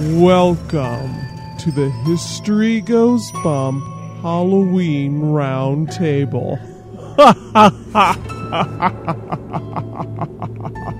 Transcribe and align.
Welcome 0.00 1.14
to 1.58 1.70
the 1.70 1.90
History 2.06 2.80
Goes 2.80 3.30
Bump 3.44 3.84
Halloween 4.22 5.20
Roundtable. 5.20 6.58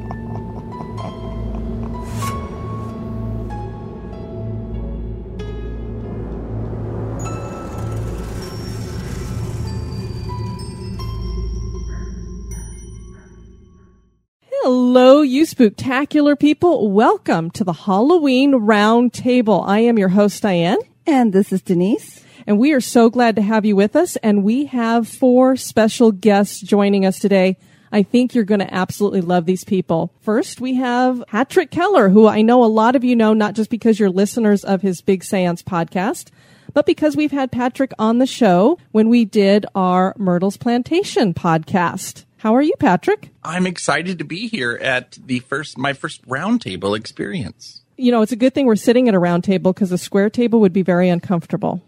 Hello, 14.93 15.23
you 15.23 15.45
spooktacular 15.47 16.37
people. 16.37 16.91
Welcome 16.91 17.53
to 17.53 17.63
the 17.63 17.73
Halloween 17.73 18.55
Roundtable. 18.55 19.65
I 19.65 19.79
am 19.79 20.01
your 20.01 20.09
host, 20.09 20.43
Diane. 20.43 20.79
And 21.07 21.33
this 21.33 21.53
is 21.53 21.63
Denise. 21.63 22.25
And 22.45 22.59
we 22.59 22.73
are 22.73 22.81
so 22.81 23.09
glad 23.09 23.37
to 23.37 23.43
have 23.43 23.65
you 23.65 23.77
with 23.77 23.95
us. 23.95 24.17
And 24.17 24.43
we 24.43 24.65
have 24.65 25.07
four 25.07 25.55
special 25.55 26.11
guests 26.11 26.61
joining 26.61 27.07
us 27.07 27.21
today. 27.21 27.57
I 27.93 28.03
think 28.03 28.35
you're 28.35 28.43
going 28.43 28.59
to 28.59 28.75
absolutely 28.75 29.21
love 29.21 29.47
these 29.47 29.63
people. 29.63 30.13
First, 30.23 30.61
we 30.61 30.75
have 30.75 31.23
Patrick 31.29 31.71
Keller, 31.71 32.09
who 32.09 32.27
I 32.27 32.43
know 32.43 32.65
a 32.65 32.67
lot 32.67 32.97
of 32.97 33.05
you 33.05 33.15
know, 33.15 33.33
not 33.33 33.55
just 33.55 33.71
because 33.71 34.01
you're 34.01 34.11
listeners 34.11 34.65
of 34.65 34.83
his 34.83 35.03
Big 35.03 35.23
Seance 35.23 35.63
podcast, 35.63 36.31
but 36.75 36.85
because 36.85 37.17
we've 37.17 37.31
had 37.31 37.53
Patrick 37.53 37.93
on 37.97 38.19
the 38.19 38.27
show 38.27 38.77
when 38.91 39.09
we 39.09 39.25
did 39.25 39.67
our 39.73 40.17
Myrtle's 40.19 40.57
Plantation 40.57 41.33
podcast. 41.33 42.25
How 42.41 42.57
are 42.57 42.63
you, 42.63 42.73
Patrick? 42.79 43.29
I'm 43.45 43.67
excited 43.67 44.17
to 44.19 44.25
be 44.25 44.49
here 44.49 44.79
at 44.81 45.19
the 45.27 45.41
first 45.41 45.77
my 45.77 45.93
first 45.93 46.27
roundtable 46.27 46.97
experience. 46.97 47.83
You 47.99 48.13
know, 48.13 48.23
it's 48.23 48.33
a 48.33 48.37
good 48.37 48.55
thing 48.55 48.65
we're 48.65 48.77
sitting 48.77 49.09
at 49.09 49.15
a 49.15 49.19
round 49.19 49.45
table 49.45 49.75
because 49.75 49.93
a 49.93 49.99
square 49.99 50.31
table 50.31 50.59
would 50.61 50.73
be 50.73 50.81
very 50.81 51.11
uncomfortable. 51.11 51.83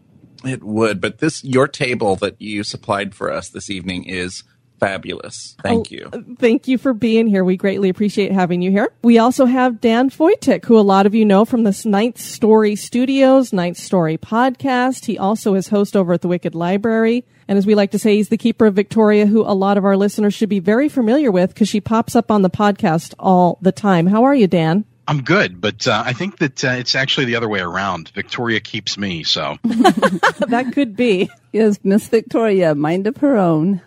It 0.44 0.62
would, 0.62 1.00
but 1.00 1.20
this 1.20 1.42
your 1.42 1.69
table 1.69 2.17
that 2.17 2.36
you 2.39 2.64
supplied 2.64 3.14
for 3.14 3.33
us 3.33 3.48
this 3.48 3.70
evening 3.70 4.05
is 4.05 4.42
fabulous. 4.78 5.56
Thank 5.62 5.86
Oh, 5.91 5.94
you. 5.94 6.11
Uh, 6.12 6.19
thank 6.39 6.69
you 6.69 6.77
for 6.77 6.92
being 6.92 7.28
here. 7.28 7.44
We 7.44 7.56
greatly 7.56 7.89
appreciate 7.89 8.33
having 8.33 8.61
you 8.61 8.70
here. 8.70 8.92
We 9.03 9.16
also 9.16 9.47
have 9.47 9.81
Dan 9.81 10.11
Foytik, 10.11 10.66
who 10.66 10.77
a 10.78 10.83
lot 10.83 11.06
of 11.06 11.14
you 11.14 11.25
know 11.25 11.47
from 11.47 11.62
this 11.62 11.87
Ninth 11.87 12.19
Story 12.20 12.77
Studios, 12.77 13.55
Ninth 13.55 13.78
Story 13.78 14.19
podcast. 14.19 15.06
He 15.06 15.16
also 15.16 15.55
is 15.55 15.69
host 15.69 15.97
over 15.97 16.12
at 16.12 16.20
the 16.20 16.28
Wicked 16.28 16.55
Library. 16.55 17.25
And 17.53 17.58
as 17.58 17.67
we 17.67 17.75
like 17.75 17.91
to 17.91 17.98
say, 17.98 18.17
he's 18.17 18.31
the 18.31 18.39
keeper 18.39 18.64
of 18.64 18.72
Victoria, 18.72 19.27
who 19.27 19.42
a 19.42 19.53
lot 19.53 19.77
of 19.77 19.84
our 19.84 19.95
listeners 19.95 20.33
should 20.33 20.48
be 20.48 20.58
very 20.58 20.89
familiar 20.89 21.31
with 21.31 21.53
because 21.53 21.69
she 21.69 21.83
pops 21.83 22.17
up 22.17 22.31
on 22.31 22.41
the 22.41 22.48
podcast 22.48 23.12
all 23.19 23.59
the 23.61 23.72
time. 23.72 24.06
How 24.06 24.25
are 24.25 24.34
you, 24.34 24.47
Dan? 24.47 24.86
I'm 25.06 25.20
good, 25.22 25.61
but 25.61 25.86
uh, 25.86 26.03
I 26.06 26.14
think 26.14 26.39
that 26.39 26.64
uh, 26.64 26.69
it's 26.78 26.94
actually 26.94 27.27
the 27.27 27.36
other 27.36 27.50
way 27.50 27.61
around. 27.61 28.09
Victoria 28.14 28.59
keeps 28.59 28.97
me, 28.97 29.22
so 29.22 29.59
that 29.64 30.70
could 30.72 30.97
be. 30.97 31.28
Yes, 31.53 31.78
Miss 31.84 32.09
Victoria, 32.09 32.75
mind 32.75 33.06
of 33.06 33.19
her 33.19 33.36
own. 33.36 33.83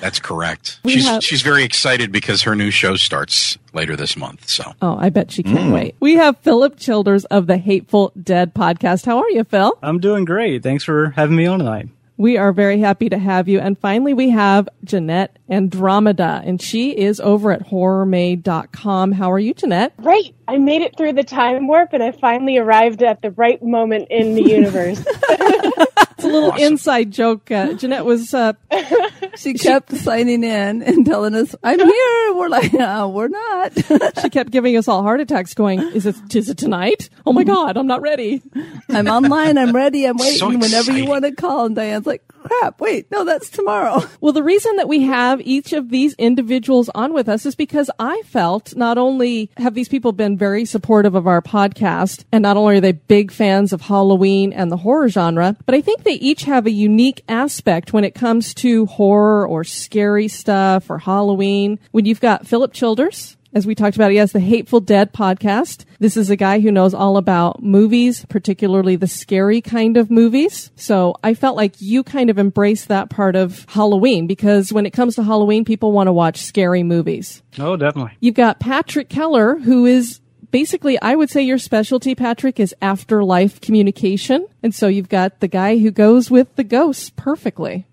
that's 0.00 0.18
correct. 0.18 0.80
We 0.82 0.92
she's 0.92 1.06
have- 1.06 1.22
she's 1.22 1.42
very 1.42 1.64
excited 1.64 2.12
because 2.12 2.40
her 2.40 2.56
new 2.56 2.70
show 2.70 2.96
starts 2.96 3.58
later 3.74 3.94
this 3.94 4.16
month. 4.16 4.48
So 4.48 4.72
Oh, 4.80 4.96
I 4.98 5.10
bet 5.10 5.30
she 5.30 5.42
can't 5.42 5.70
wait. 5.74 5.96
We 6.00 6.14
have 6.14 6.38
Philip 6.38 6.78
Childers 6.78 7.26
of 7.26 7.46
the 7.46 7.58
Hateful 7.58 8.10
Dead 8.22 8.54
podcast. 8.54 9.04
How 9.04 9.18
are 9.18 9.28
you, 9.28 9.44
Phil? 9.44 9.78
I'm 9.82 10.00
doing 10.00 10.24
great. 10.24 10.62
Thanks 10.62 10.82
for 10.82 11.10
having 11.10 11.36
me 11.36 11.44
on 11.44 11.58
tonight. 11.58 11.90
We 12.16 12.36
are 12.36 12.52
very 12.52 12.78
happy 12.78 13.08
to 13.08 13.18
have 13.18 13.48
you. 13.48 13.58
And 13.58 13.78
finally, 13.78 14.14
we 14.14 14.30
have 14.30 14.68
Jeanette 14.84 15.38
Andromeda, 15.48 16.42
and 16.44 16.60
she 16.60 16.96
is 16.96 17.20
over 17.20 17.50
at 17.52 17.68
horrormade.com. 17.68 19.12
How 19.12 19.32
are 19.32 19.38
you, 19.38 19.54
Jeanette? 19.54 19.94
Right. 19.98 20.34
I 20.46 20.58
made 20.58 20.82
it 20.82 20.96
through 20.96 21.14
the 21.14 21.24
time 21.24 21.66
warp 21.66 21.92
and 21.92 22.02
I 22.02 22.12
finally 22.12 22.58
arrived 22.58 23.02
at 23.02 23.22
the 23.22 23.30
right 23.30 23.62
moment 23.62 24.08
in 24.10 24.34
the 24.34 24.42
universe. 24.42 25.02
It's 26.22 26.30
a 26.30 26.32
little 26.32 26.52
Awesome. 26.52 26.64
inside 26.64 27.10
joke. 27.10 27.50
Uh, 27.50 27.72
Jeanette 27.72 28.04
was, 28.04 28.32
uh, 28.32 28.52
She 29.36 29.54
kept 29.54 29.92
signing 29.96 30.44
in 30.44 30.82
and 30.82 31.04
telling 31.04 31.34
us, 31.34 31.54
I'm 31.64 31.78
here. 31.80 32.34
We're 32.34 32.48
like, 32.48 32.72
no, 32.72 33.08
we're 33.08 33.28
not. 33.28 33.72
she 34.22 34.30
kept 34.30 34.50
giving 34.50 34.76
us 34.76 34.86
all 34.88 35.02
heart 35.02 35.20
attacks 35.20 35.54
going, 35.54 35.80
is 35.80 36.06
it, 36.06 36.16
is 36.34 36.48
it 36.48 36.58
tonight? 36.58 37.08
Oh 37.26 37.32
my 37.32 37.42
God, 37.44 37.76
I'm 37.76 37.86
not 37.86 38.02
ready. 38.02 38.40
I'm 38.88 39.08
online. 39.08 39.58
I'm 39.58 39.72
ready. 39.74 40.04
I'm 40.06 40.16
waiting 40.16 40.38
So 40.38 40.48
whenever 40.48 40.92
you 40.92 41.06
want 41.06 41.24
to 41.24 41.32
call. 41.32 41.66
And 41.66 41.74
Diane's 41.76 42.06
like, 42.06 42.22
crap, 42.42 42.80
wait, 42.80 43.10
no, 43.10 43.24
that's 43.24 43.48
tomorrow. 43.48 44.02
Well, 44.20 44.32
the 44.32 44.42
reason 44.42 44.76
that 44.76 44.88
we 44.88 45.02
have 45.02 45.40
each 45.40 45.72
of 45.72 45.90
these 45.90 46.14
individuals 46.14 46.88
on 46.94 47.12
with 47.12 47.28
us 47.28 47.44
is 47.44 47.56
because 47.56 47.90
I 47.98 48.22
felt 48.24 48.76
not 48.76 48.96
only 48.96 49.50
have 49.56 49.74
these 49.74 49.88
people 49.88 50.12
been 50.12 50.38
very 50.38 50.64
supportive 50.64 51.16
of 51.16 51.26
our 51.26 51.42
podcast, 51.42 52.24
and 52.30 52.42
not 52.42 52.56
only 52.56 52.76
are 52.76 52.80
they 52.80 52.92
big 52.92 53.32
fans 53.32 53.72
of 53.72 53.80
Halloween 53.80 54.52
and 54.52 54.70
the 54.70 54.76
horror 54.76 55.08
genre, 55.08 55.56
but 55.66 55.74
I 55.74 55.80
think 55.80 56.04
they 56.04 56.12
each 56.14 56.44
have 56.44 56.66
a 56.66 56.70
unique 56.70 57.24
aspect 57.28 57.92
when 57.92 58.04
it 58.04 58.14
comes 58.14 58.54
to 58.54 58.86
horror 58.86 59.46
or 59.46 59.64
scary 59.64 60.28
stuff 60.28 60.88
or 60.88 60.98
Halloween. 60.98 61.80
When 61.90 62.04
you've 62.04 62.20
got 62.20 62.46
Philip 62.46 62.72
Childers, 62.72 63.36
as 63.54 63.66
we 63.66 63.74
talked 63.74 63.96
about, 63.96 64.10
he 64.10 64.16
has 64.16 64.32
the 64.32 64.40
Hateful 64.40 64.80
Dead 64.80 65.12
podcast. 65.12 65.84
This 65.98 66.16
is 66.16 66.30
a 66.30 66.36
guy 66.36 66.60
who 66.60 66.72
knows 66.72 66.94
all 66.94 67.16
about 67.16 67.62
movies, 67.62 68.24
particularly 68.28 68.96
the 68.96 69.06
scary 69.06 69.60
kind 69.60 69.96
of 69.96 70.10
movies. 70.10 70.70
So 70.74 71.16
I 71.22 71.34
felt 71.34 71.56
like 71.56 71.80
you 71.80 72.02
kind 72.02 72.30
of 72.30 72.38
embrace 72.38 72.86
that 72.86 73.10
part 73.10 73.36
of 73.36 73.66
Halloween 73.68 74.26
because 74.26 74.72
when 74.72 74.86
it 74.86 74.92
comes 74.92 75.16
to 75.16 75.22
Halloween, 75.22 75.64
people 75.64 75.92
want 75.92 76.08
to 76.08 76.12
watch 76.12 76.38
scary 76.38 76.82
movies. 76.82 77.42
Oh, 77.58 77.76
definitely. 77.76 78.12
You've 78.20 78.34
got 78.34 78.58
Patrick 78.58 79.10
Keller, 79.10 79.58
who 79.58 79.84
is 79.84 80.21
basically, 80.52 81.00
I 81.02 81.16
would 81.16 81.30
say 81.30 81.42
your 81.42 81.58
specialty, 81.58 82.14
Patrick, 82.14 82.60
is 82.60 82.72
afterlife 82.80 83.60
communication. 83.60 84.46
And 84.62 84.72
so 84.72 84.86
you've 84.86 85.08
got 85.08 85.40
the 85.40 85.48
guy 85.48 85.78
who 85.78 85.90
goes 85.90 86.30
with 86.30 86.54
the 86.54 86.62
ghosts 86.62 87.10
perfectly. 87.10 87.86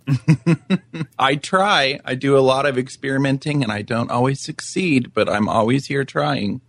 I 1.20 1.36
try. 1.36 2.00
I 2.06 2.14
do 2.14 2.38
a 2.38 2.40
lot 2.40 2.68
of 2.68 2.78
experimenting 2.78 3.64
and 3.64 3.72
I 3.72 3.82
don't 3.82 4.12
always 4.12 4.40
succeed, 4.40 5.14
but 5.16 5.28
I'm 5.28 5.50
always 5.50 5.88
here 5.88 6.04
trying. 6.04 6.62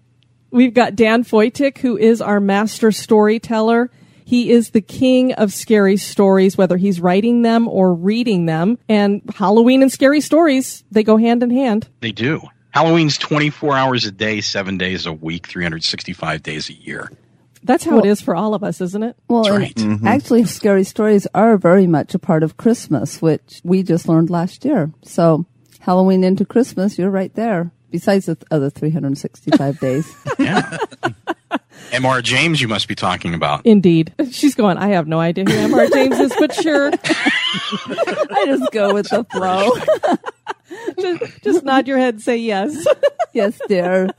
We've 0.51 0.75
got 0.75 0.97
Dan 0.97 1.25
Foytik, 1.25 1.79
who 1.79 1.99
is 1.99 2.23
our 2.23 2.41
master 2.41 2.91
storyteller. 2.91 3.91
He 4.25 4.51
is 4.51 4.71
the 4.71 4.81
king 4.81 5.33
of 5.35 5.53
scary 5.53 5.97
stories, 5.97 6.57
whether 6.57 6.77
he's 6.77 7.01
writing 7.01 7.43
them 7.43 7.69
or 7.69 7.93
reading 7.93 8.47
them. 8.47 8.79
And 8.89 9.23
Halloween 9.35 9.83
and 9.83 9.91
scary 9.93 10.21
stories, 10.21 10.85
they 10.91 11.03
go 11.03 11.17
hand 11.17 11.43
in 11.43 11.51
hand. 11.51 11.89
they 12.01 12.13
do. 12.13 12.41
Halloween's 12.71 13.19
24 13.19 13.77
hours 13.77 14.05
a 14.05 14.11
day, 14.11 14.41
seven 14.41 14.79
days 14.79 15.07
a 15.07 15.13
week, 15.13 15.47
365 15.49 16.43
days 16.43 16.69
a 16.69 16.75
year. 16.75 17.11
That's 17.63 17.85
how 17.85 17.99
it 17.99 18.07
is 18.07 18.23
for 18.23 18.35
all 18.35 18.55
of 18.55 18.65
us, 18.65 18.81
isn't 18.81 19.03
it? 19.03 19.17
Well, 19.29 19.43
That's 19.43 19.55
and 19.55 19.63
right. 19.63 19.75
Mm-hmm. 19.75 20.07
actually, 20.07 20.45
scary 20.45 20.85
stories 20.85 21.27
are 21.35 21.59
very 21.59 21.87
much 21.87 22.15
a 22.15 22.19
part 22.19 22.43
of 22.43 22.57
Christmas, 22.57 23.21
which 23.21 23.61
we 23.65 23.83
just 23.83 24.09
learned 24.09 24.31
last 24.31 24.65
year. 24.65 24.93
So 25.03 25.45
Halloween 25.81 26.25
into 26.25 26.47
Christmas, 26.47 26.99
you're 26.99 27.11
right 27.11 27.35
there. 27.35 27.71
Besides 27.91 28.27
the 28.27 28.39
other 28.51 28.71
365 28.71 29.81
days. 29.81 30.15
Yeah. 30.39 30.79
M.R. 31.93 32.23
James, 32.23 32.61
you 32.63 32.69
must 32.69 32.87
be 32.87 32.95
talking 32.95 33.35
about. 33.35 33.67
Indeed. 33.67 34.15
She's 34.31 34.55
going, 34.55 34.79
I 34.79 34.91
have 34.91 35.09
no 35.09 35.19
idea 35.19 35.45
who 35.45 35.53
M.R. 35.53 35.87
James 35.89 36.19
is, 36.19 36.33
but 36.39 36.55
sure. 36.55 36.93
I 37.05 38.45
just 38.47 38.71
go 38.73 38.95
with 38.95 39.09
the 39.09 39.25
flow. 39.25 39.73
Just, 41.01 41.43
just 41.43 41.65
nod 41.65 41.89
your 41.89 41.99
head 41.99 42.15
and 42.15 42.23
say 42.23 42.37
yes. 42.37 42.87
yes, 43.33 43.61
dear. 43.69 44.11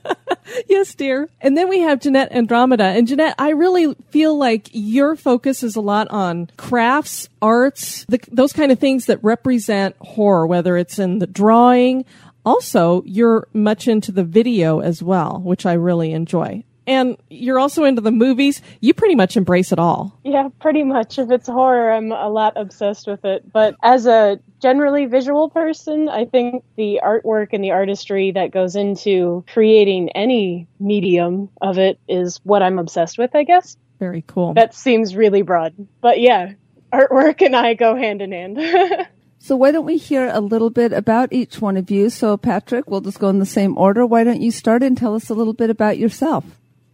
yes, 0.68 0.94
dear. 0.94 1.28
And 1.40 1.56
then 1.56 1.68
we 1.68 1.80
have 1.80 2.00
Jeanette 2.00 2.32
Andromeda. 2.32 2.84
And 2.84 3.06
Jeanette, 3.06 3.34
I 3.38 3.50
really 3.50 3.94
feel 4.10 4.36
like 4.36 4.68
your 4.72 5.16
focus 5.16 5.62
is 5.62 5.76
a 5.76 5.80
lot 5.80 6.08
on 6.10 6.50
crafts, 6.56 7.28
arts, 7.40 8.04
the, 8.08 8.20
those 8.30 8.52
kind 8.52 8.72
of 8.72 8.78
things 8.78 9.06
that 9.06 9.22
represent 9.22 9.96
horror, 10.00 10.46
whether 10.46 10.76
it's 10.76 10.98
in 10.98 11.18
the 11.18 11.26
drawing. 11.26 12.04
Also, 12.44 13.02
you're 13.06 13.46
much 13.52 13.86
into 13.86 14.10
the 14.10 14.24
video 14.24 14.80
as 14.80 15.02
well, 15.02 15.40
which 15.44 15.64
I 15.64 15.74
really 15.74 16.12
enjoy. 16.12 16.64
And 16.86 17.16
you're 17.30 17.58
also 17.60 17.84
into 17.84 18.00
the 18.00 18.10
movies. 18.10 18.60
You 18.80 18.92
pretty 18.92 19.14
much 19.14 19.36
embrace 19.36 19.70
it 19.72 19.78
all. 19.78 20.18
yeah, 20.24 20.48
pretty 20.60 20.82
much. 20.82 21.18
If 21.18 21.30
it's 21.30 21.46
horror, 21.48 21.92
I'm 21.92 22.10
a 22.10 22.28
lot 22.28 22.54
obsessed 22.56 23.06
with 23.06 23.24
it. 23.24 23.50
But 23.52 23.76
as 23.82 24.06
a 24.06 24.40
generally 24.60 25.06
visual 25.06 25.48
person, 25.50 26.08
I 26.08 26.24
think 26.24 26.64
the 26.76 27.00
artwork 27.04 27.48
and 27.52 27.62
the 27.62 27.70
artistry 27.70 28.32
that 28.32 28.50
goes 28.50 28.74
into 28.76 29.44
creating 29.52 30.10
any 30.10 30.66
medium 30.80 31.50
of 31.60 31.78
it 31.78 32.00
is 32.08 32.40
what 32.42 32.62
I'm 32.62 32.78
obsessed 32.78 33.18
with, 33.18 33.34
I 33.34 33.44
guess. 33.44 33.76
Very 34.00 34.24
cool. 34.26 34.54
That 34.54 34.74
seems 34.74 35.14
really 35.14 35.42
broad. 35.42 35.74
But 36.00 36.20
yeah, 36.20 36.54
artwork 36.92 37.42
and 37.42 37.54
I 37.54 37.74
go 37.74 37.94
hand 37.94 38.22
in 38.22 38.32
hand. 38.32 38.58
So 39.44 39.56
why 39.56 39.72
don't 39.72 39.84
we 39.84 39.96
hear 39.96 40.30
a 40.32 40.40
little 40.40 40.70
bit 40.70 40.92
about 40.92 41.32
each 41.32 41.60
one 41.60 41.76
of 41.76 41.90
you? 41.90 42.10
So 42.10 42.36
Patrick, 42.36 42.88
we'll 42.88 43.00
just 43.00 43.18
go 43.18 43.28
in 43.28 43.40
the 43.40 43.44
same 43.44 43.76
order. 43.76 44.06
Why 44.06 44.22
don't 44.22 44.40
you 44.40 44.52
start 44.52 44.84
and 44.84 44.96
tell 44.96 45.16
us 45.16 45.30
a 45.30 45.34
little 45.34 45.52
bit 45.52 45.68
about 45.68 45.98
yourself? 45.98 46.44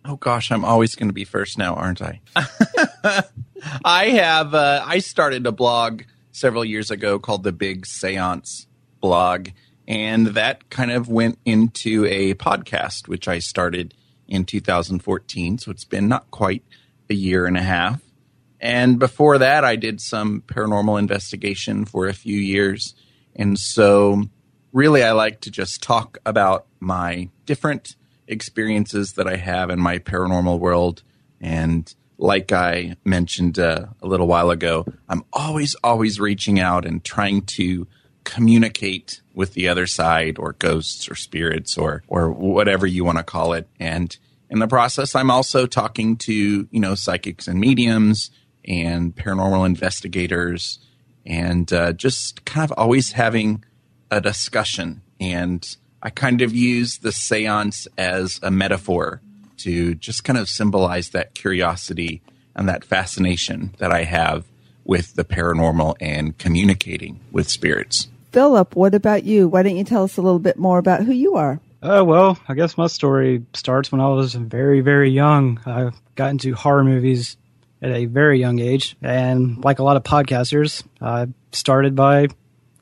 Oh 0.04 0.16
gosh, 0.16 0.50
I'm 0.50 0.64
always 0.64 0.94
going 0.94 1.08
to 1.08 1.14
be 1.14 1.24
first 1.24 1.58
now, 1.58 1.74
aren't 1.74 2.00
I? 2.00 2.20
I 3.84 4.08
have. 4.10 4.54
Uh, 4.54 4.82
I 4.86 5.00
started 5.00 5.46
a 5.46 5.52
blog 5.52 6.02
several 6.32 6.64
years 6.64 6.90
ago 6.90 7.18
called 7.18 7.42
the 7.42 7.52
Big 7.52 7.84
Seance 7.84 8.66
blog, 9.00 9.48
and 9.86 10.28
that 10.28 10.70
kind 10.70 10.90
of 10.90 11.08
went 11.08 11.38
into 11.44 12.06
a 12.06 12.34
podcast, 12.34 13.08
which 13.08 13.28
I 13.28 13.38
started 13.38 13.94
in 14.26 14.44
2014. 14.44 15.58
So 15.58 15.70
it's 15.70 15.84
been 15.84 16.08
not 16.08 16.30
quite 16.30 16.62
a 17.10 17.14
year 17.14 17.46
and 17.46 17.56
a 17.56 17.62
half. 17.62 18.00
And 18.60 18.98
before 18.98 19.38
that, 19.38 19.64
I 19.64 19.76
did 19.76 20.00
some 20.00 20.42
paranormal 20.42 20.98
investigation 20.98 21.84
for 21.84 22.06
a 22.06 22.14
few 22.14 22.38
years. 22.38 22.94
And 23.36 23.58
so, 23.58 24.24
really, 24.72 25.02
I 25.02 25.12
like 25.12 25.40
to 25.42 25.50
just 25.50 25.82
talk 25.82 26.18
about 26.26 26.66
my 26.80 27.28
different 27.46 27.94
experiences 28.28 29.14
that 29.14 29.26
I 29.26 29.36
have 29.36 29.70
in 29.70 29.80
my 29.80 29.98
paranormal 29.98 30.58
world. 30.60 31.02
And 31.40 31.92
like 32.18 32.52
I 32.52 32.96
mentioned 33.04 33.58
uh, 33.58 33.86
a 34.02 34.06
little 34.06 34.26
while 34.26 34.50
ago, 34.50 34.86
I'm 35.08 35.24
always, 35.32 35.74
always 35.82 36.20
reaching 36.20 36.60
out 36.60 36.84
and 36.84 37.02
trying 37.02 37.42
to 37.42 37.86
communicate 38.24 39.22
with 39.34 39.54
the 39.54 39.68
other 39.68 39.86
side 39.86 40.38
or 40.38 40.52
ghosts 40.52 41.10
or 41.10 41.14
spirits 41.14 41.78
or, 41.78 42.02
or 42.08 42.30
whatever 42.30 42.86
you 42.86 43.04
want 43.04 43.18
to 43.18 43.24
call 43.24 43.52
it. 43.54 43.68
And 43.80 44.16
in 44.50 44.58
the 44.58 44.68
process, 44.68 45.14
I'm 45.14 45.30
also 45.30 45.66
talking 45.66 46.16
to, 46.18 46.68
you 46.70 46.80
know, 46.80 46.94
psychics 46.94 47.48
and 47.48 47.60
mediums 47.60 48.30
and 48.64 49.14
paranormal 49.14 49.64
investigators 49.64 50.78
and 51.24 51.72
uh, 51.72 51.92
just 51.92 52.44
kind 52.44 52.70
of 52.70 52.76
always 52.78 53.12
having 53.12 53.64
a 54.10 54.20
discussion. 54.20 55.02
And 55.20 55.76
I 56.02 56.10
kind 56.10 56.42
of 56.42 56.54
use 56.54 56.98
the 56.98 57.12
seance 57.12 57.88
as 57.96 58.38
a 58.42 58.50
metaphor 58.50 59.20
to 59.58 59.94
just 59.94 60.24
kind 60.24 60.38
of 60.38 60.48
symbolize 60.48 61.10
that 61.10 61.34
curiosity 61.34 62.22
and 62.54 62.68
that 62.68 62.84
fascination 62.84 63.74
that 63.78 63.92
I 63.92 64.04
have 64.04 64.44
with 64.84 65.14
the 65.14 65.24
paranormal 65.24 65.96
and 66.00 66.36
communicating 66.38 67.20
with 67.32 67.48
spirits. 67.48 68.08
Philip, 68.32 68.76
what 68.76 68.94
about 68.94 69.24
you? 69.24 69.48
Why 69.48 69.62
don't 69.62 69.76
you 69.76 69.84
tell 69.84 70.04
us 70.04 70.16
a 70.16 70.22
little 70.22 70.38
bit 70.38 70.58
more 70.58 70.78
about 70.78 71.04
who 71.04 71.12
you 71.12 71.34
are? 71.36 71.60
Uh, 71.82 72.02
well, 72.04 72.38
I 72.48 72.54
guess 72.54 72.76
my 72.76 72.88
story 72.88 73.44
starts 73.54 73.92
when 73.92 74.00
I 74.00 74.08
was 74.08 74.34
very, 74.34 74.80
very 74.80 75.10
young. 75.10 75.60
I 75.64 75.90
got 76.16 76.30
into 76.30 76.54
horror 76.54 76.84
movies 76.84 77.36
at 77.80 77.90
a 77.90 78.06
very 78.06 78.40
young 78.40 78.58
age. 78.58 78.96
And 79.02 79.62
like 79.64 79.78
a 79.78 79.84
lot 79.84 79.96
of 79.96 80.02
podcasters, 80.02 80.82
I 81.00 81.28
started 81.52 81.94
by 81.94 82.28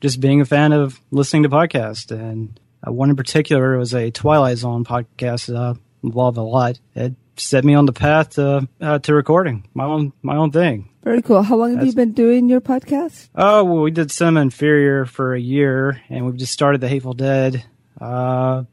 just 0.01 0.19
being 0.19 0.41
a 0.41 0.45
fan 0.45 0.73
of 0.73 0.99
listening 1.11 1.43
to 1.43 1.49
podcasts. 1.49 2.11
And 2.11 2.59
uh, 2.85 2.91
one 2.91 3.09
in 3.09 3.15
particular 3.15 3.77
was 3.77 3.93
a 3.93 4.11
Twilight 4.11 4.57
Zone 4.57 4.83
podcast 4.83 5.47
that 5.47 5.55
I 5.55 5.73
love 6.03 6.37
a 6.37 6.41
lot. 6.41 6.79
It 6.95 7.13
set 7.35 7.63
me 7.63 7.73
on 7.73 7.85
the 7.85 7.93
path 7.93 8.31
to, 8.31 8.67
uh, 8.81 8.99
to 8.99 9.13
recording 9.13 9.67
my 9.73 9.85
own 9.85 10.13
my 10.21 10.35
own 10.35 10.51
thing. 10.51 10.89
Very 11.03 11.21
cool. 11.21 11.41
How 11.41 11.55
long 11.55 11.69
have 11.69 11.79
That's, 11.79 11.87
you 11.87 11.95
been 11.95 12.11
doing 12.11 12.49
your 12.49 12.59
podcast? 12.59 13.29
Oh, 13.33 13.63
well, 13.63 13.81
we 13.81 13.91
did 13.91 14.11
Cinema 14.11 14.41
Inferior 14.41 15.05
for 15.05 15.33
a 15.33 15.39
year, 15.39 16.01
and 16.09 16.25
we've 16.25 16.35
just 16.35 16.51
started 16.51 16.81
The 16.81 16.89
Hateful 16.89 17.13
Dead 17.13 17.63
uh, 18.01 18.63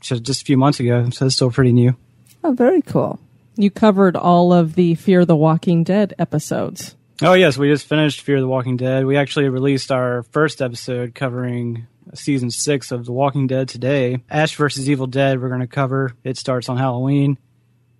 just 0.00 0.42
a 0.42 0.44
few 0.44 0.56
months 0.56 0.80
ago, 0.80 1.10
so 1.10 1.26
it's 1.26 1.34
still 1.34 1.50
pretty 1.50 1.72
new. 1.72 1.94
Oh, 2.42 2.52
very 2.52 2.80
cool. 2.80 3.20
You 3.56 3.70
covered 3.70 4.16
all 4.16 4.52
of 4.52 4.74
the 4.74 4.94
Fear 4.94 5.26
the 5.26 5.36
Walking 5.36 5.84
Dead 5.84 6.14
episodes. 6.18 6.96
Oh, 7.20 7.34
yes, 7.34 7.58
we 7.58 7.68
just 7.68 7.86
finished 7.86 8.22
Fear 8.22 8.40
the 8.40 8.48
Walking 8.48 8.78
Dead. 8.78 9.04
We 9.04 9.18
actually 9.18 9.50
released 9.50 9.92
our 9.92 10.22
first 10.30 10.62
episode 10.62 11.14
covering 11.14 11.86
season 12.14 12.50
six 12.50 12.92
of 12.92 13.04
The 13.04 13.12
Walking 13.12 13.46
Dead 13.46 13.68
today. 13.68 14.22
Ash 14.30 14.56
versus 14.56 14.88
Evil 14.88 15.06
Dead, 15.06 15.40
we're 15.40 15.48
going 15.48 15.60
to 15.60 15.66
cover. 15.66 16.12
It 16.24 16.36
starts 16.36 16.68
on 16.68 16.76
Halloween, 16.76 17.38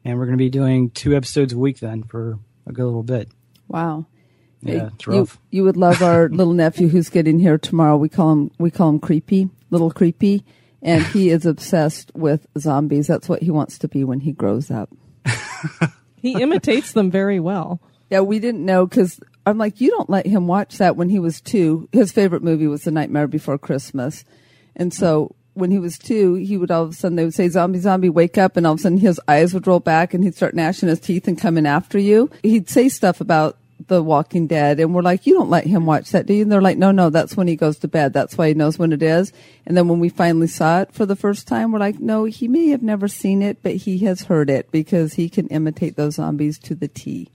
and 0.05 0.19
we're 0.19 0.27
going 0.27 0.39
to 0.39 0.45
be 0.45 0.51
doing 0.51 0.91
two 0.91 1.15
episodes 1.17 1.53
a 1.53 1.59
week 1.59 1.81
then 1.81 2.03
for 2.03 2.39
a 2.67 2.73
good 2.73 2.85
little 2.85 3.03
bit. 3.03 3.29
Wow. 3.69 4.07
Yeah, 4.63 4.91
it's 4.95 5.07
rough. 5.07 5.39
You, 5.51 5.59
you 5.59 5.65
would 5.65 5.77
love 5.77 6.03
our 6.03 6.29
little 6.31 6.53
nephew 6.53 6.89
who's 6.89 7.09
getting 7.09 7.39
here 7.39 7.59
tomorrow. 7.59 7.97
We 7.97 8.09
call 8.09 8.33
him 8.33 8.51
we 8.59 8.71
call 8.71 8.91
him 8.91 9.01
Creepy, 9.01 9.51
little 9.71 9.91
Creepy, 9.91 10.45
and 10.81 11.05
he 11.05 11.31
is 11.31 11.47
obsessed 11.47 12.13
with 12.15 12.47
zombies. 12.59 13.09
That's 13.09 13.29
what 13.29 13.43
he 13.43 13.51
wants 13.51 13.79
to 13.79 13.89
be 13.89 14.05
when 14.05 14.21
he 14.21 14.33
grows 14.33 14.71
up. 14.71 14.91
he 16.17 16.41
imitates 16.41 16.93
them 16.93 17.11
very 17.11 17.41
well. 17.41 17.81
Yeah, 18.09 18.21
we 18.21 18.39
didn't 18.39 18.65
know 18.65 18.87
because 18.87 19.19
I'm 19.45 19.59
like, 19.59 19.81
you 19.81 19.91
don't 19.91 20.11
let 20.11 20.27
him 20.27 20.47
watch 20.47 20.79
that 20.79 20.97
when 20.97 21.09
he 21.09 21.19
was 21.19 21.41
two. 21.41 21.89
His 21.93 22.13
favorite 22.13 22.43
movie 22.43 22.67
was 22.67 22.83
The 22.83 22.91
Nightmare 22.91 23.27
Before 23.27 23.59
Christmas, 23.59 24.25
and 24.77 24.93
so 24.93 25.35
when 25.55 25.71
he 25.71 25.79
was 25.79 25.99
two, 25.99 26.35
he 26.35 26.57
would 26.57 26.71
all 26.71 26.85
of 26.85 26.91
a 26.91 26.95
sudden 26.95 27.17
they 27.17 27.25
would 27.25 27.35
say 27.35 27.49
zombie 27.49 27.79
zombie 27.79 28.09
wake 28.09 28.39
up 28.39 28.57
and 28.57 28.67
all 28.67 28.73
of 28.73 28.79
a 28.79 28.83
sudden 28.83 28.99
his 28.99 29.21
eyes 29.29 29.53
would 29.53 29.67
roll 29.67 29.81
back 29.81 30.15
and 30.15 30.25
he'd 30.25 30.35
start 30.35 30.55
gnashing 30.55 30.89
his 30.89 31.01
teeth 31.01 31.29
and 31.29 31.39
coming 31.39 31.67
after 31.67 31.99
you. 31.99 32.31
He'd 32.43 32.71
say 32.71 32.89
stuff 32.89 33.21
about 33.21 33.59
the 33.89 34.03
Walking 34.03 34.47
Dead, 34.47 34.79
and 34.81 34.95
we're 34.95 35.03
like, 35.03 35.27
you 35.27 35.35
don't 35.35 35.51
let 35.51 35.67
him 35.67 35.87
watch 35.87 36.11
that, 36.11 36.27
do 36.27 36.35
you? 36.35 36.43
And 36.43 36.53
they're 36.53 36.63
like, 36.63 36.79
no, 36.79 36.93
no, 36.93 37.11
that's 37.11 37.37
when 37.37 37.49
he 37.49 37.57
goes 37.57 37.79
to 37.79 37.89
bed. 37.89 38.13
That's 38.13 38.39
why 38.39 38.49
he 38.49 38.55
knows 38.55 38.79
when 38.79 38.93
it 38.93 39.03
is. 39.03 39.33
And 39.67 39.77
then 39.77 39.89
when 39.89 39.99
we 39.99 40.09
finally 40.09 40.47
saw 40.47 40.83
it 40.83 40.93
for 40.93 41.05
the 41.05 41.17
first 41.17 41.49
time, 41.49 41.73
we're 41.73 41.81
like, 41.81 41.99
no, 41.99 42.25
he 42.25 42.49
may 42.49 42.69
have 42.69 42.83
never 42.83 43.09
seen 43.09 43.43
it, 43.43 43.59
but 43.63 43.75
he 43.75 43.99
has 43.99 44.23
heard 44.23 44.51
it 44.51 44.71
because 44.71 45.15
he 45.15 45.29
can 45.29 45.49
imitate 45.49 45.97
those 45.97 46.15
zombies 46.15 46.59
to 46.61 46.75
the 46.75 46.89
T. 46.89 47.29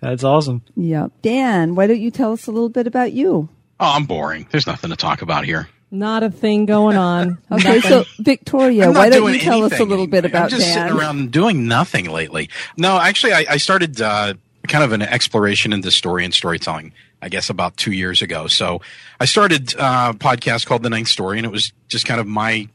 that's 0.00 0.24
awesome. 0.24 0.62
Yeah. 0.76 1.08
Dan, 1.22 1.74
why 1.74 1.86
don't 1.86 2.00
you 2.00 2.10
tell 2.10 2.32
us 2.32 2.46
a 2.46 2.52
little 2.52 2.68
bit 2.68 2.86
about 2.86 3.12
you? 3.12 3.48
Oh, 3.80 3.92
I'm 3.94 4.04
boring. 4.04 4.46
There's 4.50 4.66
nothing 4.66 4.90
to 4.90 4.96
talk 4.96 5.22
about 5.22 5.44
here. 5.44 5.68
Not 5.90 6.22
a 6.22 6.30
thing 6.30 6.66
going 6.66 6.96
on. 6.96 7.38
okay, 7.52 7.80
so 7.80 8.04
Victoria, 8.18 8.90
why 8.90 9.10
don't 9.10 9.32
you 9.32 9.38
tell 9.38 9.62
us 9.62 9.78
a 9.78 9.84
little 9.84 10.06
bit 10.06 10.24
about 10.24 10.44
I'm 10.44 10.48
just 10.50 10.66
Dan? 10.66 10.88
sitting 10.88 10.98
around 11.00 11.30
doing 11.30 11.68
nothing 11.68 12.10
lately. 12.10 12.50
No, 12.76 12.98
actually, 12.98 13.32
I, 13.32 13.46
I 13.50 13.56
started 13.58 14.00
uh, 14.00 14.34
kind 14.66 14.82
of 14.82 14.92
an 14.92 15.02
exploration 15.02 15.72
into 15.72 15.90
story 15.90 16.24
and 16.24 16.34
storytelling, 16.34 16.92
I 17.22 17.28
guess 17.28 17.48
about 17.48 17.76
two 17.76 17.92
years 17.92 18.22
ago. 18.22 18.48
So 18.48 18.80
I 19.20 19.24
started 19.24 19.76
uh, 19.76 20.12
a 20.14 20.18
podcast 20.18 20.66
called 20.66 20.82
The 20.82 20.90
Ninth 20.90 21.08
Story, 21.08 21.38
and 21.38 21.46
it 21.46 21.52
was 21.52 21.72
just 21.88 22.06
kind 22.06 22.20
of 22.20 22.26
my 22.26 22.68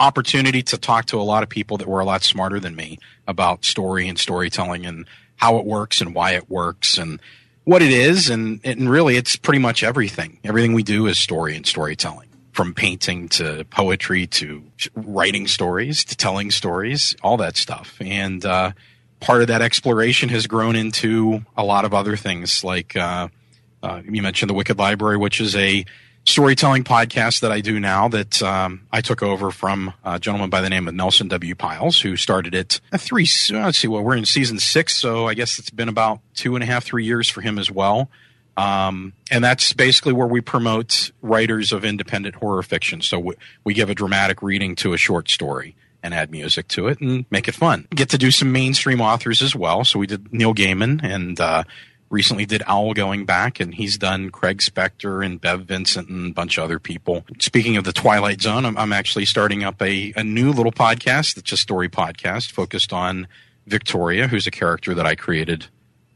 opportunity 0.00 0.62
to 0.62 0.78
talk 0.78 1.06
to 1.06 1.20
a 1.20 1.22
lot 1.22 1.42
of 1.42 1.48
people 1.48 1.76
that 1.78 1.88
were 1.88 2.00
a 2.00 2.04
lot 2.04 2.22
smarter 2.22 2.60
than 2.60 2.76
me 2.76 2.98
about 3.26 3.64
story 3.64 4.08
and 4.08 4.18
storytelling 4.18 4.86
and 4.86 5.06
how 5.38 5.56
it 5.56 5.64
works 5.64 6.00
and 6.02 6.14
why 6.14 6.32
it 6.32 6.50
works 6.50 6.98
and 6.98 7.20
what 7.64 7.80
it 7.80 7.90
is. 7.90 8.28
And, 8.28 8.60
and 8.64 8.90
really, 8.90 9.16
it's 9.16 9.36
pretty 9.36 9.60
much 9.60 9.82
everything. 9.82 10.38
Everything 10.44 10.74
we 10.74 10.82
do 10.82 11.06
is 11.06 11.18
story 11.18 11.56
and 11.56 11.66
storytelling. 11.66 12.28
From 12.52 12.74
painting 12.74 13.28
to 13.30 13.64
poetry 13.70 14.26
to 14.26 14.64
writing 14.96 15.46
stories 15.46 16.04
to 16.06 16.16
telling 16.16 16.50
stories, 16.50 17.14
all 17.22 17.36
that 17.36 17.56
stuff. 17.56 17.96
And 18.00 18.44
uh, 18.44 18.72
part 19.20 19.42
of 19.42 19.48
that 19.48 19.62
exploration 19.62 20.28
has 20.30 20.46
grown 20.46 20.76
into 20.76 21.44
a 21.56 21.64
lot 21.64 21.84
of 21.84 21.94
other 21.94 22.16
things 22.16 22.64
like 22.64 22.96
uh, 22.96 23.28
uh, 23.82 24.02
you 24.08 24.22
mentioned 24.22 24.50
the 24.50 24.54
wicked 24.54 24.78
library 24.78 25.16
which 25.16 25.40
is 25.40 25.54
a 25.56 25.84
storytelling 26.28 26.84
podcast 26.84 27.40
that 27.40 27.50
i 27.50 27.60
do 27.60 27.80
now 27.80 28.06
that 28.06 28.42
um, 28.42 28.82
i 28.92 29.00
took 29.00 29.22
over 29.22 29.50
from 29.50 29.92
a 30.04 30.18
gentleman 30.18 30.50
by 30.50 30.60
the 30.60 30.68
name 30.68 30.86
of 30.86 30.94
nelson 30.94 31.26
w 31.26 31.54
pyles 31.54 32.00
who 32.00 32.16
started 32.16 32.54
it 32.54 32.80
three 32.98 33.26
let's 33.50 33.78
see 33.78 33.88
well 33.88 34.02
we're 34.02 34.14
in 34.16 34.24
season 34.24 34.58
six 34.58 34.94
so 34.94 35.26
i 35.26 35.34
guess 35.34 35.58
it's 35.58 35.70
been 35.70 35.88
about 35.88 36.20
two 36.34 36.54
and 36.54 36.62
a 36.62 36.66
half 36.66 36.84
three 36.84 37.04
years 37.04 37.28
for 37.28 37.40
him 37.40 37.58
as 37.58 37.70
well 37.70 38.10
um, 38.56 39.12
and 39.30 39.44
that's 39.44 39.72
basically 39.72 40.12
where 40.12 40.26
we 40.26 40.40
promote 40.40 41.12
writers 41.22 41.72
of 41.72 41.84
independent 41.84 42.34
horror 42.34 42.62
fiction 42.62 43.00
so 43.00 43.18
we, 43.18 43.34
we 43.64 43.72
give 43.72 43.88
a 43.88 43.94
dramatic 43.94 44.42
reading 44.42 44.76
to 44.76 44.92
a 44.92 44.98
short 44.98 45.30
story 45.30 45.74
and 46.02 46.14
add 46.14 46.30
music 46.30 46.68
to 46.68 46.88
it 46.88 47.00
and 47.00 47.24
make 47.30 47.48
it 47.48 47.54
fun. 47.54 47.86
Get 47.90 48.10
to 48.10 48.18
do 48.18 48.30
some 48.30 48.52
mainstream 48.52 49.00
authors 49.00 49.42
as 49.42 49.54
well. 49.54 49.84
So 49.84 49.98
we 49.98 50.06
did 50.06 50.32
Neil 50.32 50.54
Gaiman 50.54 51.02
and 51.02 51.40
uh, 51.40 51.64
recently 52.10 52.46
did 52.46 52.62
Owl 52.66 52.94
Goingback, 52.94 53.60
and 53.60 53.74
he's 53.74 53.98
done 53.98 54.30
Craig 54.30 54.58
Spector 54.58 55.24
and 55.24 55.40
Bev 55.40 55.62
Vincent 55.62 56.08
and 56.08 56.30
a 56.30 56.34
bunch 56.34 56.58
of 56.58 56.64
other 56.64 56.78
people. 56.78 57.24
Speaking 57.38 57.76
of 57.76 57.84
the 57.84 57.92
Twilight 57.92 58.40
Zone, 58.40 58.64
I'm, 58.64 58.76
I'm 58.76 58.92
actually 58.92 59.24
starting 59.24 59.64
up 59.64 59.80
a, 59.82 60.12
a 60.16 60.24
new 60.24 60.52
little 60.52 60.72
podcast 60.72 61.34
that's 61.34 61.52
a 61.52 61.56
story 61.56 61.88
podcast 61.88 62.50
focused 62.50 62.92
on 62.92 63.28
Victoria, 63.66 64.28
who's 64.28 64.46
a 64.46 64.50
character 64.50 64.94
that 64.94 65.06
I 65.06 65.14
created 65.14 65.66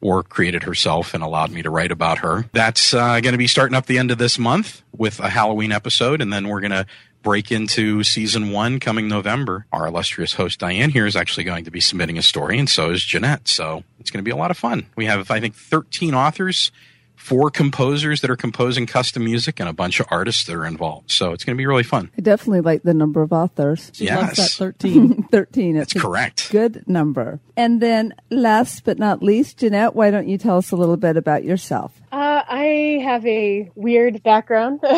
or 0.01 0.23
created 0.23 0.65
herself 0.65 1.15
and 1.15 1.23
allowed 1.23 1.53
me 1.53 1.63
to 1.63 1.71
write 1.71 1.93
about 1.93 2.19
her. 2.19 2.47
That's 2.53 2.93
uh, 2.93 3.21
going 3.21 3.33
to 3.33 3.39
be 3.39 3.47
starting 3.47 3.77
up 3.77 3.87
the 3.87 3.99
end 3.99 4.11
of 4.11 4.19
this 4.19 4.39
month 4.39 4.83
with 4.97 5.21
a 5.21 5.29
Halloween 5.29 5.71
episode, 5.71 6.21
and 6.21 6.33
then 6.33 6.49
we're 6.49 6.61
going 6.61 6.73
to 6.73 6.87
break 7.23 7.53
into 7.53 8.03
season 8.03 8.51
one 8.51 8.81
coming 8.81 9.07
November. 9.07 9.65
Our 9.73 9.87
illustrious 9.87 10.35
host 10.35 10.59
Diane 10.59 10.91
here 10.91 11.07
is 11.07 11.15
actually 11.15 11.45
going 11.45 11.65
to 11.65 11.71
be 11.71 11.81
submitting 11.81 12.19
a 12.19 12.23
story, 12.23 12.59
and 12.59 12.69
so 12.69 12.91
is 12.91 13.05
Jeanette. 13.05 13.47
So 13.47 13.85
it's 14.03 14.11
going 14.11 14.19
to 14.19 14.29
be 14.29 14.33
a 14.33 14.37
lot 14.37 14.51
of 14.51 14.59
fun. 14.59 14.87
We 14.97 15.07
have, 15.07 15.31
I 15.31 15.39
think, 15.39 15.55
13 15.55 16.13
authors, 16.13 16.73
four 17.15 17.53
composers 17.53 18.21
that 18.21 18.31
are 18.31 18.37
composing 18.37 18.85
custom 18.85 19.25
music, 19.25 19.61
and 19.61 19.69
a 19.69 19.73
bunch 19.73 20.01
of 20.01 20.07
artists 20.11 20.45
that 20.47 20.57
are 20.57 20.67
involved. 20.67 21.13
So 21.13 21.33
it's 21.33 21.45
going 21.45 21.57
to 21.57 21.61
be 21.61 21.67
really 21.67 21.85
fun. 21.85 22.11
I 22.19 22.21
definitely 22.21 22.63
like 22.63 22.83
the 22.83 22.95
number 22.95 23.23
of 23.23 23.33
authors. 23.33 23.93
She 23.95 24.07
yes. 24.07 24.21
loves 24.21 24.37
that 24.37 24.51
13. 24.51 25.29
13. 25.31 25.77
That's 25.77 25.93
correct. 25.93 26.51
Good 26.51 26.85
number. 26.89 27.39
And 27.57 27.81
then 27.81 28.13
last 28.29 28.85
but 28.85 28.99
not 28.99 29.23
least, 29.23 29.59
Jeanette, 29.59 29.95
why 29.95 30.11
don't 30.11 30.27
you 30.27 30.37
tell 30.37 30.57
us 30.57 30.73
a 30.73 30.77
little 30.77 30.97
bit 30.97 31.17
about 31.17 31.45
yourself? 31.45 31.93
Uh, 32.11 32.43
I 32.49 33.01
have 33.05 33.25
a 33.25 33.71
weird 33.77 34.23
background. 34.25 34.81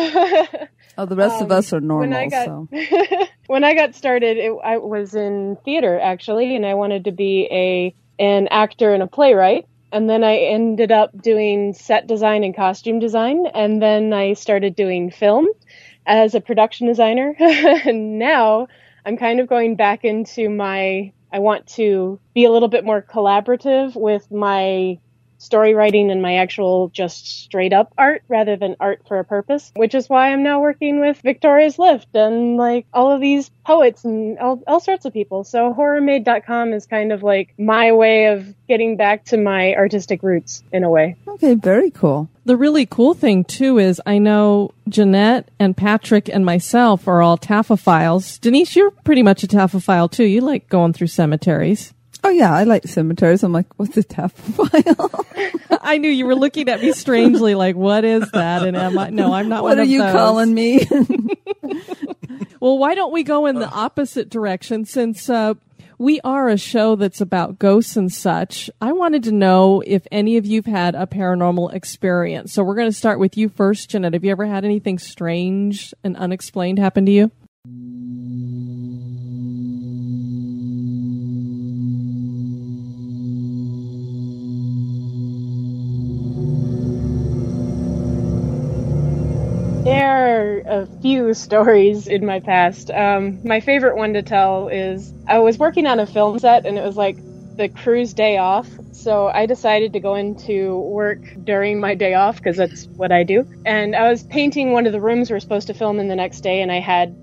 Oh, 0.97 1.05
the 1.05 1.15
rest 1.15 1.35
um, 1.35 1.43
of 1.43 1.51
us 1.51 1.73
are 1.73 1.81
normal. 1.81 2.09
When 2.09 2.13
I 2.13 2.27
got, 2.27 2.45
so. 2.45 2.67
when 3.47 3.63
I 3.63 3.73
got 3.73 3.95
started, 3.95 4.37
it, 4.37 4.53
I 4.63 4.77
was 4.77 5.13
in 5.13 5.57
theater 5.65 5.99
actually, 5.99 6.55
and 6.55 6.65
I 6.65 6.73
wanted 6.75 7.05
to 7.05 7.11
be 7.11 7.47
a 7.51 7.95
an 8.19 8.47
actor 8.49 8.93
and 8.93 9.03
a 9.03 9.07
playwright. 9.07 9.67
And 9.91 10.09
then 10.09 10.23
I 10.23 10.37
ended 10.37 10.91
up 10.91 11.21
doing 11.21 11.73
set 11.73 12.07
design 12.07 12.43
and 12.43 12.55
costume 12.55 12.99
design, 12.99 13.45
and 13.53 13.81
then 13.81 14.11
I 14.11 14.33
started 14.33 14.75
doing 14.75 15.09
film 15.09 15.47
as 16.05 16.35
a 16.35 16.41
production 16.41 16.87
designer. 16.87 17.35
and 17.39 18.19
now 18.19 18.67
I'm 19.05 19.17
kind 19.17 19.39
of 19.39 19.47
going 19.47 19.75
back 19.75 20.03
into 20.03 20.49
my 20.49 21.13
I 21.31 21.39
want 21.39 21.67
to 21.75 22.19
be 22.33 22.45
a 22.45 22.51
little 22.51 22.69
bit 22.69 22.85
more 22.85 23.01
collaborative 23.01 23.95
with 23.95 24.31
my 24.31 24.99
story 25.37 25.73
writing 25.73 26.11
and 26.11 26.21
my 26.21 26.35
actual 26.35 26.89
just 26.89 27.43
straight 27.43 27.73
up 27.73 27.93
art 27.97 28.23
rather 28.27 28.55
than 28.55 28.75
art 28.79 29.01
for 29.07 29.19
a 29.19 29.23
purpose, 29.23 29.71
which 29.75 29.95
is 29.95 30.09
why 30.09 30.31
I'm 30.31 30.43
now 30.43 30.61
working 30.61 30.99
with 30.99 31.19
Victoria's 31.21 31.77
Lift 31.79 32.07
and 32.15 32.57
like 32.57 32.85
all 32.93 33.11
of 33.11 33.21
these 33.21 33.49
poets 33.65 34.03
and 34.03 34.37
all, 34.39 34.61
all 34.67 34.79
sorts 34.79 35.05
of 35.05 35.13
people. 35.13 35.43
So 35.43 35.73
horrormade.com 35.73 36.73
is 36.73 36.85
kind 36.85 37.11
of 37.11 37.23
like 37.23 37.53
my 37.57 37.91
way 37.91 38.27
of 38.27 38.53
getting 38.67 38.97
back 38.97 39.25
to 39.25 39.37
my 39.37 39.75
artistic 39.75 40.23
roots 40.23 40.63
in 40.71 40.83
a 40.83 40.89
way. 40.89 41.15
Okay, 41.27 41.55
very 41.55 41.91
cool. 41.91 42.29
The 42.45 42.55
really 42.55 42.85
cool 42.85 43.15
thing 43.15 43.43
too 43.43 43.79
is 43.79 43.99
I 44.05 44.19
know 44.19 44.71
Jeanette 44.87 45.49
and 45.59 45.75
Patrick 45.75 46.29
and 46.29 46.45
myself 46.45 47.07
are 47.07 47.21
all 47.23 47.37
Taphophiles. 47.39 48.39
Denise, 48.39 48.75
you're 48.75 48.91
pretty 48.91 49.23
much 49.23 49.43
a 49.43 49.47
Taphophile 49.47 50.11
too. 50.11 50.25
You 50.25 50.41
like 50.41 50.69
going 50.69 50.93
through 50.93 51.07
cemeteries. 51.07 51.94
Oh 52.25 52.29
yeah, 52.29 52.51
I 52.51 52.63
like 52.63 52.85
cemeteries. 52.87 53.43
I'm 53.43 53.51
like, 53.53 53.67
what's 53.77 53.95
a 53.97 54.03
taphophile? 54.03 55.77
I 55.81 55.99
knew 55.99 56.09
you 56.09 56.25
were 56.25 56.33
looking 56.33 56.69
at 56.69 56.81
me 56.81 56.91
strangely, 56.91 57.53
like, 57.53 57.75
what 57.75 58.03
is 58.03 58.31
that? 58.31 58.65
And 58.65 58.75
am 58.75 58.97
I? 58.97 59.11
No, 59.11 59.31
I'm 59.31 59.47
not. 59.47 59.61
what 59.61 59.69
one 59.69 59.79
are 59.79 59.83
of 59.83 59.87
you 59.87 59.99
those. 60.01 60.11
calling 60.11 60.53
me? 60.53 60.87
Well, 62.59 62.79
why 62.79 62.95
don't 62.95 63.11
we 63.13 63.21
go 63.21 63.45
in 63.45 63.59
the 63.59 63.69
opposite 63.69 64.29
direction? 64.29 64.85
Since 64.85 65.29
uh, 65.29 65.53
we 65.99 66.19
are 66.21 66.49
a 66.49 66.57
show 66.57 66.95
that's 66.95 67.21
about 67.21 67.59
ghosts 67.59 67.95
and 67.95 68.11
such, 68.11 68.71
I 68.81 68.91
wanted 68.93 69.21
to 69.25 69.31
know 69.31 69.83
if 69.85 70.07
any 70.11 70.37
of 70.37 70.47
you've 70.47 70.65
had 70.65 70.95
a 70.95 71.05
paranormal 71.05 71.75
experience. 71.75 72.53
So 72.53 72.63
we're 72.63 72.73
going 72.73 72.89
to 72.89 72.97
start 72.97 73.19
with 73.19 73.37
you 73.37 73.49
first, 73.49 73.91
Jeanette. 73.91 74.13
Have 74.13 74.25
you 74.25 74.31
ever 74.31 74.47
had 74.47 74.65
anything 74.65 74.97
strange 74.97 75.93
and 76.03 76.17
unexplained 76.17 76.79
happen 76.79 77.05
to 77.05 77.11
you? 77.11 77.31
There 89.85 90.57
are 90.65 90.81
a 90.81 90.87
few 91.03 91.33
stories 91.35 92.07
in 92.07 92.25
my 92.25 92.39
past. 92.39 92.89
Um, 92.89 93.39
my 93.47 93.59
favorite 93.59 93.95
one 93.95 94.13
to 94.13 94.23
tell 94.23 94.67
is 94.67 95.13
I 95.27 95.39
was 95.39 95.59
working 95.59 95.85
on 95.85 95.99
a 95.99 96.07
film 96.07 96.39
set 96.39 96.65
and 96.65 96.77
it 96.77 96.83
was 96.83 96.97
like 96.97 97.17
the 97.55 97.69
crew's 97.69 98.15
day 98.15 98.37
off. 98.37 98.67
So 98.93 99.27
I 99.27 99.45
decided 99.45 99.93
to 99.93 99.99
go 99.99 100.15
into 100.15 100.79
work 100.79 101.19
during 101.43 101.79
my 101.79 101.93
day 101.93 102.15
off 102.15 102.37
because 102.37 102.57
that's 102.57 102.87
what 102.87 103.11
I 103.11 103.21
do. 103.23 103.45
And 103.63 103.95
I 103.95 104.09
was 104.09 104.23
painting 104.23 104.71
one 104.71 104.87
of 104.87 104.91
the 104.91 105.01
rooms 105.01 105.29
we 105.29 105.37
are 105.37 105.39
supposed 105.39 105.67
to 105.67 105.75
film 105.75 105.99
in 105.99 106.07
the 106.07 106.15
next 106.15 106.41
day 106.41 106.61
and 106.63 106.71
I 106.71 106.79
had 106.79 107.15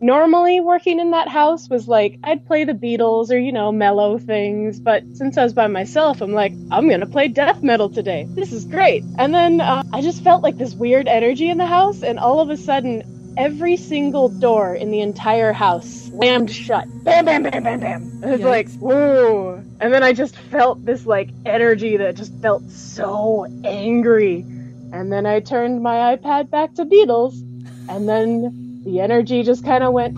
normally 0.00 0.60
working 0.60 0.98
in 0.98 1.10
that 1.10 1.28
house 1.28 1.68
was 1.68 1.86
like 1.86 2.18
I'd 2.24 2.46
play 2.46 2.64
the 2.64 2.72
Beatles 2.72 3.30
or 3.30 3.38
you 3.38 3.52
know 3.52 3.70
mellow 3.70 4.18
things, 4.18 4.80
but 4.80 5.04
since 5.14 5.36
I 5.36 5.44
was 5.44 5.52
by 5.52 5.66
myself, 5.66 6.20
I'm 6.20 6.32
like 6.32 6.52
I'm 6.70 6.88
gonna 6.88 7.06
play 7.06 7.28
death 7.28 7.62
metal 7.62 7.88
today. 7.88 8.26
This 8.30 8.52
is 8.52 8.64
great. 8.64 9.04
And 9.18 9.34
then 9.34 9.60
uh, 9.60 9.82
I 9.92 10.02
just 10.02 10.22
felt 10.22 10.42
like 10.42 10.56
this 10.56 10.74
weird 10.74 11.08
energy 11.08 11.48
in 11.50 11.58
the 11.58 11.66
house, 11.66 12.02
and 12.02 12.18
all 12.18 12.40
of 12.40 12.50
a 12.50 12.56
sudden, 12.56 13.34
every 13.36 13.76
single 13.76 14.28
door 14.28 14.74
in 14.74 14.90
the 14.90 15.00
entire 15.00 15.52
house 15.52 15.88
slammed 15.88 16.50
shut. 16.50 16.86
Bam, 17.04 17.24
bam, 17.24 17.42
bam, 17.42 17.62
bam, 17.62 17.80
bam. 17.80 18.20
It 18.24 18.30
was 18.30 18.40
like 18.40 18.70
whoa. 18.72 19.62
And 19.80 19.92
then 19.92 20.02
I 20.02 20.12
just 20.12 20.36
felt 20.36 20.84
this 20.84 21.06
like 21.06 21.30
energy 21.44 21.98
that 21.98 22.16
just 22.16 22.34
felt 22.40 22.68
so 22.70 23.46
angry. 23.64 24.44
And 24.92 25.12
then 25.12 25.24
I 25.24 25.40
turned 25.40 25.82
my 25.82 26.16
iPad 26.16 26.50
back 26.50 26.74
to 26.74 26.84
Beatles, 26.84 27.40
and 27.88 28.08
then 28.08 28.69
the 28.84 29.00
energy 29.00 29.42
just 29.42 29.64
kind 29.64 29.84
of 29.84 29.92
went, 29.92 30.16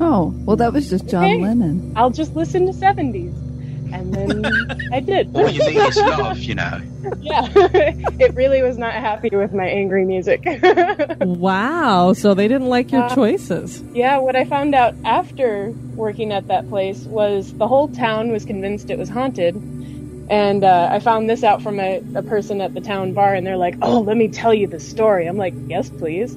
oh, 0.00 0.32
well, 0.44 0.56
that 0.56 0.72
was 0.72 0.88
just 0.90 1.06
John 1.08 1.24
Okay. 1.24 1.40
Lennon. 1.42 1.92
I'll 1.96 2.10
just 2.10 2.34
listen 2.36 2.66
to 2.66 2.72
70s. 2.72 3.34
And 3.92 4.12
then 4.12 4.44
I 4.92 5.00
did. 5.00 5.34
All 5.34 5.48
you 5.48 5.60
need 5.64 5.76
is 5.76 5.96
love, 5.96 6.38
you 6.38 6.54
know. 6.56 6.80
yeah. 7.20 7.48
it 7.54 8.34
really 8.34 8.60
was 8.62 8.76
not 8.78 8.92
happy 8.94 9.30
with 9.30 9.52
my 9.52 9.66
angry 9.66 10.04
music. 10.04 10.44
Wow. 11.20 12.12
So 12.12 12.34
they 12.34 12.48
didn't 12.48 12.68
like 12.68 12.90
your 12.92 13.04
Uh, 13.04 13.14
choices. 13.14 13.82
yeah, 13.92 14.18
what 14.18 14.36
I 14.36 14.44
found 14.44 14.74
out 14.74 14.94
after 15.04 15.70
working 15.94 16.32
at 16.32 16.48
that 16.48 16.68
place 16.68 17.04
was 17.04 17.52
the 17.54 17.66
whole 17.68 17.88
town 17.88 18.30
was 18.32 18.44
convinced 18.44 18.90
it 18.90 18.98
was 18.98 19.08
haunted. 19.08 19.54
And 20.28 20.64
uh, 20.64 20.88
I 20.90 20.98
found 20.98 21.30
this 21.30 21.44
out 21.44 21.62
from 21.62 21.78
a, 21.78 22.02
a 22.16 22.22
person 22.22 22.60
at 22.60 22.74
the 22.74 22.80
town 22.80 23.12
bar, 23.12 23.34
and 23.34 23.46
they're 23.46 23.56
like, 23.56 23.76
oh, 23.82 24.00
let 24.00 24.16
me 24.16 24.26
tell 24.28 24.52
you 24.52 24.66
the 24.66 24.80
story. 24.80 25.26
I'm 25.26 25.36
like, 25.36 25.54
yes, 25.68 25.88
please. 25.88 26.34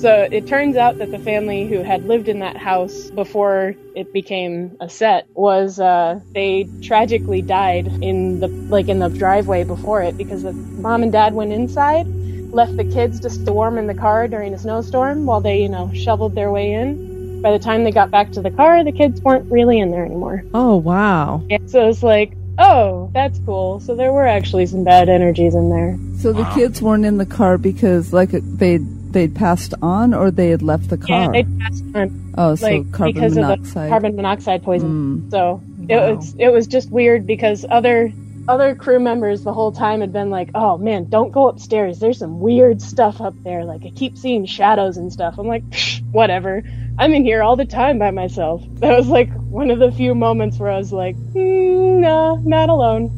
So 0.00 0.26
it 0.32 0.46
turns 0.46 0.76
out 0.76 0.96
that 0.96 1.10
the 1.10 1.18
family 1.18 1.68
who 1.68 1.82
had 1.82 2.06
lived 2.06 2.28
in 2.28 2.38
that 2.38 2.56
house 2.56 3.10
before 3.10 3.74
it 3.94 4.10
became 4.14 4.74
a 4.80 4.88
set 4.88 5.26
was 5.34 5.78
uh, 5.78 6.20
they 6.34 6.66
tragically 6.82 7.42
died 7.42 7.86
in 8.00 8.40
the 8.40 8.48
like 8.70 8.88
in 8.88 8.98
the 8.98 9.10
driveway 9.10 9.64
before 9.64 10.00
it 10.00 10.16
because 10.16 10.42
the 10.42 10.54
mom 10.54 11.02
and 11.02 11.12
dad 11.12 11.34
went 11.34 11.52
inside, 11.52 12.06
left 12.50 12.78
the 12.78 12.84
kids 12.84 13.20
to 13.20 13.28
storm 13.28 13.76
in 13.76 13.86
the 13.88 13.94
car 13.94 14.26
during 14.26 14.54
a 14.54 14.58
snowstorm 14.58 15.26
while 15.26 15.42
they 15.42 15.60
you 15.60 15.68
know 15.68 15.90
shoveled 15.92 16.34
their 16.34 16.50
way 16.50 16.72
in. 16.72 17.42
By 17.42 17.52
the 17.52 17.58
time 17.58 17.84
they 17.84 17.90
got 17.90 18.10
back 18.10 18.32
to 18.32 18.40
the 18.40 18.50
car, 18.50 18.82
the 18.82 18.92
kids 18.92 19.20
weren't 19.20 19.50
really 19.52 19.80
in 19.80 19.90
there 19.90 20.06
anymore. 20.06 20.44
Oh, 20.54 20.76
wow. 20.76 21.42
Yeah, 21.48 21.58
so 21.66 21.88
it's 21.88 22.02
like, 22.02 22.34
oh, 22.58 23.10
that's 23.14 23.38
cool. 23.46 23.80
So 23.80 23.94
there 23.94 24.12
were 24.12 24.26
actually 24.26 24.64
some 24.64 24.84
bad 24.84 25.10
energies 25.10 25.54
in 25.54 25.68
there. 25.70 25.98
So 26.18 26.32
the 26.34 26.44
kids 26.54 26.82
weren't 26.82 27.06
in 27.06 27.16
the 27.16 27.24
car 27.24 27.56
because 27.56 28.12
like 28.12 28.30
they 28.30 28.78
they'd 29.12 29.34
passed 29.34 29.74
on 29.82 30.14
or 30.14 30.30
they 30.30 30.48
had 30.50 30.62
left 30.62 30.88
the 30.88 30.96
Yeah, 31.08 31.24
car. 31.26 31.32
they 31.32 31.44
passed 31.44 31.84
on. 31.94 32.34
oh, 32.38 32.54
so 32.54 32.66
like 32.66 32.92
carbon 32.92 33.14
because 33.14 33.34
monoxide. 33.34 33.60
of 33.76 33.82
the 33.84 33.88
carbon 33.88 34.16
monoxide 34.16 34.62
poison. 34.62 34.88
Mm. 34.90 35.30
So 35.30 35.60
it 35.88 35.96
Wow. 35.96 36.14
was 36.14 36.34
it 36.38 36.48
was 36.52 36.66
just 36.66 36.90
weird 36.90 37.26
because 37.26 37.64
other 37.68 38.12
other 38.48 38.74
crew 38.74 38.98
members 38.98 39.42
the 39.44 39.52
whole 39.52 39.70
time 39.70 40.00
had 40.00 40.12
been 40.12 40.30
like, 40.30 40.50
"Oh 40.54 40.78
man, 40.78 41.04
don't 41.08 41.30
go 41.30 41.48
upstairs. 41.48 41.98
There's 41.98 42.18
some 42.18 42.40
weird 42.40 42.80
stuff 42.82 43.20
up 43.20 43.34
there. 43.44 43.64
Like 43.64 43.82
I 43.84 43.90
keep 43.90 44.16
seeing 44.16 44.46
shadows 44.46 44.96
and 44.96 45.12
stuff." 45.12 45.38
I'm 45.38 45.46
like, 45.46 45.62
"Psh, 45.70 46.02
"Whatever. 46.12 46.62
I'm 46.98 47.12
in 47.14 47.24
here 47.24 47.42
all 47.42 47.56
the 47.56 47.64
time 47.66 47.98
by 47.98 48.10
myself." 48.10 48.62
That 48.80 48.96
was 48.96 49.08
like 49.08 49.30
one 49.50 49.70
of 49.70 49.78
the 49.78 49.92
few 49.92 50.14
moments 50.14 50.58
where 50.58 50.70
I 50.70 50.78
was 50.78 50.92
like, 50.92 51.16
mm, 51.16 52.00
"No, 52.00 52.36
not 52.36 52.68
alone." 52.70 53.10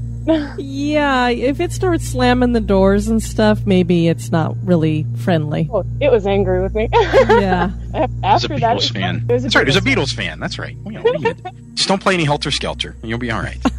Yeah, 0.59 1.29
if 1.29 1.61
it 1.61 1.73
starts 1.73 2.05
slamming 2.09 2.53
the 2.53 2.61
doors 2.61 3.09
and 3.09 3.23
stuff, 3.23 3.67
maybe 3.67 4.09
it's 4.09 4.31
not 4.31 4.57
really 4.65 5.07
friendly. 5.17 5.69
Oh, 5.73 5.85
it 6.01 6.11
was 6.11 6.27
angry 6.27 6.63
with 6.63 6.75
me. 6.75 6.89
Yeah. 6.93 7.71
He's 7.93 7.95
a 7.95 8.09
After 8.23 8.49
that, 8.49 8.55
it 8.57 8.61
Beatles 8.63 8.75
was 8.75 8.89
fan. 8.91 9.27
It 9.29 9.33
was 9.33 9.43
That's 9.43 9.55
right. 9.57 9.67
He 9.67 9.69
was 9.69 9.77
a. 9.77 9.81
Beatles 9.81 10.13
fan. 10.15 10.41
That's 10.41 10.59
right. 10.59 10.77
You 10.87 10.93
know, 10.93 11.03
you- 11.05 11.35
Just 11.75 11.89
don't 11.89 12.01
play 12.03 12.15
any 12.15 12.25
Helter 12.25 12.51
Skelter, 12.51 12.97
and 13.01 13.09
you'll 13.09 13.19
be 13.19 13.31
all 13.31 13.43
right. 13.43 13.59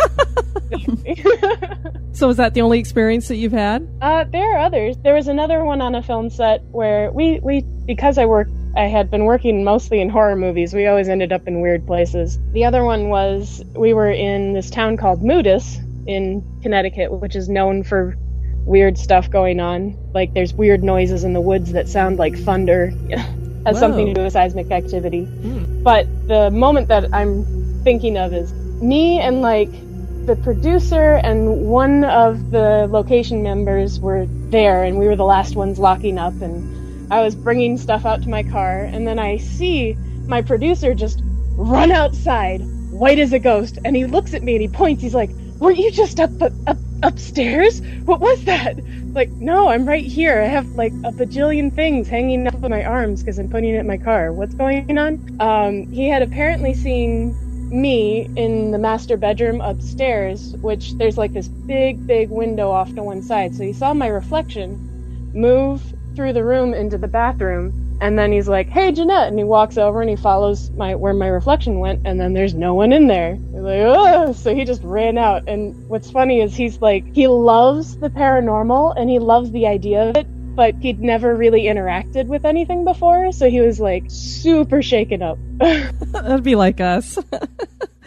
So 2.13 2.29
is 2.29 2.37
that 2.37 2.53
the 2.53 2.61
only 2.61 2.77
experience 2.77 3.27
that 3.29 3.37
you've 3.37 3.51
had? 3.53 3.87
Uh, 3.99 4.23
there 4.25 4.53
are 4.55 4.59
others. 4.59 4.95
There 5.03 5.15
was 5.15 5.27
another 5.27 5.65
one 5.65 5.81
on 5.81 5.95
a 5.95 6.03
film 6.03 6.29
set 6.29 6.61
where 6.65 7.11
we, 7.11 7.39
we 7.39 7.61
because 7.87 8.19
I 8.19 8.25
work 8.25 8.47
I 8.77 8.83
had 8.85 9.09
been 9.09 9.25
working 9.25 9.63
mostly 9.63 9.99
in 9.99 10.09
horror 10.09 10.35
movies. 10.35 10.75
We 10.75 10.85
always 10.85 11.09
ended 11.09 11.31
up 11.31 11.47
in 11.47 11.59
weird 11.59 11.87
places. 11.87 12.37
The 12.51 12.65
other 12.65 12.83
one 12.83 13.09
was 13.09 13.63
we 13.75 13.93
were 13.95 14.11
in 14.11 14.53
this 14.53 14.69
town 14.69 14.95
called 14.95 15.23
Moodus 15.23 15.79
in 16.07 16.43
Connecticut, 16.61 17.11
which 17.11 17.35
is 17.35 17.49
known 17.49 17.83
for 17.83 18.15
weird 18.65 18.97
stuff 18.97 19.29
going 19.29 19.59
on. 19.59 19.97
Like 20.13 20.33
there's 20.33 20.53
weird 20.53 20.83
noises 20.83 21.23
in 21.23 21.33
the 21.33 21.41
woods 21.41 21.71
that 21.73 21.87
sound 21.87 22.17
like 22.17 22.37
thunder. 22.37 22.91
Has 23.65 23.79
something 23.79 24.07
to 24.07 24.13
do 24.13 24.23
with 24.23 24.33
seismic 24.33 24.71
activity. 24.71 25.23
Hmm. 25.23 25.83
But 25.83 26.05
the 26.27 26.51
moment 26.51 26.89
that 26.89 27.13
I'm 27.13 27.45
thinking 27.83 28.17
of 28.17 28.33
is 28.33 28.51
me 28.81 29.19
and 29.19 29.41
like 29.41 29.71
the 30.25 30.35
producer 30.37 31.15
and 31.15 31.67
one 31.67 32.03
of 32.03 32.51
the 32.51 32.87
location 32.89 33.43
members 33.43 33.99
were 33.99 34.25
there 34.49 34.83
and 34.83 34.97
we 34.97 35.07
were 35.07 35.15
the 35.15 35.25
last 35.25 35.55
ones 35.55 35.79
locking 35.79 36.17
up 36.17 36.33
and 36.41 37.11
I 37.11 37.21
was 37.21 37.35
bringing 37.35 37.77
stuff 37.77 38.05
out 38.05 38.21
to 38.23 38.29
my 38.29 38.43
car 38.43 38.83
and 38.83 39.07
then 39.07 39.19
I 39.19 39.37
see 39.37 39.95
my 40.27 40.41
producer 40.41 40.93
just 40.93 41.21
run 41.55 41.91
outside 41.91 42.61
white 42.91 43.19
as 43.19 43.33
a 43.33 43.39
ghost 43.39 43.79
and 43.83 43.95
he 43.95 44.05
looks 44.05 44.33
at 44.33 44.43
me 44.43 44.53
and 44.55 44.61
he 44.61 44.67
points 44.67 45.01
he's 45.01 45.13
like 45.13 45.29
weren't 45.63 45.79
you 45.79 45.91
just 45.91 46.19
up 46.19 46.29
up 46.41 46.77
upstairs? 47.03 47.81
What 48.03 48.19
was 48.19 48.43
that? 48.45 48.79
Like 49.13 49.29
no 49.31 49.69
i'm 49.69 49.87
right 49.87 50.05
here. 50.05 50.41
I 50.41 50.45
have 50.45 50.67
like 50.71 50.91
a 51.05 51.11
bajillion 51.11 51.73
things 51.73 52.09
hanging 52.09 52.45
up 52.47 52.61
on 52.63 52.69
my 52.69 52.83
arms 52.83 53.21
because 53.21 53.39
i'm 53.39 53.49
putting 53.49 53.73
it 53.73 53.79
in 53.79 53.87
my 53.87 53.97
car. 53.97 54.33
What's 54.33 54.53
going 54.53 54.97
on? 54.97 55.37
Um, 55.39 55.87
he 55.91 56.09
had 56.09 56.21
apparently 56.21 56.73
seen 56.73 57.33
me 57.71 58.29
in 58.35 58.71
the 58.71 58.77
master 58.77 59.15
bedroom 59.15 59.61
upstairs, 59.61 60.53
which 60.57 60.93
there's 60.95 61.17
like 61.17 61.31
this 61.33 61.47
big, 61.47 62.05
big 62.05 62.29
window 62.29 62.69
off 62.69 62.93
to 62.95 63.01
one 63.01 63.21
side. 63.21 63.55
So 63.55 63.63
he 63.63 63.73
saw 63.73 63.93
my 63.93 64.07
reflection 64.07 65.31
move 65.33 65.81
through 66.15 66.33
the 66.33 66.43
room 66.43 66.73
into 66.73 66.97
the 66.97 67.07
bathroom, 67.07 67.82
and 68.03 68.19
then 68.19 68.31
he's 68.31 68.47
like, 68.47 68.67
"Hey, 68.69 68.91
Jeanette," 68.91 69.29
and 69.29 69.37
he 69.37 69.43
walks 69.45 69.77
over 69.77 70.01
and 70.01 70.09
he 70.09 70.15
follows 70.15 70.69
my 70.71 70.93
where 70.95 71.13
my 71.13 71.27
reflection 71.27 71.79
went, 71.79 72.05
and 72.05 72.19
then 72.19 72.33
there's 72.33 72.53
no 72.53 72.73
one 72.73 72.91
in 72.91 73.07
there. 73.07 73.35
He's 73.35 73.61
like, 73.61 73.79
oh, 73.81 74.33
so 74.33 74.53
he 74.53 74.65
just 74.65 74.83
ran 74.83 75.17
out. 75.17 75.47
And 75.47 75.87
what's 75.87 76.11
funny 76.11 76.41
is 76.41 76.53
he's 76.55 76.81
like, 76.81 77.15
he 77.15 77.27
loves 77.27 77.97
the 77.97 78.09
paranormal 78.09 78.93
and 78.97 79.09
he 79.09 79.19
loves 79.19 79.51
the 79.51 79.67
idea 79.67 80.09
of 80.09 80.17
it. 80.17 80.27
But 80.55 80.75
he'd 80.75 80.99
never 80.99 81.35
really 81.35 81.63
interacted 81.63 82.27
with 82.27 82.45
anything 82.45 82.83
before, 82.85 83.31
so 83.31 83.49
he 83.49 83.59
was 83.61 83.79
like 83.79 84.03
super 84.07 84.83
shaken 84.83 85.23
up. 85.23 85.39
That'd 85.57 86.43
be 86.43 86.55
like 86.55 86.79
us. 86.81 87.17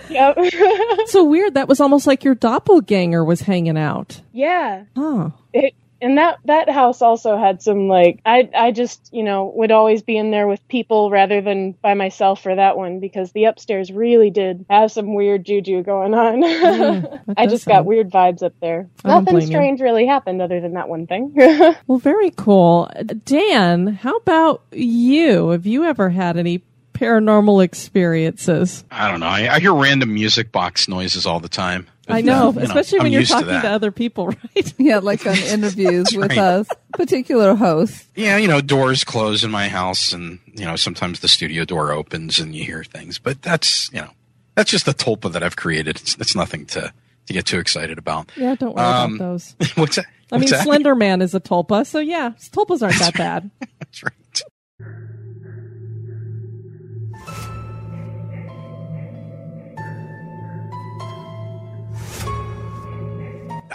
Yep. 0.09 0.39
So 1.07 1.25
weird. 1.25 1.55
That 1.55 1.67
was 1.69 1.81
almost 1.81 2.07
like 2.07 2.23
your 2.23 2.37
doppelganger 2.37 3.25
was 3.25 3.41
hanging 3.41 3.77
out. 3.79 4.21
yeah. 4.33 4.85
Huh. 4.95 5.31
It 5.53 5.75
and 6.01 6.19
that 6.19 6.39
that 6.45 6.69
house 6.69 7.03
also 7.03 7.37
had 7.37 7.63
some 7.63 7.89
like 7.89 8.21
I 8.25 8.49
I 8.55 8.71
just 8.73 9.09
you 9.13 9.23
know 9.23 9.53
would 9.55 9.71
always 9.71 10.03
be 10.03 10.17
in 10.17 10.31
there 10.31 10.47
with 10.47 10.67
people 10.69 11.11
rather 11.11 11.41
than 11.41 11.73
by 11.73 11.95
myself 11.95 12.43
for 12.43 12.55
that 12.55 12.77
one 12.77 13.01
because 13.01 13.33
the 13.33 13.45
upstairs 13.45 13.91
really 13.91 14.31
did 14.31 14.67
have 14.69 14.93
some 14.93 15.15
weird 15.15 15.45
juju 15.45 15.83
going 15.83 16.15
on. 16.15 16.43
Mm, 16.43 17.25
that 17.27 17.35
I 17.37 17.47
just 17.47 17.67
got 17.67 17.85
weird 17.85 18.11
vibes 18.11 18.43
up 18.43 18.55
there. 18.61 18.89
Nothing 19.05 19.25
blame 19.25 19.41
you. 19.41 19.47
strange 19.47 19.81
really 19.81 20.07
happened 20.07 20.43
other 20.43 20.61
than 20.61 20.75
that 20.75 20.89
one 20.89 21.07
thing. 21.07 21.35
Well, 21.87 21.99
very 21.99 22.31
cool. 22.31 22.91
Dan, 23.25 23.87
how 23.87 24.17
about 24.17 24.63
you? 24.73 25.51
Have 25.51 25.67
you 25.67 25.85
ever 25.85 26.11
had 26.11 26.37
any 26.37 26.63
paranormal 26.99 27.63
experiences? 27.65 28.85
I 28.91 29.11
don't 29.11 29.21
know. 29.21 29.27
I, 29.27 29.55
I 29.55 29.61
hear 29.61 29.75
random 29.75 30.13
music 30.15 30.53
box 30.53 30.89
noises 30.89 31.27
all 31.27 31.41
the 31.41 31.49
time. 31.49 31.87
I 32.09 32.23
But, 32.23 32.25
know, 32.25 32.49
uh, 32.49 32.53
you 32.53 32.61
especially 32.61 32.99
I'm 33.01 33.03
when 33.05 33.13
you're 33.13 33.21
used 33.23 33.33
to 33.33 33.41
talking 33.45 33.61
to, 33.63 33.69
other 33.69 33.91
people, 33.91 34.27
right? 34.55 34.75
Yeah, 34.79 34.99
like 34.99 35.27
on 35.27 35.37
interviews 35.37 36.07
with 36.17 36.31
right. 36.31 36.39
us, 36.39 36.69
particular 36.95 37.55
hosts. 37.57 38.07
Yeah, 38.15 38.37
you 38.37 38.47
know, 38.49 38.61
doors 38.61 39.03
close 39.05 39.43
in 39.45 39.51
my 39.51 39.69
house, 39.69 40.13
and 40.13 40.39
you 40.55 40.65
know, 40.65 40.77
sometimes 40.77 41.21
the 41.21 41.29
studio 41.29 41.65
door 41.65 41.93
opens 41.93 42.39
and 42.39 42.55
you 42.55 42.65
hear 42.65 42.85
things. 42.85 43.19
But 43.19 43.43
that's 43.43 43.91
you 43.93 44.01
know, 44.01 44.11
that's 44.55 44.71
just 44.71 44.87
the 44.87 44.93
tulpa 44.95 45.33
that 45.33 45.43
I've 45.43 45.57
created. 45.57 45.97
It's, 45.97 46.17
it's 46.17 46.37
nothing 46.37 46.65
to 46.67 46.93
to 47.27 47.33
get 47.33 47.45
too 47.45 47.59
excited 47.59 47.99
about. 47.99 48.31
Yeah, 48.37 48.55
don't 48.55 48.77
worry 48.77 48.85
Um, 48.87 49.15
about 49.17 49.25
those. 49.33 49.57
What's 49.75 49.97
that? 49.97 50.07
I 50.31 50.37
mean, 50.37 50.43
What's 50.43 50.53
that? 50.53 50.63
Slender 50.65 50.95
Man 50.95 51.23
is 51.23 51.35
a 51.35 51.41
tulpa, 51.41 51.85
so 51.87 51.99
yeah, 51.99 52.31
tulpas 52.53 52.83
aren't 52.83 52.99
that 53.01 53.15
bad. 53.15 53.51
That's 53.81 54.03
right. 54.05 54.13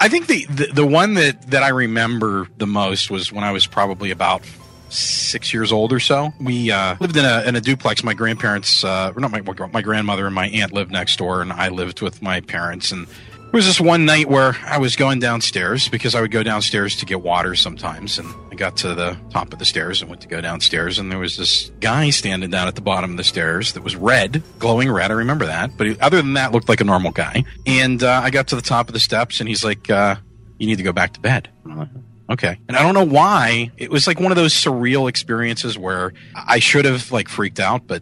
I 0.01 0.08
think 0.08 0.25
the, 0.25 0.46
the 0.46 0.65
the 0.74 0.86
one 0.86 1.13
that 1.13 1.51
that 1.51 1.62
I 1.62 1.70
remember 1.70 2.48
the 2.58 2.65
most 2.65 3.12
was 3.12 3.31
when 3.31 3.43
I 3.43 3.51
was 3.51 3.67
probably 3.67 4.10
about 4.10 4.41
six 4.89 5.53
years 5.53 5.72
old 5.72 5.93
or 5.93 6.00
so. 6.00 6.34
We 6.39 6.72
uh, 6.72 6.96
lived 7.00 7.15
in 7.17 7.24
a 7.24 7.43
in 7.43 7.55
a 7.55 7.62
duplex. 7.62 8.03
My 8.03 8.15
grandparents, 8.15 8.84
uh, 8.84 9.13
not 9.15 9.29
my 9.29 9.41
my 9.67 9.84
grandmother 9.84 10.25
and 10.25 10.34
my 10.34 10.48
aunt 10.50 10.74
lived 10.74 10.91
next 10.91 11.17
door, 11.17 11.43
and 11.43 11.53
I 11.53 11.70
lived 11.70 12.01
with 12.01 12.20
my 12.20 12.41
parents. 12.41 12.91
And 12.91 13.05
there 13.51 13.58
was 13.58 13.65
this 13.65 13.81
one 13.81 14.05
night 14.05 14.29
where 14.29 14.55
I 14.65 14.77
was 14.77 14.96
going 14.96 15.20
downstairs 15.20 15.89
because 15.89 16.15
I 16.15 16.22
would 16.22 16.31
go 16.31 16.41
downstairs 16.41 16.96
to 16.98 17.05
get 17.05 17.22
water 17.22 17.53
sometimes, 17.53 18.17
and 18.17 18.34
I 18.50 18.55
got 18.55 18.77
to 18.77 18.96
the 18.96 19.17
top 19.29 19.51
of 19.51 19.60
the 19.60 19.65
stairs 19.65 20.01
and 20.01 20.10
went 20.10 20.22
to 20.22 20.29
go 20.29 20.39
downstairs, 20.39 21.00
and 21.00 21.12
there 21.12 21.20
was 21.20 21.36
this 21.36 21.70
guy 21.81 22.12
standing 22.12 22.50
down 22.50 22.70
at 22.70 22.75
the 22.75 22.81
bottom 22.81 23.12
of 23.12 23.17
the 23.17 23.24
stairs 23.25 23.74
that 23.74 23.84
was 23.84 23.96
red, 23.96 24.41
glowing 24.58 24.89
red. 24.89 25.12
I 25.12 25.15
remember 25.15 25.46
that, 25.48 25.75
but 25.75 25.88
he, 25.88 26.00
other 26.00 26.17
than 26.17 26.34
that, 26.36 26.53
looked 26.53 26.70
like 26.70 26.79
a 26.79 26.86
normal 26.86 27.12
guy. 27.12 27.43
And 27.65 28.01
uh, 28.01 28.22
I 28.24 28.29
got 28.29 28.48
to 28.48 28.55
the 28.55 28.62
top 28.62 28.88
of 28.88 28.93
the 28.93 29.00
steps, 29.00 29.41
and 29.41 29.50
he's 29.50 29.65
like, 29.65 29.89
uh, 29.89 30.15
"You 30.58 30.67
need 30.67 30.77
to 30.77 30.84
go 30.84 30.93
back 30.93 31.13
to 31.13 31.20
bed." 31.20 31.50
Like, 31.65 31.89
Okay. 32.31 32.58
And 32.70 32.77
I 32.77 32.81
don't 32.81 32.93
know 32.93 33.03
why. 33.03 33.72
It 33.77 33.91
was 33.91 34.08
like 34.08 34.20
one 34.20 34.31
of 34.31 34.38
those 34.38 34.53
surreal 34.53 35.10
experiences 35.10 35.77
where 35.77 36.13
I 36.34 36.60
should 36.60 36.86
have 36.86 37.12
like 37.12 37.27
freaked 37.27 37.60
out, 37.60 37.88
but 37.88 38.01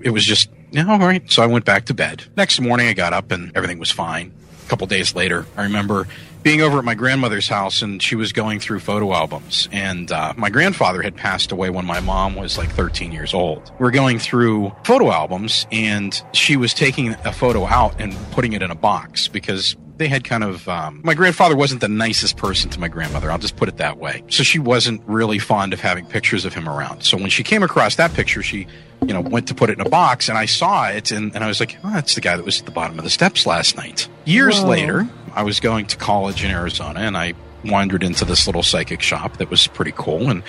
it 0.00 0.10
was 0.10 0.24
just, 0.24 0.50
yeah, 0.72 0.90
all 0.90 0.98
right. 0.98 1.30
So 1.30 1.44
I 1.44 1.46
went 1.46 1.64
back 1.64 1.86
to 1.86 1.94
bed. 1.94 2.24
Next 2.36 2.60
morning 2.60 2.88
I 2.88 2.92
got 2.92 3.12
up 3.12 3.30
and 3.30 3.52
everything 3.54 3.78
was 3.78 3.92
fine. 3.92 4.34
Couple 4.68 4.86
days 4.86 5.14
later, 5.14 5.46
I 5.56 5.62
remember 5.62 6.06
being 6.42 6.60
over 6.60 6.78
at 6.78 6.84
my 6.84 6.94
grandmother's 6.94 7.48
house 7.48 7.82
and 7.82 8.02
she 8.02 8.14
was 8.14 8.32
going 8.32 8.60
through 8.60 8.80
photo 8.80 9.12
albums. 9.12 9.68
And 9.72 10.12
uh, 10.12 10.34
my 10.36 10.50
grandfather 10.50 11.02
had 11.02 11.16
passed 11.16 11.52
away 11.52 11.70
when 11.70 11.84
my 11.84 12.00
mom 12.00 12.36
was 12.36 12.58
like 12.58 12.70
13 12.70 13.10
years 13.10 13.34
old. 13.34 13.72
We 13.78 13.86
are 13.86 13.90
going 13.90 14.18
through 14.18 14.72
photo 14.84 15.10
albums 15.10 15.66
and 15.72 16.20
she 16.32 16.56
was 16.56 16.74
taking 16.74 17.14
a 17.24 17.32
photo 17.32 17.66
out 17.66 18.00
and 18.00 18.14
putting 18.32 18.52
it 18.52 18.62
in 18.62 18.70
a 18.70 18.74
box 18.74 19.26
because 19.26 19.74
they 19.98 20.08
had 20.08 20.24
kind 20.24 20.44
of 20.44 20.68
um, 20.68 21.00
my 21.04 21.14
grandfather 21.14 21.56
wasn't 21.56 21.80
the 21.80 21.88
nicest 21.88 22.36
person 22.36 22.70
to 22.70 22.80
my 22.80 22.88
grandmother 22.88 23.30
i'll 23.30 23.38
just 23.38 23.56
put 23.56 23.68
it 23.68 23.76
that 23.76 23.98
way. 23.98 24.22
So 24.28 24.42
she 24.42 24.58
wasn't 24.58 25.02
really 25.06 25.38
fond 25.38 25.72
of 25.72 25.80
having 25.80 26.06
pictures 26.06 26.44
of 26.44 26.54
him 26.54 26.68
around. 26.68 27.02
So 27.02 27.16
when 27.16 27.30
she 27.30 27.42
came 27.42 27.62
across 27.62 27.96
that 27.96 28.14
picture 28.14 28.42
she 28.42 28.66
you 29.02 29.12
know 29.12 29.20
went 29.20 29.48
to 29.48 29.54
put 29.54 29.70
it 29.70 29.78
in 29.78 29.86
a 29.86 29.88
box 29.88 30.28
and 30.28 30.36
i 30.36 30.44
saw 30.44 30.88
it 30.88 31.12
and, 31.12 31.34
and 31.34 31.44
i 31.44 31.46
was 31.46 31.60
like 31.60 31.76
oh 31.84 31.92
that's 31.92 32.14
the 32.14 32.20
guy 32.20 32.36
that 32.36 32.44
was 32.44 32.58
at 32.60 32.66
the 32.66 32.72
bottom 32.72 32.98
of 32.98 33.04
the 33.04 33.10
steps 33.10 33.46
last 33.46 33.76
night. 33.76 34.08
Years 34.24 34.60
Whoa. 34.60 34.68
later 34.68 35.08
i 35.34 35.42
was 35.42 35.60
going 35.60 35.86
to 35.86 35.96
college 35.96 36.44
in 36.44 36.50
arizona 36.50 37.00
and 37.00 37.16
i 37.16 37.34
wandered 37.64 38.02
into 38.02 38.24
this 38.24 38.46
little 38.46 38.62
psychic 38.62 39.02
shop 39.02 39.36
that 39.38 39.50
was 39.50 39.66
pretty 39.68 39.92
cool 39.92 40.30
and 40.30 40.42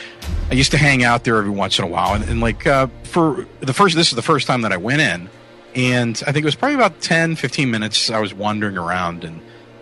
i 0.51 0.53
used 0.53 0.71
to 0.71 0.77
hang 0.77 1.03
out 1.03 1.23
there 1.23 1.37
every 1.37 1.51
once 1.51 1.77
in 1.77 1.85
a 1.85 1.87
while 1.87 2.13
and, 2.13 2.23
and 2.25 2.39
like 2.41 2.65
uh, 2.65 2.87
for 3.03 3.47
the 3.59 3.73
first 3.73 3.95
this 3.95 4.09
is 4.09 4.15
the 4.15 4.21
first 4.21 4.47
time 4.47 4.61
that 4.61 4.71
i 4.71 4.77
went 4.77 5.01
in 5.01 5.29
and 5.75 6.21
I 6.25 6.31
think 6.31 6.43
it 6.43 6.45
was 6.45 6.55
probably 6.55 6.75
about 6.75 7.01
10, 7.01 7.35
15 7.35 7.69
minutes. 7.69 8.09
I 8.09 8.19
was 8.19 8.33
wandering 8.33 8.77
around, 8.77 9.23
and 9.23 9.41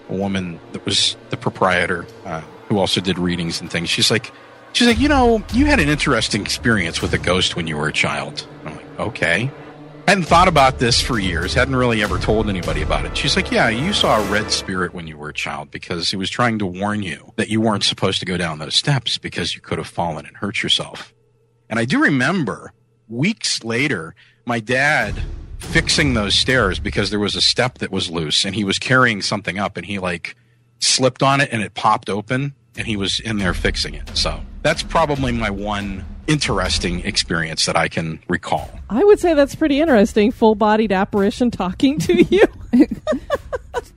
a 0.10 0.14
woman 0.14 0.60
that 0.74 0.86
was 0.86 1.16
the 1.30 1.38
proprietor, 1.38 2.06
uh, 2.26 2.42
who 2.68 2.78
also 2.78 3.02
did 3.02 3.18
readings 3.18 3.62
and 3.62 3.72
things, 3.72 3.90
she's 3.90 4.12
like, 4.12 4.32
she's 4.74 4.88
like, 4.88 5.00
you 5.00 5.10
know, 5.10 5.44
you 5.54 5.66
had 5.66 5.80
an 5.80 5.90
interesting 5.90 6.42
experience 6.42 7.02
with 7.02 7.14
a 7.14 7.18
ghost 7.18 7.56
when 7.56 7.68
you 7.68 7.78
were 7.78 7.88
a 7.88 7.94
child. 7.94 8.46
I'm 8.66 8.76
like, 8.76 9.00
okay. 9.00 9.52
Hadn't 10.08 10.24
thought 10.24 10.48
about 10.48 10.80
this 10.80 11.02
for 11.02 11.20
years. 11.20 11.54
Hadn't 11.54 11.76
really 11.76 12.02
ever 12.02 12.18
told 12.18 12.48
anybody 12.48 12.82
about 12.82 13.06
it. 13.06 13.18
She's 13.18 13.36
like, 13.36 13.52
yeah, 13.52 13.68
you 13.68 13.92
saw 13.92 14.22
a 14.22 14.32
red 14.32 14.52
spirit 14.52 14.94
when 14.94 15.06
you 15.06 15.18
were 15.18 15.30
a 15.30 15.34
child 15.34 15.70
because 15.70 16.10
he 16.10 16.16
was 16.16 16.30
trying 16.30 16.60
to 16.60 16.66
warn 16.66 17.04
you 17.04 17.34
that 17.36 17.50
you 17.50 17.60
weren't 17.60 17.84
supposed 17.84 18.20
to 18.20 18.26
go 18.26 18.38
down 18.38 18.60
those 18.60 18.76
steps 18.76 19.18
because 19.18 19.54
you 19.54 19.60
could 19.60 19.78
have 19.78 19.88
fallen 19.88 20.26
and 20.26 20.38
hurt 20.38 20.64
yourself. 20.64 21.14
And 21.70 21.78
I 21.78 21.84
do 21.84 22.02
remember 22.02 22.72
weeks 23.10 23.66
later, 23.66 24.16
my 24.46 24.62
dad 24.62 25.22
fixing 25.60 26.14
those 26.14 26.36
stairs 26.36 26.80
because 26.80 27.10
there 27.10 27.20
was 27.20 27.36
a 27.36 27.42
step 27.42 27.80
that 27.80 27.92
was 27.92 28.10
loose 28.10 28.46
and 28.46 28.56
he 28.56 28.64
was 28.64 28.80
carrying 28.80 29.22
something 29.22 29.58
up 29.58 29.78
and 29.78 29.86
he 29.86 30.00
like 30.00 30.36
slipped 30.80 31.24
on 31.24 31.42
it 31.42 31.50
and 31.52 31.62
it 31.62 31.74
popped 31.74 32.10
open 32.10 32.54
and 32.78 32.86
he 32.88 32.96
was 32.96 33.20
in 33.20 33.38
there 33.40 33.54
fixing 33.54 33.94
it. 33.96 34.16
So 34.16 34.40
that's 34.62 34.84
probably 34.84 35.32
my 35.32 35.50
one 35.50 36.06
interesting 36.28 37.00
experience 37.06 37.66
that 37.66 37.76
I 37.76 37.88
can 37.88 38.20
recall. 38.28 38.70
I 38.90 39.04
would 39.04 39.20
say 39.20 39.34
that's 39.34 39.56
pretty 39.56 39.80
interesting. 39.80 40.32
Full 40.32 40.56
bodied 40.56 40.92
apparition 40.92 41.50
talking 41.52 41.98
to 42.00 42.22
you. 42.30 42.44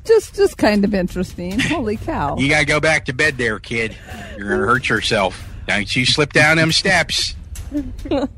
Just, 0.05 0.35
just 0.35 0.57
kind 0.57 0.85
of 0.85 0.95
interesting. 0.95 1.59
Holy 1.59 1.97
cow! 1.97 2.37
You 2.37 2.49
gotta 2.49 2.65
go 2.67 2.81
back 2.81 3.05
to 3.07 3.13
bed 3.13 3.37
there, 3.39 3.59
kid. 3.59 3.97
You're 4.37 4.49
gonna 4.51 4.67
hurt 4.67 4.89
yourself. 4.89 5.47
Don't 5.67 5.95
you 5.95 6.05
slip 6.05 6.33
down 6.33 6.57
them 6.57 6.73
steps. 6.73 7.35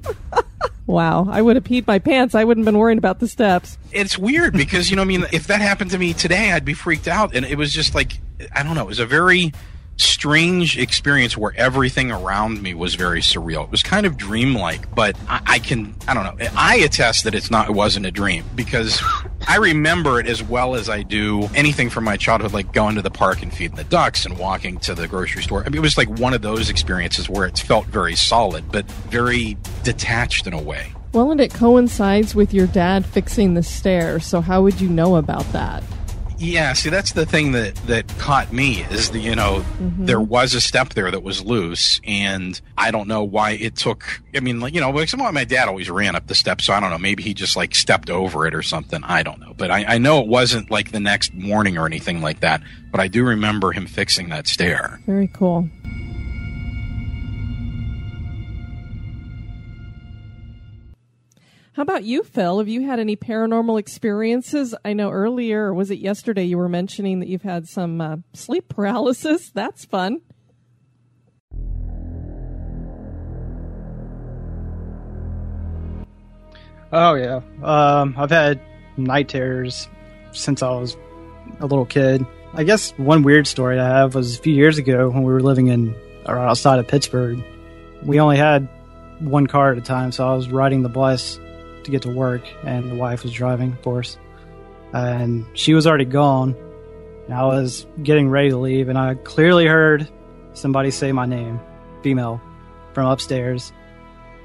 wow. 0.87 1.27
I 1.31 1.43
would 1.43 1.57
have 1.57 1.65
peed 1.65 1.87
my 1.87 1.99
pants. 1.99 2.35
I 2.35 2.45
wouldn't 2.45 2.67
have 2.67 2.73
been 2.73 2.79
worrying 2.79 2.99
about 2.99 3.21
the 3.21 3.29
steps. 3.29 3.79
it's 3.93 4.19
weird 4.19 4.55
because 4.55 4.91
you 4.91 4.97
know, 4.97 5.03
I 5.03 5.07
mean, 5.07 5.27
if 5.33 5.47
that 5.47 5.61
happened 5.61 5.91
to 5.93 5.99
me 5.99 6.13
today, 6.13 6.53
I'd 6.53 6.65
be 6.65 6.75
freaked 6.75 7.09
out, 7.09 7.35
and 7.35 7.45
it 7.45 7.57
was 7.57 7.73
just 7.73 7.95
like 7.95 8.19
I 8.55 8.63
don't 8.63 8.75
know, 8.75 8.83
it 8.83 8.89
was 8.89 8.99
a 8.99 9.07
very 9.07 9.53
strange 9.97 10.79
experience 10.79 11.37
where 11.37 11.53
everything 11.57 12.11
around 12.11 12.63
me 12.63 12.75
was 12.75 12.95
very 12.95 13.21
surreal. 13.21 13.65
It 13.65 13.71
was 13.71 13.83
kind 13.83 14.07
of 14.07 14.17
dreamlike, 14.17 14.95
but 14.95 15.17
I, 15.29 15.41
I 15.47 15.59
can 15.59 15.95
I 16.07 16.15
don't 16.15 16.25
know. 16.25 16.49
I 16.57 16.77
attest 16.77 17.25
that 17.25 17.35
it's 17.35 17.51
not 17.51 17.69
it 17.69 17.73
wasn't 17.73 18.07
a 18.07 18.11
dream 18.11 18.45
because 18.55 19.03
I 19.47 19.57
remember 19.57 20.21
it 20.21 20.27
as 20.27 20.43
well 20.43 20.75
as 20.75 20.89
I 20.89 21.03
do 21.03 21.49
anything 21.55 21.91
from 21.91 22.05
my 22.05 22.17
childhood, 22.17 22.53
like 22.53 22.73
going 22.73 22.97
to 22.97 23.03
the 23.03 23.11
park 23.11 23.43
and 23.43 23.53
feeding 23.53 23.77
the 23.77 23.85
ducks 23.85 24.25
and 24.25 24.39
walking 24.39 24.79
to 24.79 24.95
the 24.95 25.09
grocery 25.09 25.43
store. 25.43 25.63
I 25.65 25.69
mean, 25.69 25.79
it 25.79 25.83
was 25.83 25.99
like 25.99 26.09
one 26.09 26.35
of 26.35 26.43
those 26.43 26.71
experiences 26.71 27.29
where 27.29 27.47
it 27.47 27.59
felt 27.59 27.87
very 27.87 28.15
solid, 28.15 28.71
but 28.71 28.91
very 29.11 29.57
detached 29.83 30.47
in 30.47 30.53
a 30.53 30.63
way. 30.63 30.93
Well, 31.13 31.31
and 31.31 31.41
it 31.41 31.53
coincides 31.53 32.35
with 32.35 32.55
your 32.55 32.67
dad 32.69 33.05
fixing 33.05 33.55
the 33.55 33.63
stairs. 33.63 34.25
So 34.25 34.41
how 34.41 34.63
would 34.63 34.81
you 34.81 34.89
know 34.89 35.17
about 35.17 35.45
that? 35.53 35.83
Yeah, 36.43 36.73
see, 36.73 36.91
that's 36.91 37.13
the 37.13 37.25
thing 37.25 37.53
that 37.53 37.77
that 37.87 38.09
caught 38.19 38.53
me 38.53 38.83
is 38.91 39.11
the 39.11 39.21
you 39.21 39.37
know 39.37 39.65
mm-hmm. 39.79 40.07
there 40.07 40.21
was 40.21 40.55
a 40.55 40.61
step 40.61 40.89
there 40.91 41.09
that 41.09 41.23
was 41.23 41.45
loose, 41.45 42.01
and 42.05 42.61
I 42.77 42.91
don't 42.91 43.07
know 43.07 43.23
why 43.23 43.53
it 43.53 43.77
took. 43.77 44.21
I 44.35 44.41
mean, 44.41 44.59
like 44.59 44.75
you 44.75 44.81
know, 44.81 44.91
like 44.91 45.09
somehow 45.09 45.31
my 45.31 45.45
dad 45.45 45.69
always 45.69 45.89
ran 45.89 46.17
up 46.17 46.27
the 46.27 46.35
steps, 46.35 46.65
so 46.65 46.73
I 46.73 46.81
don't 46.81 46.91
know. 46.91 46.99
Maybe 46.99 47.23
he 47.23 47.33
just 47.33 47.57
like 47.57 47.77
stepped 47.77 48.11
over 48.11 48.45
it 48.45 48.57
or 48.57 48.63
something. 48.63 49.05
I 49.05 49.23
don't 49.23 49.39
know, 49.39 49.55
but 49.57 49.71
I, 49.71 49.85
I 49.85 49.99
know 49.99 50.21
it 50.21 50.27
wasn't 50.27 50.69
like 50.69 50.91
the 50.91 50.99
next 50.99 51.33
morning 51.33 51.79
or 51.79 51.87
anything 51.87 52.21
like 52.23 52.41
that. 52.41 52.61
But 52.91 53.01
I 53.01 53.07
do 53.07 53.25
remember 53.25 53.71
him 53.71 53.87
fixing 53.87 54.31
that 54.31 54.49
stair. 54.49 55.01
Very 55.07 55.29
cool. 55.29 55.71
How 61.75 61.81
about 61.81 62.05
you, 62.05 62.23
Phil? 62.23 62.59
Have 62.59 62.69
you 62.69 62.83
had 62.83 63.01
any 63.01 63.17
paranormal 63.17 63.81
experiences? 63.81 64.75
I 64.85 64.93
know 64.93 65.11
earlier, 65.11 65.73
was 65.73 65.91
it 65.91 66.01
yesterday, 66.01 66.45
you 66.45 66.59
were 66.59 66.69
mentioning 66.69 67.21
that 67.21 67.31
you've 67.31 67.41
had 67.41 67.67
some 67.67 67.99
uh, 67.99 68.17
sleep 68.35 68.69
paralysis. 68.69 69.51
That's 69.55 69.87
fun. 69.87 70.21
Oh 76.93 77.15
yeah. 77.15 77.41
Um, 77.63 78.17
I've 78.19 78.29
had 78.29 78.61
night 78.99 79.31
terrors 79.31 79.89
since 80.33 80.63
I 80.63 80.73
was 80.73 80.95
a 81.61 81.67
little 81.67 81.87
kid. 81.87 82.27
I 82.53 82.65
guess 82.65 82.91
one 82.99 83.23
weird 83.23 83.47
story 83.47 83.81
I 83.81 83.89
have 83.89 84.15
was 84.15 84.39
a 84.39 84.43
few 84.43 84.53
years 84.53 84.77
ago 84.77 85.09
when 85.09 85.23
we 85.23 85.33
were 85.33 85.41
living 85.41 85.69
in 85.69 85.97
or 86.27 86.39
outside 86.39 86.81
of 86.81 86.87
Pittsburgh. 86.87 87.43
We 88.03 88.21
only 88.21 88.37
had 88.37 88.69
one 89.21 89.47
car 89.47 89.73
at 89.73 89.79
a 89.79 89.81
time, 89.81 90.13
so 90.13 90.29
I 90.29 90.35
was 90.35 90.51
riding 90.51 90.83
the 90.83 90.91
bus 90.91 91.41
to 91.85 91.91
get 91.91 92.03
to 92.03 92.11
work, 92.11 92.43
and 92.65 92.91
the 92.91 92.95
wife 92.95 93.23
was 93.23 93.33
driving, 93.33 93.73
of 93.73 93.83
course. 93.83 94.19
and 94.93 95.47
she 95.55 95.73
was 95.75 95.87
already 95.87 96.05
gone. 96.05 96.55
And 97.27 97.35
I 97.35 97.45
was 97.45 97.87
getting 98.03 98.29
ready 98.29 98.51
to 98.51 98.57
leave, 98.59 98.89
and 98.89 98.99
I 98.99 99.15
clearly 99.15 99.67
heard 99.67 100.09
somebody 100.55 100.91
say 100.91 101.13
my 101.13 101.25
name, 101.25 101.61
female, 102.03 102.41
from 102.93 103.07
upstairs, 103.07 103.73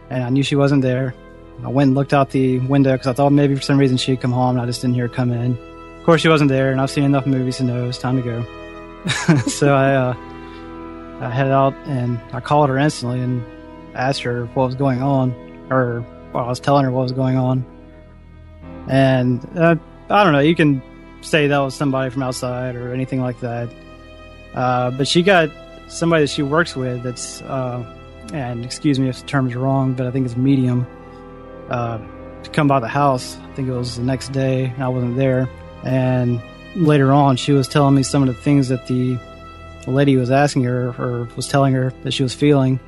and 0.10 0.24
I 0.24 0.30
knew 0.30 0.44
she 0.44 0.56
wasn't 0.56 0.84
there. 0.84 1.14
I 1.66 1.70
went 1.70 1.88
and 1.88 1.96
looked 1.96 2.14
out 2.14 2.30
the 2.30 2.60
window 2.60 2.92
because 2.94 3.08
I 3.08 3.14
thought 3.14 3.32
maybe 3.32 3.56
for 3.56 3.62
some 3.62 3.80
reason 3.80 3.98
she'd 3.98 4.22
come 4.22 4.32
home, 4.32 4.52
and 4.52 4.62
I 4.62 4.66
just 4.66 4.82
didn't 4.82 4.94
hear 4.96 5.08
her 5.08 5.14
come 5.14 5.32
in. 5.32 5.58
Of 5.98 6.04
course, 6.06 6.22
she 6.22 6.30
wasn't 6.30 6.50
there, 6.50 6.72
and 6.72 6.80
I've 6.80 6.92
seen 6.92 7.04
enough 7.04 7.26
movies 7.26 7.58
to 7.58 7.64
know 7.64 7.84
it 7.84 7.88
was 7.88 7.98
time 7.98 8.16
to 8.16 8.24
go. 8.24 8.46
so 9.48 9.74
I, 9.76 9.96
uh, 9.96 10.14
I 11.20 11.30
headed 11.32 11.52
out 11.52 11.74
and 11.86 12.20
I 12.32 12.40
called 12.40 12.70
her 12.70 12.78
instantly 12.78 13.20
and 13.20 13.44
asked 13.96 14.22
her 14.22 14.46
what 14.54 14.68
was 14.68 14.76
going 14.76 15.02
on, 15.02 15.32
or 15.72 16.06
well, 16.38 16.46
I 16.46 16.50
was 16.50 16.60
telling 16.60 16.86
her 16.86 16.92
what 16.92 17.02
was 17.02 17.14
going 17.14 17.36
on. 17.36 17.66
And 18.88 19.44
uh, 19.58 19.76
I 20.08 20.24
don't 20.24 20.34
know, 20.34 20.40
you 20.40 20.56
can 20.56 20.84
say 21.22 21.48
that 21.48 21.58
was 21.58 21.74
somebody 21.74 22.12
from 22.12 22.22
outside 22.22 22.76
or 22.76 22.94
anything 22.94 23.22
like 23.22 23.40
that. 23.40 23.70
Uh, 24.54 24.92
but 24.92 25.08
she 25.08 25.24
got 25.24 25.50
somebody 25.88 26.24
that 26.24 26.30
she 26.30 26.44
works 26.44 26.76
with 26.76 27.02
that's, 27.02 27.42
uh, 27.42 27.84
and 28.34 28.64
excuse 28.64 29.00
me 29.00 29.10
if 29.10 29.22
the 29.22 29.26
term 29.26 29.48
is 29.50 29.56
wrong, 29.56 29.94
but 29.94 30.06
I 30.06 30.12
think 30.12 30.28
it's 30.28 30.38
medium, 30.38 30.86
uh, 31.72 31.98
to 32.44 32.50
come 32.52 32.68
by 32.68 32.80
the 32.80 32.88
house. 32.88 33.36
I 33.38 33.54
think 33.56 33.68
it 33.68 33.74
was 33.74 33.98
the 33.98 34.04
next 34.04 34.32
day, 34.32 34.72
I 34.78 34.90
wasn't 34.90 35.18
there. 35.18 35.50
And 35.84 36.40
later 36.76 37.12
on, 37.14 37.36
she 37.36 37.52
was 37.52 37.68
telling 37.68 37.96
me 37.96 38.04
some 38.04 38.22
of 38.22 38.28
the 38.28 38.40
things 38.40 38.68
that 38.68 38.86
the 38.86 39.18
lady 39.88 40.18
was 40.18 40.30
asking 40.30 40.66
her 40.66 40.90
or 41.00 41.28
was 41.36 41.48
telling 41.48 41.74
her 41.74 41.92
that 42.04 42.12
she 42.12 42.22
was 42.22 42.36
feeling. 42.36 42.80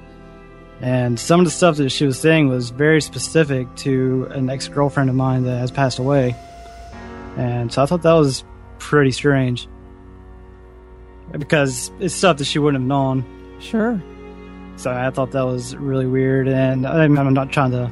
And 0.82 1.20
some 1.20 1.40
of 1.40 1.46
the 1.46 1.52
stuff 1.52 1.78
that 1.78 1.90
she 1.90 2.06
was 2.06 2.20
saying 2.20 2.48
was 2.48 2.70
very 2.70 3.02
specific 3.02 3.74
to 3.78 4.28
an 4.32 4.50
ex 4.50 4.68
girlfriend 4.68 5.10
of 5.10 5.16
mine 5.16 5.44
that 5.44 5.58
has 5.58 5.72
passed 5.72 6.00
away. 6.00 6.36
And 7.38 7.72
so 7.72 7.84
I 7.84 7.86
thought 7.86 8.02
that 8.04 8.14
was 8.14 8.44
pretty 8.80 9.12
strange. 9.12 9.68
Because 11.32 11.92
it's 12.00 12.16
stuff 12.16 12.38
that 12.38 12.46
she 12.46 12.60
wouldn't 12.60 12.82
have 12.82 12.88
known. 12.88 13.26
Sure. 13.60 14.02
So 14.78 14.92
I 14.92 15.10
thought 15.10 15.32
that 15.32 15.46
was 15.46 15.76
really 15.76 16.08
weird. 16.08 16.48
And 16.48 16.88
I'm 16.88 17.20
I'm 17.20 17.34
not 17.34 17.52
trying 17.52 17.72
to 17.72 17.88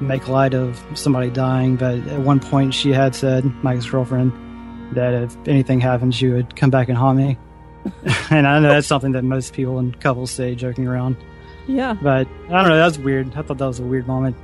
make 0.00 0.26
light 0.26 0.52
of 0.52 0.82
somebody 0.94 1.30
dying, 1.30 1.76
but 1.76 1.98
at 2.08 2.20
one 2.20 2.40
point 2.40 2.74
she 2.74 2.92
had 2.92 3.14
said, 3.14 3.44
my 3.62 3.76
ex 3.76 3.86
girlfriend, 3.86 4.32
that 4.96 5.14
if 5.14 5.36
anything 5.46 5.80
happened, 5.80 6.14
she 6.14 6.28
would 6.28 6.56
come 6.56 6.70
back 6.70 6.88
and 6.88 6.98
haunt 6.98 7.18
me. 7.18 7.38
and 8.30 8.46
I 8.46 8.58
know 8.58 8.68
that's 8.68 8.86
something 8.86 9.12
that 9.12 9.22
most 9.22 9.52
people 9.52 9.78
and 9.78 9.98
couples 10.00 10.30
say 10.30 10.54
joking 10.54 10.86
around. 10.86 11.16
Yeah. 11.66 11.94
But 11.94 12.26
I 12.48 12.50
don't 12.50 12.68
know, 12.68 12.76
that 12.76 12.84
was 12.84 12.98
weird. 12.98 13.34
I 13.36 13.42
thought 13.42 13.58
that 13.58 13.66
was 13.66 13.80
a 13.80 13.84
weird 13.84 14.06
moment. 14.06 14.36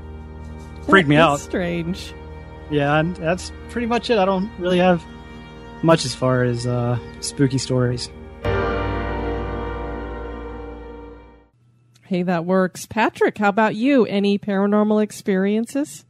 Freaked 0.89 1.09
me 1.09 1.17
out. 1.17 1.41
Strange. 1.41 2.15
Yeah, 2.71 2.99
and 2.99 3.17
that's 3.17 3.53
pretty 3.71 3.87
much 3.87 4.11
it. 4.11 4.19
I 4.19 4.25
don't 4.25 4.51
really 4.59 4.79
have 4.79 5.05
much 5.83 6.05
as 6.05 6.15
far 6.15 6.45
as 6.45 6.67
uh, 6.67 6.99
spooky 7.21 7.59
stories. 7.59 8.11
Hey, 12.05 12.23
that 12.23 12.47
works. 12.47 12.87
Patrick, 12.87 13.37
how 13.37 13.51
about 13.51 13.75
you? 13.75 14.07
Any 14.07 14.39
paranormal 14.39 15.03
experiences? 15.03 16.07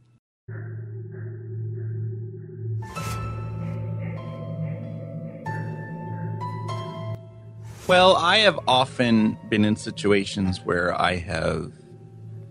Well, 7.89 8.17
I 8.17 8.37
have 8.37 8.59
often 8.67 9.35
been 9.49 9.65
in 9.65 9.75
situations 9.75 10.63
where 10.63 10.93
I 11.01 11.15
have, 11.15 11.71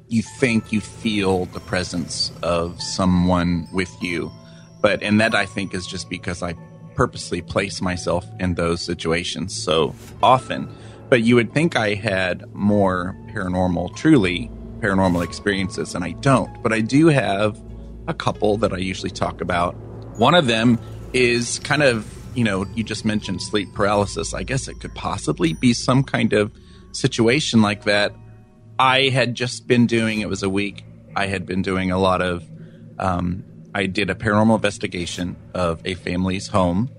you 0.08 0.20
think 0.20 0.72
you 0.72 0.80
feel 0.80 1.44
the 1.44 1.60
presence 1.60 2.32
of 2.42 2.82
someone 2.82 3.68
with 3.72 4.02
you. 4.02 4.32
But, 4.80 5.00
and 5.00 5.20
that 5.20 5.36
I 5.36 5.46
think 5.46 5.74
is 5.74 5.86
just 5.86 6.10
because 6.10 6.42
I 6.42 6.54
purposely 6.96 7.40
place 7.40 7.80
myself 7.80 8.26
in 8.40 8.54
those 8.54 8.82
situations 8.82 9.54
so 9.54 9.94
often. 10.24 10.74
But 11.08 11.22
you 11.22 11.36
would 11.36 11.54
think 11.54 11.76
I 11.76 11.94
had 11.94 12.52
more 12.52 13.14
paranormal, 13.28 13.94
truly 13.94 14.50
paranormal 14.80 15.22
experiences, 15.22 15.94
and 15.94 16.02
I 16.02 16.14
don't. 16.14 16.60
But 16.64 16.72
I 16.72 16.80
do 16.80 17.06
have 17.06 17.62
a 18.08 18.12
couple 18.12 18.56
that 18.56 18.72
I 18.72 18.78
usually 18.78 19.12
talk 19.12 19.40
about. 19.40 19.76
One 20.18 20.34
of 20.34 20.48
them 20.48 20.80
is 21.12 21.60
kind 21.60 21.84
of, 21.84 22.12
you 22.38 22.44
know, 22.44 22.64
you 22.76 22.84
just 22.84 23.04
mentioned 23.04 23.42
sleep 23.42 23.74
paralysis. 23.74 24.32
I 24.32 24.44
guess 24.44 24.68
it 24.68 24.78
could 24.78 24.94
possibly 24.94 25.54
be 25.54 25.74
some 25.74 26.04
kind 26.04 26.32
of 26.32 26.52
situation 26.92 27.62
like 27.62 27.82
that. 27.82 28.14
I 28.78 29.08
had 29.08 29.34
just 29.34 29.66
been 29.66 29.88
doing, 29.88 30.20
it 30.20 30.28
was 30.28 30.44
a 30.44 30.48
week, 30.48 30.84
I 31.16 31.26
had 31.26 31.46
been 31.46 31.62
doing 31.62 31.90
a 31.90 31.98
lot 31.98 32.22
of, 32.22 32.48
um, 33.00 33.42
I 33.74 33.86
did 33.86 34.08
a 34.08 34.14
paranormal 34.14 34.54
investigation 34.54 35.34
of 35.52 35.84
a 35.84 35.94
family's 35.94 36.46
home 36.46 36.90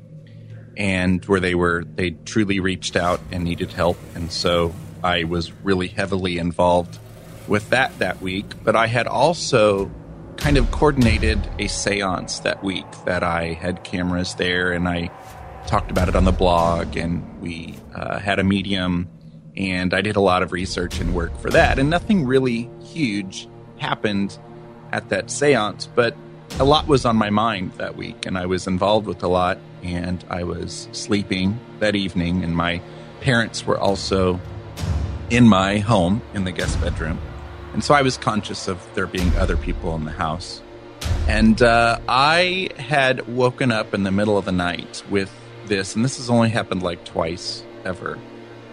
and 0.75 1.23
where 1.23 1.39
they 1.39 1.56
were, 1.56 1.86
they 1.86 2.12
truly 2.12 2.60
reached 2.60 2.97
out 2.97 3.21
and 3.32 3.45
needed 3.45 3.71
help. 3.71 3.97
And 4.15 4.34
so 4.34 4.75
I 5.02 5.23
was 5.23 5.54
really 5.63 5.88
heavily 5.88 6.38
involved 6.38 6.99
with 7.47 7.69
that 7.69 7.97
that 7.99 8.21
week. 8.21 8.45
But 8.65 8.75
I 8.75 8.88
had 8.88 9.08
also 9.08 9.89
kind 10.36 10.58
of 10.58 10.69
coordinated 10.71 11.39
a 11.60 11.67
seance 11.67 12.39
that 12.39 12.62
week 12.62 12.86
that 13.06 13.23
I 13.23 13.54
had 13.54 13.86
cameras 13.86 14.36
there 14.36 14.73
and 14.73 14.86
I 14.88 15.12
talked 15.69 15.91
about 15.91 16.10
it 16.10 16.15
on 16.15 16.25
the 16.25 16.32
blog 16.32 16.97
and 16.97 17.23
we 17.39 17.75
uh, 17.93 18.17
had 18.17 18.39
a 18.39 18.43
medium 18.43 19.08
and 19.55 19.93
I 19.93 20.01
did 20.01 20.15
a 20.15 20.19
lot 20.19 20.41
of 20.41 20.51
research 20.51 20.99
and 20.99 21.13
work 21.13 21.38
for 21.39 21.51
that. 21.51 21.77
And 21.77 21.91
nothing 21.91 22.25
really 22.25 22.67
huge 22.82 23.47
happened 23.77 24.36
at 24.91 25.10
that 25.10 25.29
seance, 25.29 25.86
but 25.86 26.17
a 26.60 26.63
lot 26.63 26.88
was 26.88 27.05
on 27.05 27.15
my 27.17 27.29
mind 27.29 27.73
that 27.73 27.95
week 27.95 28.25
and 28.25 28.36
I 28.36 28.47
was 28.47 28.65
involved 28.65 29.05
with 29.05 29.21
a 29.21 29.27
lot 29.27 29.60
and 29.84 30.25
I 30.27 30.43
was 30.43 30.89
sleeping 30.91 31.60
that 31.77 31.95
evening 31.95 32.43
and 32.43 32.58
my 32.58 32.82
parents 33.21 33.63
were 33.63 33.77
also 33.77 34.39
in 35.29 35.47
my 35.47 35.77
home 35.77 36.23
in 36.34 36.45
the 36.45 36.51
guest 36.51 36.82
bedroom. 36.82 37.19
And 37.73 37.84
so 37.84 37.93
I 37.93 38.01
was 38.01 38.17
conscious 38.17 38.67
of 38.67 38.84
there 38.95 39.05
being 39.05 39.36
other 39.36 39.55
people 39.55 39.95
in 39.95 40.05
the 40.05 40.12
house. 40.12 40.63
And 41.27 41.62
uh, 41.62 41.99
I 42.08 42.69
had 42.79 43.27
woken 43.27 43.71
up 43.71 43.93
in 43.93 44.01
the 44.01 44.12
middle 44.12 44.36
of 44.36 44.45
the 44.45 44.51
night 44.51 45.03
with 45.12 45.32
this, 45.69 45.95
and 45.95 46.03
this 46.03 46.17
has 46.17 46.29
only 46.29 46.49
happened 46.49 46.84
like 46.84 47.05
twice 47.05 47.63
ever, 47.86 48.19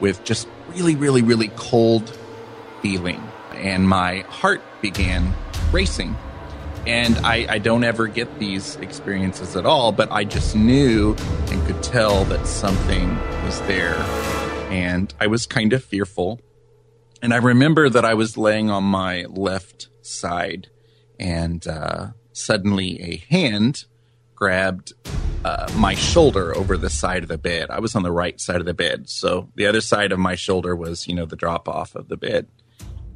with 0.00 0.24
just 0.24 0.48
really, 0.68 0.96
really, 0.96 1.22
really 1.22 1.48
cold 1.54 2.18
feeling. 2.82 3.22
And 3.52 3.88
my 3.88 4.20
heart 4.28 4.62
began 4.82 5.34
racing. 5.72 6.16
And 6.86 7.16
I, 7.18 7.46
I 7.48 7.58
don't 7.58 7.84
ever 7.84 8.06
get 8.06 8.38
these 8.38 8.76
experiences 8.76 9.56
at 9.56 9.66
all, 9.66 9.92
but 9.92 10.10
I 10.12 10.24
just 10.24 10.54
knew 10.54 11.16
and 11.48 11.66
could 11.66 11.82
tell 11.82 12.24
that 12.26 12.46
something 12.46 13.16
was 13.44 13.60
there. 13.62 13.96
And 14.70 15.12
I 15.20 15.26
was 15.26 15.46
kind 15.46 15.72
of 15.72 15.82
fearful. 15.82 16.40
And 17.22 17.32
I 17.32 17.38
remember 17.38 17.88
that 17.88 18.04
I 18.04 18.14
was 18.14 18.36
laying 18.36 18.70
on 18.70 18.84
my 18.84 19.24
left 19.24 19.88
side, 20.02 20.68
and 21.18 21.66
uh, 21.66 22.08
suddenly 22.32 23.00
a 23.00 23.16
hand 23.34 23.86
grabbed 24.34 24.92
uh, 25.46 25.70
my 25.76 25.94
shoulder 25.94 26.56
over 26.56 26.76
the 26.76 26.90
side 26.90 27.22
of 27.22 27.28
the 27.28 27.38
bed. 27.38 27.70
I 27.70 27.78
was 27.78 27.94
on 27.94 28.02
the 28.02 28.10
right 28.10 28.40
side 28.40 28.56
of 28.56 28.66
the 28.66 28.74
bed, 28.74 29.08
so 29.08 29.48
the 29.54 29.66
other 29.66 29.80
side 29.80 30.10
of 30.10 30.18
my 30.18 30.34
shoulder 30.34 30.74
was, 30.74 31.06
you 31.06 31.14
know, 31.14 31.24
the 31.24 31.36
drop 31.36 31.68
off 31.68 31.94
of 31.94 32.08
the 32.08 32.16
bed. 32.16 32.48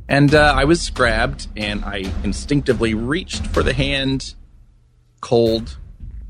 And 0.08 0.32
uh, 0.32 0.54
I 0.56 0.64
was 0.64 0.90
grabbed, 0.90 1.48
and 1.56 1.84
I 1.84 2.04
instinctively 2.22 2.94
reached 2.94 3.48
for 3.48 3.64
the 3.64 3.72
hand. 3.72 4.34
Cold, 5.20 5.76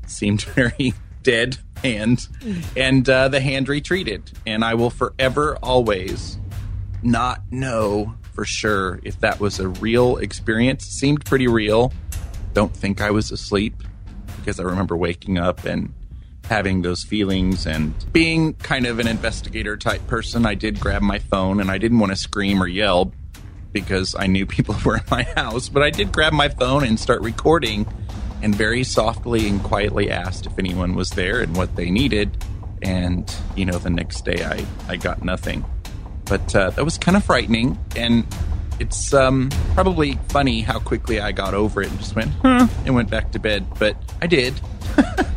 seemed 0.07 0.41
very 0.55 0.95
dead 1.21 1.59
hand, 1.83 2.27
and 2.75 3.07
uh, 3.07 3.27
the 3.27 3.39
hand 3.39 3.69
retreated. 3.69 4.31
And 4.47 4.65
I 4.65 4.73
will 4.73 4.89
forever, 4.89 5.59
always 5.61 6.39
not 7.03 7.43
know 7.51 8.15
for 8.33 8.43
sure 8.43 8.99
if 9.03 9.19
that 9.19 9.39
was 9.39 9.59
a 9.59 9.67
real 9.67 10.17
experience. 10.17 10.87
It 10.87 10.93
seemed 10.93 11.25
pretty 11.25 11.47
real. 11.47 11.93
Don't 12.53 12.75
think 12.75 13.01
I 13.01 13.11
was 13.11 13.31
asleep 13.31 13.83
because 14.41 14.59
I 14.59 14.63
remember 14.63 14.97
waking 14.97 15.37
up 15.37 15.63
and 15.65 15.93
having 16.45 16.81
those 16.81 17.03
feelings 17.03 17.65
and 17.65 17.93
being 18.11 18.53
kind 18.55 18.85
of 18.85 18.99
an 18.99 19.07
investigator 19.07 19.77
type 19.77 20.05
person. 20.07 20.45
I 20.45 20.55
did 20.55 20.79
grab 20.79 21.01
my 21.01 21.19
phone 21.19 21.61
and 21.61 21.71
I 21.71 21.77
didn't 21.77 21.99
want 21.99 22.11
to 22.11 22.15
scream 22.17 22.61
or 22.61 22.67
yell 22.67 23.13
because 23.71 24.15
I 24.17 24.27
knew 24.27 24.45
people 24.57 24.75
were 24.83 24.97
in 24.97 25.03
my 25.09 25.23
house, 25.23 25.69
but 25.69 25.83
I 25.83 25.89
did 25.89 26.11
grab 26.11 26.33
my 26.33 26.49
phone 26.49 26.83
and 26.83 26.99
start 26.99 27.21
recording 27.21 27.87
and 28.41 28.53
very 28.53 28.83
softly 28.83 29.47
and 29.47 29.63
quietly 29.63 30.09
asked 30.09 30.45
if 30.45 30.57
anyone 30.57 30.95
was 30.95 31.11
there 31.11 31.41
and 31.41 31.55
what 31.55 31.75
they 31.75 31.89
needed. 31.89 32.35
And, 32.81 33.33
you 33.55 33.65
know, 33.65 33.77
the 33.77 33.91
next 33.91 34.25
day 34.25 34.43
I, 34.43 34.65
I 34.87 34.97
got 34.97 35.23
nothing. 35.23 35.63
But 36.25 36.55
uh, 36.55 36.71
that 36.71 36.83
was 36.83 36.97
kind 36.97 37.15
of 37.15 37.23
frightening. 37.23 37.77
And 37.95 38.25
it's 38.81 39.13
um, 39.13 39.51
probably 39.75 40.17
funny 40.29 40.61
how 40.61 40.79
quickly 40.79 41.19
I 41.19 41.31
got 41.31 41.53
over 41.53 41.83
it 41.83 41.89
and 41.91 41.99
just 41.99 42.15
went, 42.15 42.31
huh, 42.41 42.67
and 42.83 42.95
went 42.95 43.11
back 43.11 43.31
to 43.33 43.39
bed. 43.39 43.67
But 43.77 43.95
I 44.21 44.25
did. 44.25 44.59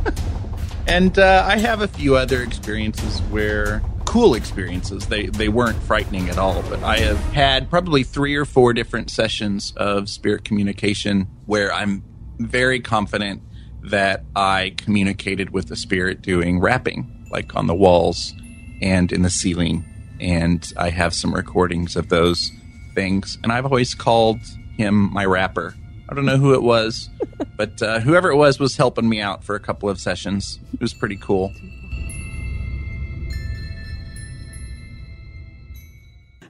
and 0.86 1.18
uh, 1.18 1.44
I 1.46 1.58
have 1.58 1.82
a 1.82 1.88
few 1.88 2.16
other 2.16 2.42
experiences 2.42 3.20
where 3.30 3.82
cool 4.06 4.34
experiences. 4.34 5.06
They 5.08 5.26
they 5.26 5.50
weren't 5.50 5.80
frightening 5.82 6.30
at 6.30 6.38
all, 6.38 6.62
but 6.70 6.82
I 6.82 7.00
have 7.00 7.18
had 7.34 7.68
probably 7.68 8.02
three 8.02 8.34
or 8.34 8.46
four 8.46 8.72
different 8.72 9.10
sessions 9.10 9.74
of 9.76 10.08
spirit 10.08 10.44
communication 10.44 11.28
where 11.44 11.70
I'm 11.72 12.02
very 12.38 12.80
confident 12.80 13.42
that 13.82 14.24
I 14.34 14.72
communicated 14.78 15.50
with 15.50 15.68
the 15.68 15.76
spirit 15.76 16.22
doing 16.22 16.60
rapping, 16.60 17.26
like 17.30 17.54
on 17.54 17.66
the 17.66 17.74
walls 17.74 18.32
and 18.80 19.12
in 19.12 19.20
the 19.20 19.30
ceiling. 19.30 19.84
And 20.18 20.72
I 20.78 20.88
have 20.88 21.12
some 21.12 21.34
recordings 21.34 21.94
of 21.94 22.08
those 22.08 22.50
things. 22.94 23.38
And 23.42 23.52
I've 23.52 23.64
always 23.64 23.94
called 23.94 24.40
him 24.76 25.12
my 25.12 25.24
rapper. 25.24 25.74
I 26.08 26.14
don't 26.14 26.26
know 26.26 26.36
who 26.36 26.54
it 26.54 26.62
was, 26.62 27.08
but 27.56 27.80
uh, 27.82 28.00
whoever 28.00 28.30
it 28.30 28.36
was 28.36 28.58
was 28.58 28.76
helping 28.76 29.08
me 29.08 29.20
out 29.20 29.42
for 29.44 29.54
a 29.54 29.60
couple 29.60 29.88
of 29.88 29.98
sessions. 30.00 30.58
It 30.72 30.80
was 30.80 30.92
pretty 30.94 31.16
cool. 31.16 31.52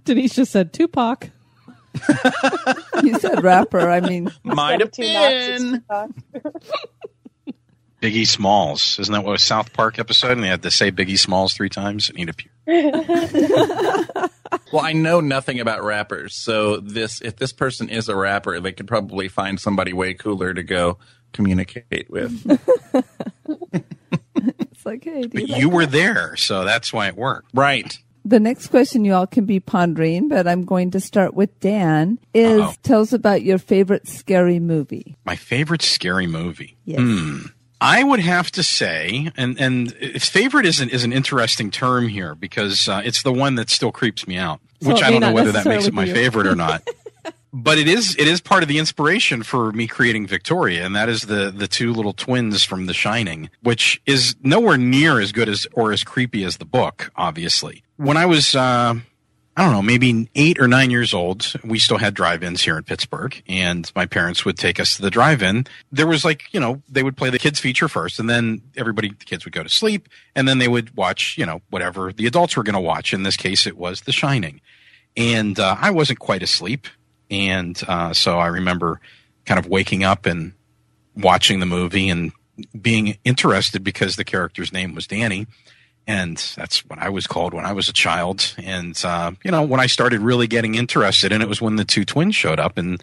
Denise 0.05 0.35
just 0.35 0.53
said 0.53 0.73
Tupac. 0.73 1.31
You 3.03 3.19
said 3.19 3.43
rapper. 3.43 3.91
I 3.91 4.01
mean, 4.01 4.33
Might 4.45 4.81
have 4.81 4.91
Two 4.93 5.03
Nazis 5.03 5.81
been. 5.81 5.83
Biggie 8.01 8.27
Smalls. 8.27 8.99
Isn't 8.99 9.13
that 9.13 9.25
what 9.25 9.33
was 9.33 9.43
South 9.43 9.73
Park 9.73 9.99
episode? 9.99 10.33
And 10.33 10.43
they 10.43 10.49
had 10.49 10.63
to 10.63 10.71
say 10.71 10.91
Biggie 10.91 11.19
Smalls 11.19 11.55
three 11.55 11.69
times 11.69 12.09
and 12.09 12.19
he'd 12.19 12.29
appear. 12.29 12.51
Well, 14.73 14.85
I 14.85 14.93
know 14.93 15.21
nothing 15.21 15.61
about 15.61 15.85
rappers, 15.85 16.35
so 16.35 16.79
this 16.79 17.21
if 17.21 17.37
this 17.37 17.53
person 17.53 17.88
is 17.88 18.09
a 18.09 18.17
rapper, 18.17 18.59
they 18.61 18.73
could 18.73 18.88
probably 18.88 19.29
find 19.29 19.61
somebody 19.61 19.93
way 19.93 20.14
cooler 20.14 20.53
to 20.55 20.62
go 20.62 20.99
communicate 21.33 22.09
with. 22.11 22.33
it's 24.37 24.87
like, 24.87 25.05
hey, 25.05 25.23
do 25.23 25.29
But 25.29 25.43
you 25.43 25.47
like 25.49 25.61
you 25.61 25.69
were 25.69 25.87
there, 25.87 26.37
so 26.37 26.64
that's 26.64 26.93
why 26.93 27.09
it 27.09 27.17
worked. 27.17 27.51
right. 27.55 27.99
The 28.27 28.40
next 28.40 28.69
question 28.69 29.05
you 29.05 29.12
all 29.12 29.27
can 29.27 29.45
be 29.45 29.61
pondering, 29.61 30.29
but 30.29 30.49
I'm 30.49 30.64
going 30.64 30.93
to 30.93 31.01
start 31.01 31.35
with 31.35 31.61
Dan. 31.61 32.19
Is 32.33 32.62
Uh-oh. 32.62 32.73
tell 32.83 33.03
us 33.03 33.12
about 33.12 33.43
your 33.43 33.59
favorite 33.59 34.09
scary 34.09 34.59
movie. 34.59 35.14
My 35.27 35.37
favorite 35.37 35.83
scary 35.83 36.27
movie. 36.27 36.79
Yes. 36.87 37.01
Hmm. 37.01 37.38
I 37.81 38.03
would 38.03 38.21
have 38.21 38.51
to 38.53 38.63
say, 38.63 39.31
and 39.37 39.59
and 39.61 39.95
its 40.01 40.29
favorite 40.29 40.67
is 40.67 40.81
an 40.81 40.89
is 40.91 41.05
an 41.05 41.13
interesting 41.13 41.71
term 41.71 42.09
here 42.09 42.35
because 42.35 42.89
uh, 42.89 43.03
it's 43.05 43.23
the 43.23 43.33
one 43.33 43.57
that 43.57 43.71
still 43.71 43.93
creeps 43.93 44.27
me 44.27 44.37
out, 44.37 44.61
So 44.83 44.89
which 44.93 45.03
I 45.03 45.11
don't 45.11 45.21
know 45.21 45.33
whether 45.33 45.53
that 45.53 45.67
makes 45.67 45.87
it 45.87 45.95
my 45.95 46.05
be 46.05 46.09
your- 46.11 46.17
favorite 46.17 46.47
or 46.47 46.55
not. 46.57 46.83
but 47.53 47.79
it 47.79 47.87
is 47.89 48.17
it 48.19 48.27
is 48.27 48.41
part 48.41 48.63
of 48.63 48.69
the 48.69 48.79
inspiration 48.79 49.43
for 49.43 49.73
me 49.73 49.87
creating 49.87 50.27
Victoria, 50.27 50.85
and 50.87 50.97
that 50.97 51.09
is 51.09 51.23
the 51.23 51.51
the 51.51 51.69
two 51.69 51.93
little 51.93 52.13
twins 52.15 52.65
from 52.65 52.87
The 52.87 52.95
Shining, 52.95 53.51
which 53.63 54.01
is 54.07 54.35
nowhere 54.43 54.77
near 54.79 55.21
as 55.21 55.33
good 55.33 55.49
as 55.49 55.67
or 55.73 55.93
as 55.93 56.05
creepy 56.05 56.43
as 56.45 56.57
the 56.59 56.65
book. 56.65 57.11
Obviously, 57.17 57.83
when 57.97 58.17
I 58.17 58.27
was. 58.27 58.55
Uh, 58.55 58.97
I 59.57 59.62
don't 59.62 59.73
know, 59.73 59.83
maybe 59.83 60.29
eight 60.35 60.59
or 60.59 60.67
nine 60.67 60.90
years 60.90 61.14
old. 61.14 61.53
We 61.62 61.79
still 61.79 61.99
had 61.99 62.14
drive-ins 62.14 62.62
here 62.62 62.77
in 62.77 62.83
Pittsburgh, 62.83 63.40
and 63.47 63.90
my 63.95 64.05
parents 64.05 64.45
would 64.45 64.59
take 64.59 64.81
us 64.81 64.97
to 64.97 65.03
the 65.03 65.11
drive-in. 65.11 65.67
There 65.93 66.09
was 66.09 66.25
like, 66.25 66.53
you 66.53 66.59
know, 66.59 66.83
they 66.88 67.05
would 67.05 67.17
play 67.17 67.31
the 67.31 67.38
kids 67.38 67.61
feature 67.61 67.87
first, 67.87 68.19
and 68.19 68.29
then 68.29 68.62
everybody, 68.77 69.11
the 69.11 69.25
kids 69.25 69.45
would 69.45 69.55
go 69.55 69.62
to 69.62 69.69
sleep, 69.69 70.09
and 70.35 70.49
then 70.49 70.59
they 70.59 70.67
would 70.67 70.97
watch, 70.97 71.38
you 71.38 71.47
know, 71.47 71.62
whatever 71.71 72.12
the 72.12 72.27
adults 72.27 72.57
were 72.57 72.64
going 72.64 72.75
to 72.75 72.81
watch. 72.81 73.14
In 73.14 73.23
this 73.23 73.37
case, 73.37 73.64
it 73.64 73.77
was 73.77 74.01
The 74.01 74.12
Shining, 74.12 74.61
and 75.17 75.59
uh, 75.61 75.77
I 75.79 75.93
wasn't 75.93 76.19
quite 76.19 76.43
asleep, 76.43 76.88
and 77.31 77.81
uh, 77.87 78.12
so 78.12 78.40
I 78.40 78.49
remember 78.49 79.01
kind 79.47 79.61
of 79.61 79.69
waking 79.69 80.03
up 80.03 80.27
and 80.27 80.53
watching 81.14 81.61
the 81.61 81.67
movie 81.67 82.09
and 82.09 82.33
being 82.81 83.19
interested 83.25 83.85
because 83.85 84.17
the 84.17 84.25
character's 84.25 84.73
name 84.73 84.95
was 84.95 85.07
Danny 85.07 85.47
and 86.07 86.37
that's 86.57 86.85
what 86.85 86.99
I 86.99 87.09
was 87.09 87.27
called 87.27 87.55
when 87.55 87.64
I 87.64 87.73
was 87.73 87.88
a 87.88 87.93
child. 87.93 88.55
And 88.59 89.01
uh, 89.05 89.33
you 89.43 89.51
know, 89.51 89.62
when 89.62 89.81
I 89.81 89.87
started 89.87 90.21
really 90.21 90.47
getting 90.47 90.75
interested 90.75 91.33
in 91.33 91.43
it 91.43 91.49
was 91.49 91.61
when 91.61 91.77
the 91.77 91.85
two 91.85 92.05
twins 92.05 92.37
showed 92.37 92.61
up 92.61 92.79
and 92.79 93.03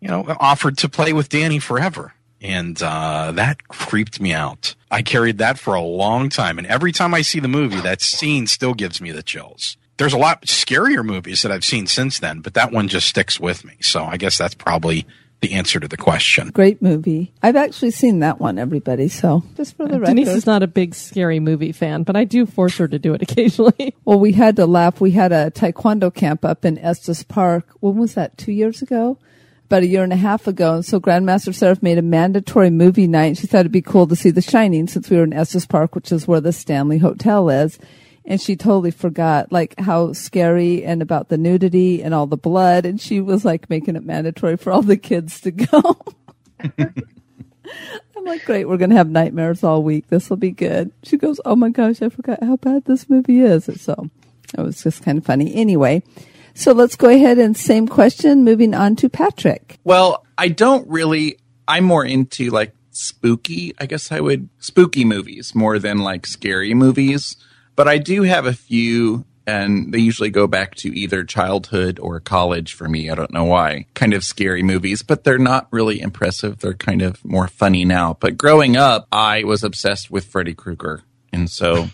you 0.00 0.08
know 0.08 0.24
offered 0.40 0.78
to 0.78 0.88
play 0.88 1.12
with 1.12 1.28
Danny 1.28 1.58
forever. 1.58 2.14
And 2.40 2.82
uh, 2.82 3.32
that 3.32 3.68
creeped 3.68 4.20
me 4.20 4.34
out. 4.34 4.74
I 4.90 5.00
carried 5.00 5.38
that 5.38 5.58
for 5.58 5.74
a 5.74 5.80
long 5.80 6.28
time, 6.28 6.58
and 6.58 6.66
every 6.66 6.92
time 6.92 7.14
I 7.14 7.22
see 7.22 7.40
the 7.40 7.48
movie, 7.48 7.80
that 7.80 8.02
scene 8.02 8.46
still 8.46 8.74
gives 8.74 9.00
me 9.00 9.12
the 9.12 9.22
chills. 9.22 9.78
There's 9.96 10.12
a 10.12 10.18
lot 10.18 10.42
scarier 10.42 11.04
movies 11.04 11.42
that 11.42 11.52
I've 11.52 11.64
seen 11.64 11.86
since 11.86 12.18
then, 12.18 12.40
but 12.40 12.54
that 12.54 12.70
one 12.70 12.88
just 12.88 13.08
sticks 13.08 13.40
with 13.40 13.64
me. 13.64 13.76
So 13.80 14.04
I 14.04 14.18
guess 14.18 14.36
that's 14.36 14.54
probably 14.54 15.06
the 15.44 15.54
answer 15.54 15.78
to 15.78 15.86
the 15.86 15.96
question. 15.98 16.48
Great 16.48 16.80
movie. 16.80 17.30
I've 17.42 17.56
actually 17.56 17.90
seen 17.90 18.20
that 18.20 18.40
one, 18.40 18.58
everybody. 18.58 19.08
So 19.08 19.42
just 19.56 19.76
for 19.76 19.86
the 19.86 20.00
record. 20.00 20.16
Denise 20.16 20.28
is 20.28 20.46
not 20.46 20.62
a 20.62 20.66
big 20.66 20.94
scary 20.94 21.38
movie 21.38 21.72
fan, 21.72 22.02
but 22.02 22.16
I 22.16 22.24
do 22.24 22.46
force 22.46 22.78
her 22.78 22.88
to 22.88 22.98
do 22.98 23.12
it 23.14 23.22
occasionally. 23.22 23.94
Well, 24.06 24.20
we 24.20 24.32
had 24.32 24.56
to 24.56 24.66
laugh. 24.66 25.00
We 25.00 25.12
had 25.12 25.32
a 25.32 25.50
taekwondo 25.50 26.12
camp 26.14 26.44
up 26.44 26.66
in 26.66 26.78
Estes 26.78 27.22
Park. 27.22 27.66
When 27.80 27.96
was 27.96 28.14
that? 28.14 28.36
Two 28.36 28.52
years 28.52 28.82
ago? 28.82 29.18
About 29.64 29.82
a 29.82 29.86
year 29.86 30.02
and 30.02 30.12
a 30.12 30.16
half 30.16 30.46
ago. 30.46 30.74
And 30.74 30.84
so 30.84 31.00
Grandmaster 31.00 31.54
Seraph 31.54 31.82
made 31.82 31.96
a 31.96 32.02
mandatory 32.02 32.68
movie 32.68 33.06
night. 33.06 33.38
She 33.38 33.46
thought 33.46 33.60
it'd 33.60 33.72
be 33.72 33.80
cool 33.80 34.06
to 34.08 34.16
see 34.16 34.30
The 34.30 34.42
Shining 34.42 34.88
since 34.88 35.08
we 35.08 35.16
were 35.16 35.24
in 35.24 35.32
Estes 35.32 35.64
Park, 35.64 35.94
which 35.94 36.12
is 36.12 36.28
where 36.28 36.40
the 36.40 36.52
Stanley 36.52 36.98
Hotel 36.98 37.48
is. 37.48 37.78
And 38.24 38.40
she 38.40 38.56
totally 38.56 38.90
forgot 38.90 39.52
like 39.52 39.78
how 39.78 40.14
scary 40.14 40.84
and 40.84 41.02
about 41.02 41.28
the 41.28 41.36
nudity 41.36 42.02
and 42.02 42.14
all 42.14 42.26
the 42.26 42.38
blood. 42.38 42.86
And 42.86 43.00
she 43.00 43.20
was 43.20 43.44
like 43.44 43.68
making 43.68 43.96
it 43.96 44.04
mandatory 44.04 44.56
for 44.56 44.72
all 44.72 44.82
the 44.82 44.96
kids 44.96 45.40
to 45.42 45.50
go. 45.50 45.98
I'm 48.16 48.24
like, 48.24 48.44
great, 48.46 48.66
we're 48.66 48.78
to 48.78 48.96
have 48.96 49.10
nightmares 49.10 49.62
all 49.62 49.82
week. 49.82 50.08
This 50.08 50.30
will 50.30 50.38
be 50.38 50.50
good. 50.50 50.92
She 51.02 51.18
goes, 51.18 51.40
oh 51.44 51.56
my 51.56 51.68
gosh, 51.68 52.00
I 52.00 52.08
forgot 52.08 52.42
how 52.42 52.56
bad 52.56 52.86
this 52.86 53.10
movie 53.10 53.40
is. 53.40 53.68
So 53.80 54.08
it 54.56 54.62
was 54.62 54.82
just 54.82 55.02
kind 55.02 55.18
of 55.18 55.26
funny. 55.26 55.54
Anyway, 55.54 56.02
so 56.54 56.72
let's 56.72 56.96
go 56.96 57.08
ahead 57.08 57.38
and 57.38 57.56
same 57.56 57.86
question, 57.88 58.44
moving 58.44 58.74
on 58.74 58.96
to 58.96 59.08
Patrick. 59.08 59.78
Well, 59.84 60.24
I 60.38 60.48
don't 60.48 60.88
really. 60.88 61.38
I'm 61.66 61.84
more 61.84 62.04
into 62.04 62.50
like 62.50 62.74
spooky. 62.90 63.74
I 63.78 63.86
guess 63.86 64.12
I 64.12 64.20
would 64.20 64.48
spooky 64.58 65.04
movies 65.04 65.54
more 65.54 65.78
than 65.78 65.98
like 65.98 66.26
scary 66.26 66.74
movies. 66.74 67.36
But 67.76 67.88
I 67.88 67.98
do 67.98 68.22
have 68.22 68.46
a 68.46 68.52
few, 68.52 69.24
and 69.46 69.92
they 69.92 69.98
usually 69.98 70.30
go 70.30 70.46
back 70.46 70.74
to 70.76 70.96
either 70.96 71.24
childhood 71.24 71.98
or 71.98 72.20
college 72.20 72.72
for 72.74 72.88
me. 72.88 73.10
I 73.10 73.14
don't 73.14 73.32
know 73.32 73.44
why. 73.44 73.86
Kind 73.94 74.14
of 74.14 74.24
scary 74.24 74.62
movies, 74.62 75.02
but 75.02 75.24
they're 75.24 75.38
not 75.38 75.68
really 75.70 76.00
impressive. 76.00 76.58
They're 76.60 76.74
kind 76.74 77.02
of 77.02 77.24
more 77.24 77.48
funny 77.48 77.84
now. 77.84 78.16
But 78.20 78.38
growing 78.38 78.76
up, 78.76 79.06
I 79.10 79.44
was 79.44 79.64
obsessed 79.64 80.10
with 80.10 80.24
Freddy 80.24 80.54
Krueger. 80.54 81.02
And 81.34 81.50
so 81.50 81.88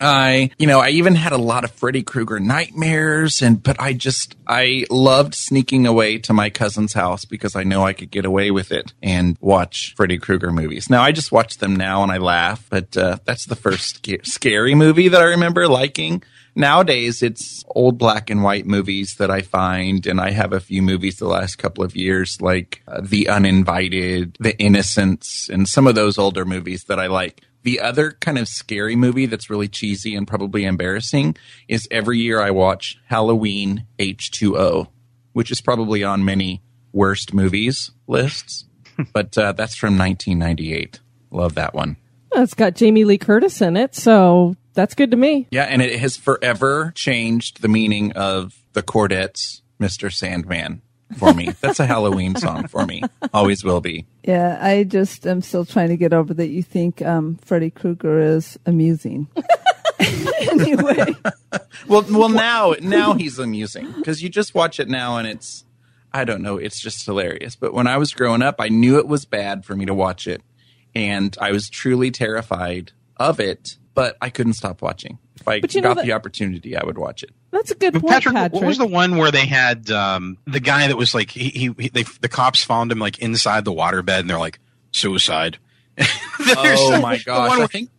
I, 0.00 0.50
you 0.58 0.66
know, 0.66 0.80
I 0.80 0.90
even 0.90 1.14
had 1.14 1.32
a 1.32 1.38
lot 1.38 1.64
of 1.64 1.70
Freddy 1.72 2.02
Krueger 2.02 2.38
nightmares 2.38 3.42
and, 3.42 3.62
but 3.62 3.80
I 3.80 3.94
just, 3.94 4.36
I 4.46 4.84
loved 4.90 5.34
sneaking 5.34 5.86
away 5.86 6.18
to 6.18 6.32
my 6.32 6.50
cousin's 6.50 6.92
house 6.92 7.24
because 7.24 7.56
I 7.56 7.64
know 7.64 7.84
I 7.84 7.94
could 7.94 8.10
get 8.10 8.24
away 8.24 8.50
with 8.50 8.70
it 8.70 8.92
and 9.02 9.36
watch 9.40 9.94
Freddy 9.96 10.18
Krueger 10.18 10.52
movies. 10.52 10.90
Now 10.90 11.02
I 11.02 11.12
just 11.12 11.32
watch 11.32 11.58
them 11.58 11.74
now 11.74 12.02
and 12.02 12.12
I 12.12 12.18
laugh, 12.18 12.66
but, 12.70 12.96
uh, 12.96 13.18
that's 13.24 13.46
the 13.46 13.56
first 13.56 13.96
sca- 13.96 14.24
scary 14.24 14.74
movie 14.74 15.08
that 15.08 15.20
I 15.20 15.24
remember 15.24 15.66
liking. 15.66 16.22
Nowadays, 16.56 17.22
it's 17.22 17.64
old 17.68 17.96
black 17.96 18.28
and 18.28 18.42
white 18.42 18.66
movies 18.66 19.16
that 19.16 19.30
I 19.30 19.40
find, 19.40 20.04
and 20.04 20.20
I 20.20 20.32
have 20.32 20.52
a 20.52 20.58
few 20.58 20.82
movies 20.82 21.16
the 21.16 21.28
last 21.28 21.56
couple 21.56 21.84
of 21.84 21.94
years, 21.94 22.40
like 22.40 22.82
uh, 22.88 23.00
The 23.02 23.28
Uninvited, 23.28 24.36
The 24.40 24.58
Innocents, 24.58 25.48
and 25.48 25.68
some 25.68 25.86
of 25.86 25.94
those 25.94 26.18
older 26.18 26.44
movies 26.44 26.84
that 26.84 26.98
I 26.98 27.06
like. 27.06 27.42
The 27.62 27.80
other 27.80 28.12
kind 28.20 28.38
of 28.38 28.48
scary 28.48 28.96
movie 28.96 29.26
that's 29.26 29.50
really 29.50 29.68
cheesy 29.68 30.14
and 30.14 30.26
probably 30.26 30.64
embarrassing 30.64 31.36
is 31.68 31.86
every 31.90 32.18
year 32.18 32.40
I 32.40 32.50
watch 32.50 32.98
Halloween 33.06 33.86
H2O, 33.98 34.88
which 35.32 35.50
is 35.50 35.60
probably 35.60 36.02
on 36.02 36.24
many 36.24 36.62
worst 36.92 37.34
movies 37.34 37.90
lists, 38.06 38.64
but 39.12 39.36
uh, 39.36 39.52
that's 39.52 39.74
from 39.76 39.98
1998. 39.98 41.00
Love 41.30 41.54
that 41.54 41.74
one. 41.74 41.96
Well, 42.32 42.42
It's 42.42 42.54
got 42.54 42.74
Jamie 42.74 43.04
Lee 43.04 43.18
Curtis 43.18 43.60
in 43.60 43.76
it, 43.76 43.94
so 43.94 44.56
that's 44.74 44.94
good 44.94 45.10
to 45.10 45.16
me. 45.16 45.46
Yeah, 45.50 45.64
and 45.64 45.82
it 45.82 45.98
has 46.00 46.16
forever 46.16 46.92
changed 46.94 47.60
the 47.60 47.68
meaning 47.68 48.12
of 48.12 48.62
the 48.72 48.82
Chordettes, 48.82 49.60
Mr. 49.80 50.12
Sandman, 50.12 50.82
for 51.16 51.32
me. 51.34 51.50
That's 51.60 51.80
a 51.80 51.86
Halloween 51.86 52.36
song 52.36 52.66
for 52.68 52.86
me. 52.86 53.02
Always 53.32 53.64
will 53.64 53.80
be. 53.80 54.06
Yeah, 54.24 54.58
I 54.60 54.84
just 54.84 55.26
am 55.26 55.42
still 55.42 55.64
trying 55.64 55.88
to 55.88 55.96
get 55.96 56.12
over 56.12 56.34
that 56.34 56.48
you 56.48 56.62
think 56.62 57.02
um, 57.02 57.36
Freddy 57.42 57.70
Krueger 57.70 58.20
is 58.20 58.58
amusing. 58.66 59.28
anyway, 60.00 61.14
Well, 61.86 62.04
well, 62.10 62.28
now 62.28 62.74
now 62.80 63.14
he's 63.14 63.38
amusing 63.38 63.92
because 63.96 64.22
you 64.22 64.28
just 64.28 64.54
watch 64.54 64.78
it 64.80 64.88
now 64.88 65.16
and 65.16 65.26
it's 65.26 65.64
I 66.12 66.24
don't 66.24 66.42
know, 66.42 66.56
it's 66.56 66.80
just 66.80 67.04
hilarious. 67.04 67.56
But 67.56 67.72
when 67.72 67.86
I 67.86 67.96
was 67.96 68.12
growing 68.12 68.42
up, 68.42 68.56
I 68.58 68.68
knew 68.68 68.98
it 68.98 69.06
was 69.06 69.24
bad 69.24 69.64
for 69.64 69.76
me 69.76 69.86
to 69.86 69.94
watch 69.94 70.26
it, 70.26 70.42
and 70.94 71.36
I 71.40 71.52
was 71.52 71.70
truly 71.70 72.10
terrified 72.10 72.92
of 73.16 73.40
it. 73.40 73.76
But 73.94 74.16
I 74.20 74.30
couldn't 74.30 74.54
stop 74.54 74.82
watching. 74.82 75.18
If 75.40 75.46
I 75.48 75.60
But 75.60 75.74
you 75.74 75.80
know 75.80 75.94
got 75.94 76.04
the 76.04 76.12
opportunity, 76.12 76.76
I 76.76 76.84
would 76.84 76.98
watch 76.98 77.22
it. 77.22 77.30
That's 77.52 77.70
a 77.70 77.74
good 77.74 77.94
But 77.94 78.02
point, 78.02 78.12
Patrick, 78.12 78.34
Patrick. 78.34 78.52
what 78.60 78.64
was 78.66 78.78
the 78.78 78.86
one 78.86 79.16
where 79.16 79.30
they 79.32 79.44
had 79.46 79.90
um, 79.90 80.38
the 80.46 80.60
guy 80.60 80.86
that 80.88 80.96
was 80.96 81.14
like 81.14 81.30
he, 81.30 81.48
he, 81.48 81.74
he 81.78 81.88
they, 81.88 82.04
the 82.20 82.28
cops 82.28 82.62
found 82.62 82.92
him 82.92 82.98
like 83.00 83.18
inside 83.18 83.64
the 83.64 83.72
waterbed 83.72 84.20
and 84.20 84.30
they're 84.30 84.38
like 84.38 84.58
suicide. 84.92 85.58
Oh 86.56 86.92
the- 86.92 87.00
my 87.00 87.18
gosh! 87.18 87.48
one 87.48 87.56
I 87.56 87.58
where 87.58 87.68
think 87.68 87.90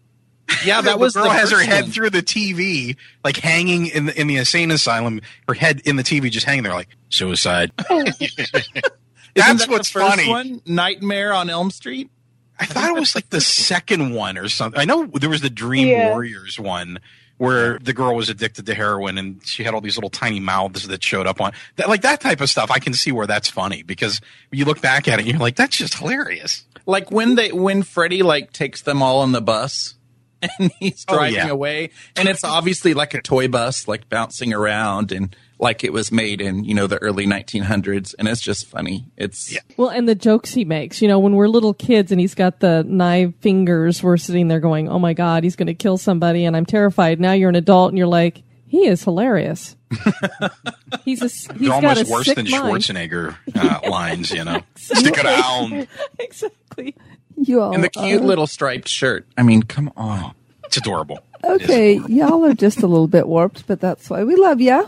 yeah, 0.65 0.81
the 0.81 0.85
that 0.89 0.99
was 0.99 1.13
girl 1.13 1.23
the 1.25 1.29
has 1.29 1.51
her 1.51 1.61
head 1.63 1.83
one. 1.83 1.91
through 1.91 2.09
the 2.09 2.21
TV, 2.23 2.95
like 3.23 3.37
hanging 3.37 3.87
in 3.87 4.07
the, 4.07 4.19
in 4.19 4.27
the 4.27 4.37
insane 4.37 4.71
asylum. 4.71 5.21
Her 5.47 5.53
head 5.53 5.81
in 5.85 5.95
the 5.95 6.03
TV, 6.03 6.29
just 6.31 6.45
hanging 6.45 6.63
there, 6.63 6.73
like 6.73 6.89
suicide. 7.09 7.71
Isn't 7.91 8.83
That's 9.35 9.65
that 9.65 9.69
what's 9.69 9.91
the 9.91 9.99
first 9.99 10.09
funny. 10.15 10.29
One? 10.29 10.61
Nightmare 10.65 11.33
on 11.33 11.49
Elm 11.49 11.71
Street. 11.71 12.09
I 12.59 12.65
thought 12.65 12.89
it 12.89 12.99
was 12.99 13.15
like 13.15 13.29
the 13.29 13.41
second 13.41 14.13
one 14.13 14.37
or 14.37 14.49
something. 14.49 14.79
I 14.79 14.85
know 14.85 15.05
there 15.05 15.29
was 15.29 15.41
the 15.41 15.49
Dream 15.49 15.87
Yeah. 15.87 16.09
Warriors 16.09 16.59
one 16.59 16.99
where 17.41 17.79
the 17.79 17.91
girl 17.91 18.15
was 18.15 18.29
addicted 18.29 18.67
to 18.67 18.75
heroin 18.75 19.17
and 19.17 19.43
she 19.43 19.63
had 19.63 19.73
all 19.73 19.81
these 19.81 19.97
little 19.97 20.11
tiny 20.11 20.39
mouths 20.39 20.87
that 20.87 21.03
showed 21.03 21.25
up 21.25 21.41
on 21.41 21.51
that, 21.77 21.89
like 21.89 22.03
that 22.03 22.21
type 22.21 22.39
of 22.39 22.47
stuff. 22.47 22.69
I 22.69 22.77
can 22.77 22.93
see 22.93 23.11
where 23.11 23.25
that's 23.25 23.49
funny 23.49 23.81
because 23.81 24.21
you 24.51 24.63
look 24.63 24.79
back 24.79 25.07
at 25.07 25.17
it 25.17 25.23
and 25.23 25.27
you're 25.31 25.39
like, 25.39 25.55
that's 25.55 25.75
just 25.75 25.95
hilarious. 25.95 26.63
Like 26.85 27.09
when 27.09 27.33
they 27.33 27.51
when 27.51 27.81
Freddy 27.81 28.21
like 28.21 28.53
takes 28.53 28.83
them 28.83 29.01
all 29.01 29.21
on 29.21 29.31
the 29.31 29.41
bus 29.41 29.95
and 30.59 30.71
he's 30.79 31.03
Oh, 31.07 31.15
driving 31.15 31.35
yeah. 31.35 31.47
away 31.49 31.89
and 32.15 32.29
it's 32.29 32.43
obviously 32.43 32.93
like 32.93 33.15
a 33.15 33.21
toy 33.23 33.47
bus 33.47 33.87
like 33.87 34.07
bouncing 34.07 34.53
around 34.53 35.11
and 35.11 35.35
like 35.61 35.83
it 35.83 35.93
was 35.93 36.11
made 36.11 36.41
in, 36.41 36.63
you 36.65 36.73
know, 36.73 36.87
the 36.87 36.97
early 36.97 37.27
1900s 37.27 38.15
and 38.17 38.27
it's 38.27 38.41
just 38.41 38.65
funny. 38.65 39.05
It's 39.15 39.53
Yeah. 39.53 39.59
Well, 39.77 39.89
and 39.89 40.09
the 40.09 40.15
jokes 40.15 40.53
he 40.53 40.65
makes, 40.65 41.01
you 41.01 41.07
know, 41.07 41.19
when 41.19 41.35
we're 41.35 41.47
little 41.47 41.75
kids 41.75 42.11
and 42.11 42.19
he's 42.19 42.33
got 42.33 42.59
the 42.59 42.83
knife 42.87 43.33
fingers, 43.41 44.01
we're 44.01 44.17
sitting 44.17 44.47
there 44.47 44.59
going, 44.59 44.89
"Oh 44.89 44.97
my 44.99 45.13
god, 45.13 45.43
he's 45.43 45.55
going 45.55 45.67
to 45.67 45.75
kill 45.75 45.97
somebody," 45.97 46.45
and 46.45 46.57
I'm 46.57 46.65
terrified. 46.65 47.19
Now 47.19 47.33
you're 47.33 47.49
an 47.49 47.55
adult 47.55 47.89
and 47.91 47.97
you're 47.97 48.07
like, 48.07 48.41
"He 48.67 48.87
is 48.87 49.03
hilarious." 49.03 49.75
he's 51.05 51.21
a 51.21 51.25
he's 51.25 51.47
They're 51.47 51.69
got 51.69 51.83
almost 51.83 52.09
a 52.09 52.11
worse 52.11 52.25
sick 52.25 52.35
than 52.37 52.49
mind. 52.49 52.63
Schwarzenegger 52.83 53.37
uh, 53.55 53.79
lines, 53.89 54.31
you 54.31 54.43
know. 54.43 54.61
Stick 54.75 55.17
it 55.17 55.23
down. 55.23 55.87
exactly. 56.19 56.95
You 57.37 57.61
all 57.61 57.73
and 57.73 57.83
the 57.83 57.89
cute 57.89 58.21
are- 58.21 58.25
little 58.25 58.47
striped 58.47 58.87
shirt. 58.87 59.27
I 59.37 59.43
mean, 59.43 59.63
come 59.63 59.91
on. 59.95 60.33
It's 60.65 60.77
adorable. 60.77 61.19
It 61.43 61.61
is. 61.61 61.69
Okay, 61.69 61.93
y'all 62.07 62.45
are 62.45 62.53
just 62.53 62.81
a 62.81 62.87
little 62.87 63.07
bit 63.07 63.27
warped, 63.27 63.67
but 63.67 63.79
that's 63.81 64.09
why 64.09 64.23
we 64.23 64.35
love 64.35 64.61
ya. 64.61 64.85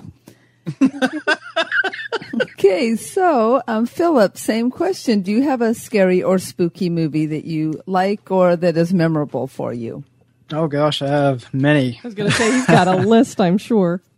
Okay, 2.41 2.95
so 2.95 3.61
um, 3.67 3.85
Philip, 3.85 4.37
same 4.37 4.71
question. 4.71 5.21
Do 5.21 5.31
you 5.31 5.43
have 5.43 5.61
a 5.61 5.73
scary 5.73 6.23
or 6.23 6.39
spooky 6.39 6.89
movie 6.89 7.25
that 7.27 7.45
you 7.45 7.81
like 7.85 8.31
or 8.31 8.55
that 8.55 8.77
is 8.77 8.93
memorable 8.93 9.47
for 9.47 9.73
you? 9.73 10.03
Oh 10.51 10.67
gosh, 10.67 11.01
I 11.01 11.07
have 11.07 11.51
many. 11.53 11.99
I 12.03 12.07
was 12.07 12.15
going 12.15 12.29
to 12.29 12.35
say 12.35 12.51
he's 12.51 12.67
got 12.67 12.87
a 12.87 12.95
list, 12.97 13.39
I'm 13.41 13.57
sure. 13.57 14.01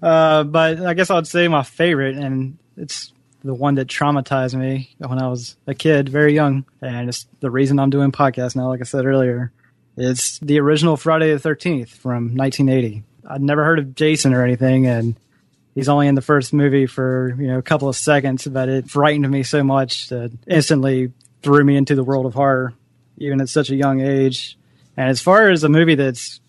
Uh, 0.00 0.44
but 0.44 0.80
I 0.80 0.94
guess 0.94 1.10
I'd 1.10 1.26
say 1.26 1.48
my 1.48 1.64
favorite, 1.64 2.14
and 2.14 2.58
it's 2.76 3.12
the 3.42 3.52
one 3.52 3.74
that 3.74 3.88
traumatized 3.88 4.54
me 4.54 4.94
when 4.98 5.20
I 5.20 5.26
was 5.26 5.56
a 5.66 5.74
kid, 5.74 6.08
very 6.08 6.32
young, 6.32 6.64
and 6.80 7.08
it's 7.08 7.26
the 7.40 7.50
reason 7.50 7.80
I'm 7.80 7.90
doing 7.90 8.12
podcasts 8.12 8.54
now. 8.54 8.68
Like 8.68 8.80
I 8.80 8.84
said 8.84 9.04
earlier, 9.04 9.50
it's 9.96 10.38
the 10.38 10.60
original 10.60 10.96
Friday 10.96 11.32
the 11.32 11.40
Thirteenth 11.40 11.92
from 11.92 12.36
1980. 12.36 13.02
I'd 13.28 13.42
never 13.42 13.64
heard 13.64 13.80
of 13.80 13.96
Jason 13.96 14.32
or 14.32 14.44
anything, 14.44 14.86
and 14.86 15.16
he's 15.74 15.88
only 15.88 16.08
in 16.08 16.14
the 16.14 16.22
first 16.22 16.52
movie 16.52 16.86
for 16.86 17.34
you 17.38 17.46
know 17.48 17.58
a 17.58 17.62
couple 17.62 17.88
of 17.88 17.96
seconds, 17.96 18.46
but 18.46 18.68
it 18.68 18.90
frightened 18.90 19.30
me 19.30 19.42
so 19.42 19.62
much 19.62 20.08
that 20.08 20.32
instantly 20.46 21.12
threw 21.42 21.64
me 21.64 21.76
into 21.76 21.94
the 21.94 22.04
world 22.04 22.26
of 22.26 22.34
horror, 22.34 22.74
even 23.18 23.40
at 23.40 23.48
such 23.48 23.70
a 23.70 23.76
young 23.76 24.00
age. 24.00 24.58
And 24.96 25.08
as 25.08 25.20
far 25.20 25.50
as 25.50 25.64
a 25.64 25.68
movie 25.68 25.94
that's 25.94 26.40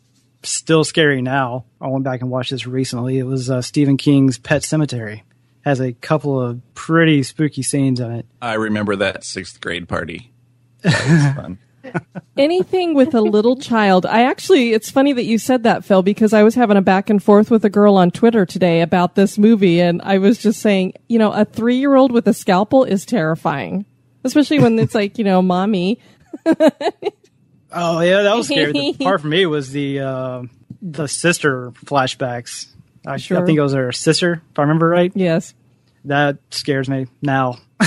still 0.43 0.83
scary 0.83 1.21
now. 1.21 1.65
I 1.79 1.87
went 1.87 2.03
back 2.03 2.21
and 2.21 2.29
watched 2.29 2.51
this 2.51 2.65
recently. 2.65 3.17
It 3.17 3.23
was 3.23 3.49
uh, 3.49 3.61
Stephen 3.61 3.97
King's 3.97 4.37
Pet 4.37 4.63
Sematary. 4.63 5.21
Has 5.63 5.79
a 5.79 5.93
couple 5.93 6.41
of 6.41 6.61
pretty 6.73 7.21
spooky 7.23 7.61
scenes 7.61 7.99
in 7.99 8.11
it. 8.11 8.25
I 8.41 8.55
remember 8.55 8.95
that 8.95 9.23
sixth 9.23 9.61
grade 9.61 9.87
party. 9.87 10.31
That 10.83 11.07
was 11.07 11.35
fun. 11.35 11.59
Anything 12.37 12.93
with 12.93 13.13
a 13.13 13.21
little 13.21 13.55
child. 13.57 14.05
I 14.05 14.23
actually, 14.23 14.73
it's 14.73 14.89
funny 14.89 15.13
that 15.13 15.25
you 15.25 15.37
said 15.37 15.63
that, 15.63 15.83
Phil, 15.83 16.01
because 16.01 16.33
I 16.33 16.43
was 16.43 16.55
having 16.55 16.77
a 16.77 16.81
back 16.81 17.09
and 17.09 17.21
forth 17.21 17.51
with 17.51 17.65
a 17.65 17.69
girl 17.69 17.97
on 17.97 18.09
Twitter 18.11 18.45
today 18.45 18.81
about 18.81 19.15
this 19.15 19.37
movie, 19.37 19.81
and 19.81 20.01
I 20.01 20.17
was 20.17 20.37
just 20.37 20.61
saying, 20.61 20.93
you 21.07 21.19
know, 21.19 21.31
a 21.31 21.45
three 21.45 21.75
year 21.77 21.95
old 21.95 22.11
with 22.11 22.27
a 22.27 22.33
scalpel 22.33 22.83
is 22.83 23.05
terrifying, 23.05 23.85
especially 24.23 24.59
when 24.59 24.79
it's 24.79 24.95
like, 24.95 25.17
you 25.17 25.23
know, 25.23 25.41
mommy. 25.41 25.99
Oh 27.73 28.01
yeah, 28.01 28.23
that 28.23 28.35
was 28.35 28.47
scary. 28.47 28.71
the 28.71 28.93
part 28.99 29.21
for 29.21 29.27
me 29.27 29.45
was 29.45 29.71
the 29.71 29.99
uh, 30.01 30.43
the 30.81 31.07
sister 31.07 31.71
flashbacks. 31.85 32.67
I, 33.05 33.17
Sure. 33.17 33.41
I 33.41 33.45
think 33.45 33.57
it 33.57 33.61
was 33.61 33.73
her 33.73 33.91
sister, 33.91 34.41
if 34.51 34.59
I 34.59 34.63
remember 34.63 34.87
right. 34.87 35.11
Yes. 35.15 35.53
That 36.05 36.37
scares 36.49 36.89
me 36.89 37.07
now. 37.21 37.59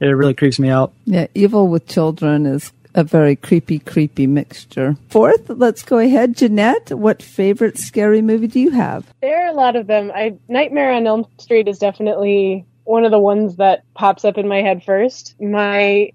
it 0.00 0.06
really 0.06 0.34
creeps 0.34 0.58
me 0.58 0.68
out. 0.68 0.92
Yeah, 1.04 1.26
evil 1.34 1.68
with 1.68 1.86
children 1.86 2.46
is 2.46 2.72
a 2.94 3.04
very 3.04 3.36
creepy, 3.36 3.78
creepy 3.78 4.26
mixture. 4.26 4.96
Fourth, 5.08 5.48
let's 5.48 5.82
go 5.82 5.98
ahead. 5.98 6.36
Jeanette, 6.36 6.92
what 6.92 7.22
favorite 7.22 7.78
scary 7.78 8.22
movie 8.22 8.46
do 8.46 8.60
you 8.60 8.70
have? 8.70 9.12
There 9.20 9.44
are 9.44 9.50
a 9.50 9.54
lot 9.54 9.76
of 9.76 9.86
them. 9.86 10.12
I 10.14 10.36
Nightmare 10.48 10.92
on 10.92 11.06
Elm 11.06 11.26
Street 11.38 11.68
is 11.68 11.78
definitely 11.78 12.64
one 12.84 13.04
of 13.04 13.10
the 13.10 13.18
ones 13.18 13.56
that 13.56 13.82
pops 13.94 14.24
up 14.24 14.38
in 14.38 14.46
my 14.46 14.62
head 14.62 14.84
first. 14.84 15.34
My 15.40 16.12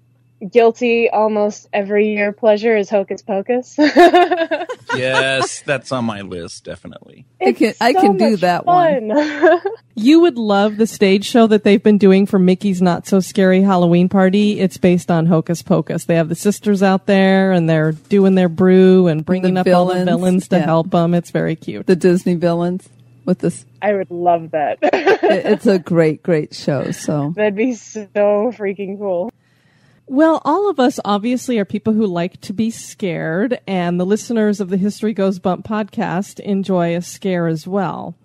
guilty 0.48 1.08
almost 1.10 1.68
every 1.72 2.08
year 2.14 2.32
pleasure 2.32 2.76
is 2.76 2.88
Hocus 2.88 3.22
Pocus. 3.22 3.74
yes, 4.94 5.62
that's 5.62 5.92
on 5.92 6.04
my 6.04 6.20
list, 6.22 6.64
definitely. 6.64 7.26
I 7.40 7.52
can- 7.52 7.74
I 7.80 7.92
can 7.92 8.16
do 8.16 8.36
that 8.38 8.66
one. 8.66 9.08
one. 9.08 9.60
You 9.96 10.20
would 10.20 10.38
love 10.38 10.78
the 10.78 10.86
stage 10.86 11.26
show 11.26 11.46
that 11.48 11.62
they've 11.62 11.82
been 11.82 11.98
doing 11.98 12.24
for 12.24 12.38
Mickey's 12.38 12.80
Not 12.80 13.06
So 13.06 13.20
Scary 13.20 13.60
Halloween 13.60 14.08
Party. 14.08 14.58
It's 14.58 14.78
based 14.78 15.10
on 15.10 15.26
Hocus 15.26 15.60
Pocus. 15.60 16.06
They 16.06 16.14
have 16.14 16.30
the 16.30 16.34
sisters 16.34 16.82
out 16.82 17.04
there 17.04 17.52
and 17.52 17.68
they're 17.68 17.92
doing 17.92 18.34
their 18.34 18.48
brew 18.48 19.08
and 19.08 19.26
bringing 19.26 19.58
up 19.58 19.66
all 19.66 19.86
the 19.86 19.94
villains, 19.96 20.08
villains 20.08 20.48
to 20.48 20.56
yeah. 20.56 20.64
help 20.64 20.90
them. 20.90 21.12
It's 21.12 21.30
very 21.30 21.54
cute. 21.54 21.86
The 21.86 21.96
Disney 21.96 22.34
villains 22.34 22.88
with 23.26 23.40
this. 23.40 23.66
I 23.82 23.92
would 23.92 24.10
love 24.10 24.52
that. 24.52 24.78
it- 24.82 25.20
It's 25.46 25.66
a 25.66 25.78
great, 25.92 26.22
great 26.22 26.54
show. 26.54 26.92
So 26.92 27.34
That'd 27.36 27.56
be 27.56 27.74
so 27.74 28.06
freaking 28.56 28.96
cool. 28.98 29.30
Well, 30.10 30.42
all 30.44 30.68
of 30.68 30.80
us 30.80 30.98
obviously 31.04 31.60
are 31.60 31.64
people 31.64 31.92
who 31.92 32.04
like 32.04 32.40
to 32.40 32.52
be 32.52 32.72
scared, 32.72 33.60
and 33.68 34.00
the 34.00 34.04
listeners 34.04 34.58
of 34.58 34.68
the 34.68 34.76
History 34.76 35.12
Goes 35.12 35.38
Bump 35.38 35.64
podcast 35.64 36.40
enjoy 36.40 36.96
a 36.96 37.00
scare 37.00 37.46
as 37.46 37.64
well. 37.64 38.16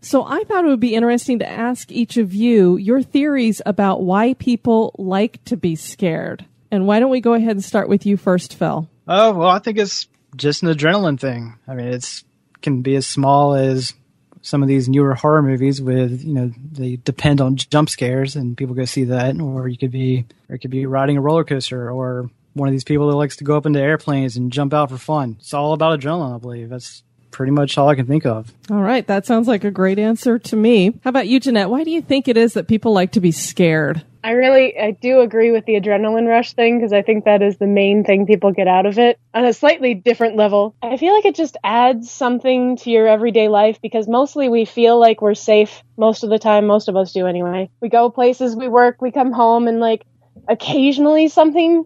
So 0.00 0.22
I 0.22 0.44
thought 0.44 0.64
it 0.64 0.68
would 0.68 0.78
be 0.78 0.94
interesting 0.94 1.40
to 1.40 1.50
ask 1.50 1.90
each 1.90 2.16
of 2.16 2.32
you 2.32 2.76
your 2.76 3.02
theories 3.02 3.60
about 3.66 4.02
why 4.02 4.34
people 4.34 4.94
like 4.96 5.44
to 5.46 5.56
be 5.56 5.74
scared. 5.74 6.44
And 6.70 6.86
why 6.86 7.00
don't 7.00 7.10
we 7.10 7.20
go 7.20 7.34
ahead 7.34 7.56
and 7.56 7.64
start 7.64 7.88
with 7.88 8.06
you 8.06 8.16
first, 8.16 8.54
Phil? 8.54 8.88
Oh 9.08 9.32
well, 9.32 9.48
I 9.48 9.58
think 9.58 9.78
it's 9.78 10.06
just 10.36 10.62
an 10.62 10.68
adrenaline 10.68 11.18
thing. 11.18 11.58
I 11.66 11.74
mean, 11.74 11.88
it's 11.88 12.22
can 12.60 12.82
be 12.82 12.94
as 12.94 13.08
small 13.08 13.54
as 13.54 13.94
some 14.42 14.62
of 14.62 14.68
these 14.68 14.88
newer 14.88 15.14
horror 15.14 15.42
movies 15.42 15.80
with 15.80 16.22
you 16.22 16.34
know 16.34 16.52
they 16.72 16.96
depend 16.96 17.40
on 17.40 17.56
jump 17.56 17.88
scares 17.88 18.36
and 18.36 18.56
people 18.56 18.74
go 18.74 18.84
see 18.84 19.04
that, 19.04 19.40
or 19.40 19.68
you 19.68 19.78
could 19.78 19.92
be 19.92 20.26
or 20.48 20.56
it 20.56 20.58
could 20.58 20.70
be 20.70 20.84
riding 20.86 21.16
a 21.16 21.20
roller 21.20 21.44
coaster 21.44 21.90
or 21.90 22.30
one 22.54 22.68
of 22.68 22.72
these 22.72 22.84
people 22.84 23.08
that 23.08 23.16
likes 23.16 23.36
to 23.36 23.44
go 23.44 23.56
up 23.56 23.66
into 23.66 23.80
airplanes 23.80 24.36
and 24.36 24.52
jump 24.52 24.74
out 24.74 24.90
for 24.90 24.98
fun. 24.98 25.36
It's 25.40 25.54
all 25.54 25.72
about 25.72 25.98
adrenaline, 25.98 26.34
I 26.34 26.38
believe. 26.38 26.68
That's 26.68 27.02
pretty 27.32 27.52
much 27.52 27.76
all 27.76 27.88
I 27.88 27.96
can 27.96 28.06
think 28.06 28.24
of. 28.24 28.52
All 28.70 28.82
right, 28.82 29.06
that 29.08 29.26
sounds 29.26 29.48
like 29.48 29.64
a 29.64 29.70
great 29.70 29.98
answer 29.98 30.38
to 30.38 30.56
me. 30.56 30.92
How 31.02 31.10
about 31.10 31.26
you, 31.26 31.40
Jeanette? 31.40 31.70
Why 31.70 31.82
do 31.82 31.90
you 31.90 32.02
think 32.02 32.28
it 32.28 32.36
is 32.36 32.54
that 32.54 32.68
people 32.68 32.92
like 32.92 33.12
to 33.12 33.20
be 33.20 33.32
scared? 33.32 34.04
I 34.24 34.32
really, 34.32 34.78
I 34.78 34.92
do 34.92 35.20
agree 35.20 35.50
with 35.50 35.64
the 35.64 35.80
adrenaline 35.80 36.28
rush 36.28 36.52
thing 36.52 36.78
because 36.78 36.92
I 36.92 37.02
think 37.02 37.24
that 37.24 37.42
is 37.42 37.56
the 37.56 37.66
main 37.66 38.04
thing 38.04 38.24
people 38.24 38.52
get 38.52 38.68
out 38.68 38.86
of 38.86 38.98
it. 38.98 39.18
On 39.34 39.44
a 39.44 39.52
slightly 39.52 39.94
different 39.94 40.36
level, 40.36 40.76
I 40.80 40.96
feel 40.96 41.12
like 41.12 41.24
it 41.24 41.34
just 41.34 41.56
adds 41.64 42.08
something 42.08 42.76
to 42.78 42.90
your 42.90 43.08
everyday 43.08 43.48
life 43.48 43.80
because 43.82 44.06
mostly 44.06 44.48
we 44.48 44.64
feel 44.64 45.00
like 45.00 45.20
we're 45.20 45.34
safe 45.34 45.82
most 45.96 46.22
of 46.22 46.30
the 46.30 46.38
time. 46.38 46.66
Most 46.66 46.88
of 46.88 46.94
us 46.94 47.12
do 47.12 47.26
anyway. 47.26 47.68
We 47.80 47.88
go 47.88 48.10
places, 48.10 48.54
we 48.54 48.68
work, 48.68 49.02
we 49.02 49.10
come 49.10 49.32
home, 49.32 49.66
and 49.66 49.80
like 49.80 50.06
occasionally 50.48 51.26
something 51.28 51.84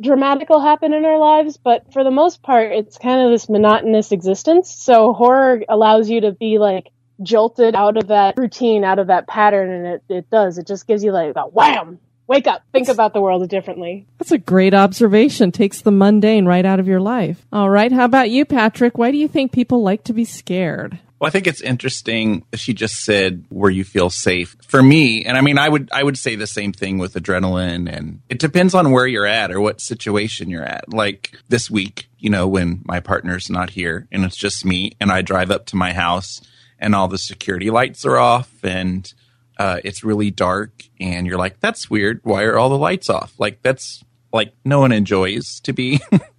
dramatic 0.00 0.48
will 0.48 0.60
happen 0.60 0.92
in 0.92 1.04
our 1.04 1.18
lives, 1.18 1.56
but 1.56 1.92
for 1.92 2.04
the 2.04 2.10
most 2.10 2.42
part, 2.42 2.72
it's 2.72 2.98
kind 2.98 3.20
of 3.20 3.30
this 3.30 3.48
monotonous 3.48 4.12
existence. 4.12 4.70
So 4.70 5.12
horror 5.12 5.62
allows 5.68 6.10
you 6.10 6.22
to 6.22 6.32
be 6.32 6.58
like 6.58 6.90
jolted 7.22 7.74
out 7.74 7.96
of 7.96 8.08
that 8.08 8.36
routine, 8.36 8.84
out 8.84 8.98
of 8.98 9.08
that 9.08 9.26
pattern, 9.26 9.70
and 9.70 9.86
it, 9.86 10.02
it 10.08 10.30
does. 10.30 10.58
It 10.58 10.66
just 10.66 10.86
gives 10.86 11.04
you 11.04 11.12
like 11.12 11.34
a 11.36 11.42
wham! 11.42 11.98
Wake 12.26 12.46
up! 12.46 12.62
Think 12.72 12.88
about 12.88 13.12
the 13.12 13.20
world 13.20 13.46
differently. 13.48 14.06
That's 14.18 14.32
a 14.32 14.38
great 14.38 14.72
observation. 14.72 15.52
Takes 15.52 15.82
the 15.82 15.92
mundane 15.92 16.46
right 16.46 16.64
out 16.64 16.80
of 16.80 16.88
your 16.88 17.00
life. 17.00 17.44
All 17.52 17.68
right. 17.68 17.92
How 17.92 18.06
about 18.06 18.30
you, 18.30 18.44
Patrick? 18.44 18.96
Why 18.96 19.10
do 19.10 19.18
you 19.18 19.28
think 19.28 19.52
people 19.52 19.82
like 19.82 20.04
to 20.04 20.12
be 20.14 20.24
scared? 20.24 20.98
Well, 21.24 21.28
I 21.28 21.30
think 21.30 21.46
it's 21.46 21.62
interesting. 21.62 22.44
She 22.52 22.74
just 22.74 22.96
said 22.96 23.46
where 23.48 23.70
you 23.70 23.82
feel 23.82 24.10
safe. 24.10 24.58
For 24.68 24.82
me, 24.82 25.24
and 25.24 25.38
I 25.38 25.40
mean, 25.40 25.56
I 25.56 25.70
would 25.70 25.88
I 25.90 26.02
would 26.02 26.18
say 26.18 26.36
the 26.36 26.46
same 26.46 26.70
thing 26.70 26.98
with 26.98 27.14
adrenaline, 27.14 27.90
and 27.90 28.20
it 28.28 28.38
depends 28.38 28.74
on 28.74 28.90
where 28.90 29.06
you're 29.06 29.24
at 29.24 29.50
or 29.50 29.58
what 29.58 29.80
situation 29.80 30.50
you're 30.50 30.66
at. 30.66 30.92
Like 30.92 31.34
this 31.48 31.70
week, 31.70 32.10
you 32.18 32.28
know, 32.28 32.46
when 32.46 32.82
my 32.84 33.00
partner's 33.00 33.48
not 33.48 33.70
here 33.70 34.06
and 34.12 34.22
it's 34.22 34.36
just 34.36 34.66
me, 34.66 34.98
and 35.00 35.10
I 35.10 35.22
drive 35.22 35.50
up 35.50 35.64
to 35.68 35.76
my 35.76 35.94
house 35.94 36.42
and 36.78 36.94
all 36.94 37.08
the 37.08 37.16
security 37.16 37.70
lights 37.70 38.04
are 38.04 38.18
off 38.18 38.62
and 38.62 39.10
uh, 39.58 39.80
it's 39.82 40.04
really 40.04 40.30
dark, 40.30 40.82
and 41.00 41.26
you're 41.26 41.38
like, 41.38 41.58
"That's 41.60 41.88
weird. 41.88 42.20
Why 42.22 42.42
are 42.42 42.58
all 42.58 42.68
the 42.68 42.76
lights 42.76 43.08
off?" 43.08 43.32
Like 43.38 43.62
that's 43.62 44.04
like 44.30 44.52
no 44.62 44.80
one 44.80 44.92
enjoys 44.92 45.58
to 45.60 45.72
be 45.72 46.02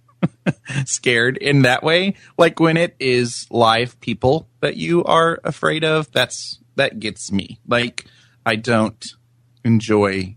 scared 0.84 1.36
in 1.38 1.62
that 1.62 1.82
way. 1.82 2.14
Like 2.38 2.60
when 2.60 2.76
it 2.76 2.96
is 2.98 3.46
live 3.50 3.98
people 4.00 4.48
that 4.60 4.76
you 4.76 5.04
are 5.04 5.40
afraid 5.44 5.84
of, 5.84 6.10
that's 6.12 6.58
that 6.76 7.00
gets 7.00 7.32
me. 7.32 7.60
Like 7.66 8.06
I 8.44 8.56
don't 8.56 9.04
enjoy 9.64 10.36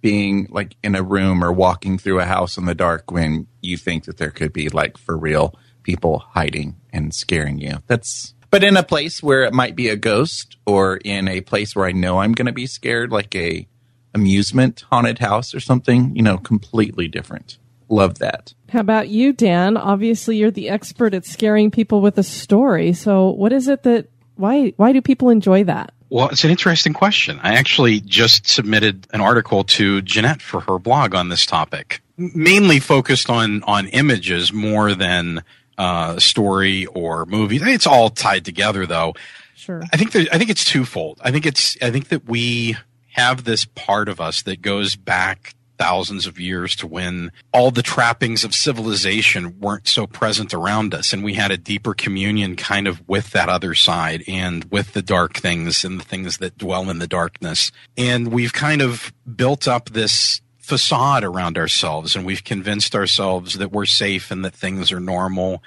being 0.00 0.46
like 0.50 0.76
in 0.82 0.94
a 0.94 1.02
room 1.02 1.42
or 1.42 1.52
walking 1.52 1.98
through 1.98 2.20
a 2.20 2.26
house 2.26 2.56
in 2.56 2.66
the 2.66 2.74
dark 2.74 3.10
when 3.10 3.46
you 3.60 3.76
think 3.76 4.04
that 4.04 4.18
there 4.18 4.30
could 4.30 4.52
be 4.52 4.68
like 4.68 4.98
for 4.98 5.16
real 5.16 5.58
people 5.82 6.18
hiding 6.18 6.76
and 6.92 7.14
scaring 7.14 7.58
you. 7.58 7.78
That's 7.86 8.34
but 8.50 8.62
in 8.62 8.76
a 8.76 8.82
place 8.82 9.22
where 9.22 9.42
it 9.42 9.52
might 9.52 9.74
be 9.74 9.88
a 9.88 9.96
ghost 9.96 10.56
or 10.66 10.96
in 10.98 11.28
a 11.28 11.40
place 11.40 11.74
where 11.74 11.86
I 11.86 11.92
know 11.92 12.18
I'm 12.18 12.32
going 12.32 12.46
to 12.46 12.52
be 12.52 12.66
scared 12.66 13.10
like 13.10 13.34
a 13.34 13.66
amusement 14.14 14.84
haunted 14.90 15.18
house 15.18 15.54
or 15.54 15.60
something, 15.60 16.14
you 16.16 16.22
know, 16.22 16.38
completely 16.38 17.08
different. 17.08 17.58
Love 17.88 18.18
that. 18.18 18.52
How 18.70 18.80
about 18.80 19.08
you, 19.08 19.32
Dan? 19.32 19.76
Obviously, 19.76 20.36
you're 20.36 20.50
the 20.50 20.68
expert 20.68 21.14
at 21.14 21.24
scaring 21.24 21.70
people 21.70 22.00
with 22.00 22.18
a 22.18 22.22
story. 22.22 22.92
So, 22.92 23.30
what 23.30 23.52
is 23.52 23.68
it 23.68 23.84
that 23.84 24.08
why 24.36 24.72
why 24.76 24.92
do 24.92 25.00
people 25.00 25.30
enjoy 25.30 25.64
that? 25.64 25.92
Well, 26.08 26.28
it's 26.28 26.44
an 26.44 26.50
interesting 26.50 26.92
question. 26.92 27.40
I 27.42 27.54
actually 27.54 28.00
just 28.00 28.48
submitted 28.48 29.08
an 29.12 29.20
article 29.20 29.64
to 29.64 30.02
Jeanette 30.02 30.40
for 30.40 30.60
her 30.60 30.78
blog 30.78 31.14
on 31.14 31.28
this 31.28 31.46
topic, 31.46 32.00
mainly 32.16 32.80
focused 32.80 33.28
on 33.28 33.62
on 33.64 33.88
images 33.88 34.52
more 34.52 34.94
than 34.94 35.42
uh, 35.78 36.18
story 36.18 36.86
or 36.86 37.26
movie. 37.26 37.56
It's 37.60 37.86
all 37.86 38.10
tied 38.10 38.44
together, 38.44 38.86
though. 38.86 39.14
Sure. 39.54 39.82
I 39.92 39.96
think 39.96 40.12
there, 40.12 40.26
I 40.32 40.38
think 40.38 40.50
it's 40.50 40.64
twofold. 40.64 41.20
I 41.22 41.32
think 41.32 41.44
it's 41.44 41.76
I 41.82 41.90
think 41.90 42.08
that 42.08 42.28
we 42.28 42.76
have 43.14 43.44
this 43.44 43.64
part 43.64 44.08
of 44.08 44.20
us 44.20 44.42
that 44.42 44.62
goes 44.62 44.94
back 44.94 45.55
thousands 45.78 46.26
of 46.26 46.38
years 46.38 46.76
to 46.76 46.86
when 46.86 47.32
all 47.52 47.70
the 47.70 47.82
trappings 47.82 48.44
of 48.44 48.54
civilization 48.54 49.58
weren't 49.60 49.88
so 49.88 50.06
present 50.06 50.54
around 50.54 50.94
us. 50.94 51.12
And 51.12 51.22
we 51.22 51.34
had 51.34 51.50
a 51.50 51.56
deeper 51.56 51.94
communion 51.94 52.56
kind 52.56 52.86
of 52.86 53.06
with 53.08 53.30
that 53.30 53.48
other 53.48 53.74
side 53.74 54.24
and 54.26 54.64
with 54.64 54.92
the 54.92 55.02
dark 55.02 55.36
things 55.36 55.84
and 55.84 56.00
the 56.00 56.04
things 56.04 56.38
that 56.38 56.58
dwell 56.58 56.90
in 56.90 56.98
the 56.98 57.06
darkness. 57.06 57.72
And 57.96 58.28
we've 58.32 58.52
kind 58.52 58.82
of 58.82 59.12
built 59.34 59.68
up 59.68 59.90
this 59.90 60.40
facade 60.58 61.22
around 61.22 61.56
ourselves 61.56 62.16
and 62.16 62.26
we've 62.26 62.42
convinced 62.42 62.96
ourselves 62.96 63.54
that 63.54 63.70
we're 63.70 63.86
safe 63.86 64.30
and 64.32 64.44
that 64.44 64.54
things 64.54 64.90
are 64.90 65.00
normal. 65.00 65.62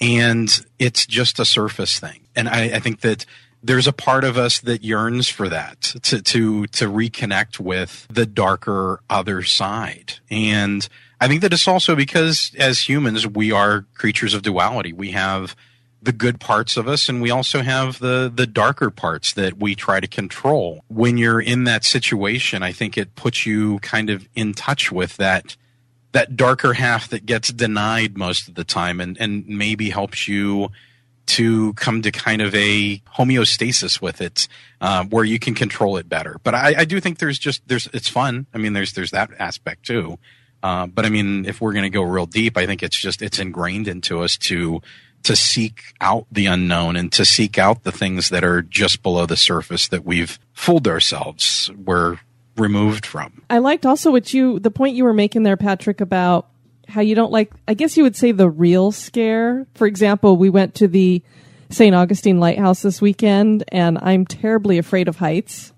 And 0.00 0.50
it's 0.78 1.06
just 1.06 1.38
a 1.40 1.44
surface 1.44 1.98
thing. 1.98 2.26
And 2.36 2.48
I, 2.48 2.64
I 2.64 2.78
think 2.80 3.00
that 3.00 3.24
there's 3.64 3.86
a 3.86 3.92
part 3.92 4.24
of 4.24 4.36
us 4.36 4.60
that 4.60 4.84
yearns 4.84 5.26
for 5.28 5.48
that 5.48 5.80
to 6.02 6.20
to 6.20 6.66
to 6.66 6.86
reconnect 6.86 7.58
with 7.58 8.06
the 8.10 8.26
darker 8.26 9.00
other 9.08 9.42
side. 9.42 10.14
And 10.30 10.86
i 11.20 11.26
think 11.26 11.40
that 11.40 11.52
it's 11.52 11.66
also 11.66 11.96
because 11.96 12.52
as 12.58 12.88
humans 12.88 13.26
we 13.26 13.50
are 13.50 13.86
creatures 13.94 14.34
of 14.34 14.42
duality. 14.42 14.92
We 14.92 15.12
have 15.12 15.56
the 16.02 16.12
good 16.12 16.38
parts 16.38 16.76
of 16.76 16.86
us 16.86 17.08
and 17.08 17.22
we 17.22 17.30
also 17.30 17.62
have 17.62 17.98
the 18.00 18.30
the 18.32 18.46
darker 18.46 18.90
parts 18.90 19.32
that 19.32 19.56
we 19.58 19.74
try 19.74 19.98
to 19.98 20.06
control. 20.06 20.84
When 20.88 21.16
you're 21.16 21.40
in 21.40 21.64
that 21.64 21.84
situation 21.84 22.62
i 22.62 22.72
think 22.72 22.98
it 22.98 23.14
puts 23.14 23.46
you 23.46 23.78
kind 23.78 24.10
of 24.10 24.28
in 24.34 24.52
touch 24.52 24.92
with 24.92 25.16
that 25.16 25.56
that 26.12 26.36
darker 26.36 26.74
half 26.74 27.08
that 27.08 27.24
gets 27.24 27.48
denied 27.48 28.18
most 28.18 28.46
of 28.46 28.56
the 28.56 28.64
time 28.64 29.00
and 29.00 29.16
and 29.18 29.46
maybe 29.48 29.88
helps 29.88 30.28
you 30.28 30.68
to 31.26 31.72
come 31.74 32.02
to 32.02 32.10
kind 32.10 32.42
of 32.42 32.54
a 32.54 32.98
homeostasis 33.16 34.00
with 34.00 34.20
it, 34.20 34.48
uh, 34.80 35.04
where 35.04 35.24
you 35.24 35.38
can 35.38 35.54
control 35.54 35.96
it 35.96 36.08
better. 36.08 36.38
But 36.42 36.54
I, 36.54 36.74
I, 36.78 36.84
do 36.84 37.00
think 37.00 37.18
there's 37.18 37.38
just 37.38 37.66
there's 37.66 37.88
it's 37.92 38.08
fun. 38.08 38.46
I 38.52 38.58
mean, 38.58 38.72
there's 38.72 38.92
there's 38.92 39.10
that 39.12 39.30
aspect 39.38 39.86
too. 39.86 40.18
Uh, 40.62 40.86
but 40.86 41.04
I 41.04 41.10
mean, 41.10 41.44
if 41.44 41.60
we're 41.60 41.72
going 41.72 41.84
to 41.84 41.90
go 41.90 42.02
real 42.02 42.26
deep, 42.26 42.56
I 42.56 42.66
think 42.66 42.82
it's 42.82 42.98
just 42.98 43.22
it's 43.22 43.38
ingrained 43.38 43.88
into 43.88 44.22
us 44.22 44.36
to 44.38 44.80
to 45.24 45.34
seek 45.34 45.94
out 46.00 46.26
the 46.30 46.46
unknown 46.46 46.96
and 46.96 47.10
to 47.12 47.24
seek 47.24 47.58
out 47.58 47.82
the 47.82 47.92
things 47.92 48.28
that 48.28 48.44
are 48.44 48.62
just 48.62 49.02
below 49.02 49.26
the 49.26 49.36
surface 49.36 49.88
that 49.88 50.04
we've 50.04 50.38
fooled 50.52 50.86
ourselves 50.86 51.70
we're 51.76 52.18
removed 52.56 53.04
from. 53.04 53.42
I 53.50 53.58
liked 53.58 53.84
also 53.84 54.10
what 54.10 54.32
you 54.32 54.58
the 54.58 54.70
point 54.70 54.94
you 54.94 55.04
were 55.04 55.14
making 55.14 55.42
there, 55.42 55.56
Patrick, 55.56 56.00
about 56.00 56.48
how 56.88 57.00
you 57.00 57.14
don't 57.14 57.32
like, 57.32 57.52
I 57.66 57.74
guess 57.74 57.96
you 57.96 58.02
would 58.02 58.16
say 58.16 58.32
the 58.32 58.48
real 58.48 58.92
scare. 58.92 59.66
For 59.74 59.86
example, 59.86 60.36
we 60.36 60.50
went 60.50 60.74
to 60.76 60.88
the 60.88 61.22
St. 61.70 61.94
Augustine 61.94 62.40
Lighthouse 62.40 62.82
this 62.82 63.00
weekend 63.00 63.64
and 63.68 63.98
I'm 64.00 64.26
terribly 64.26 64.78
afraid 64.78 65.08
of 65.08 65.16
heights. 65.16 65.72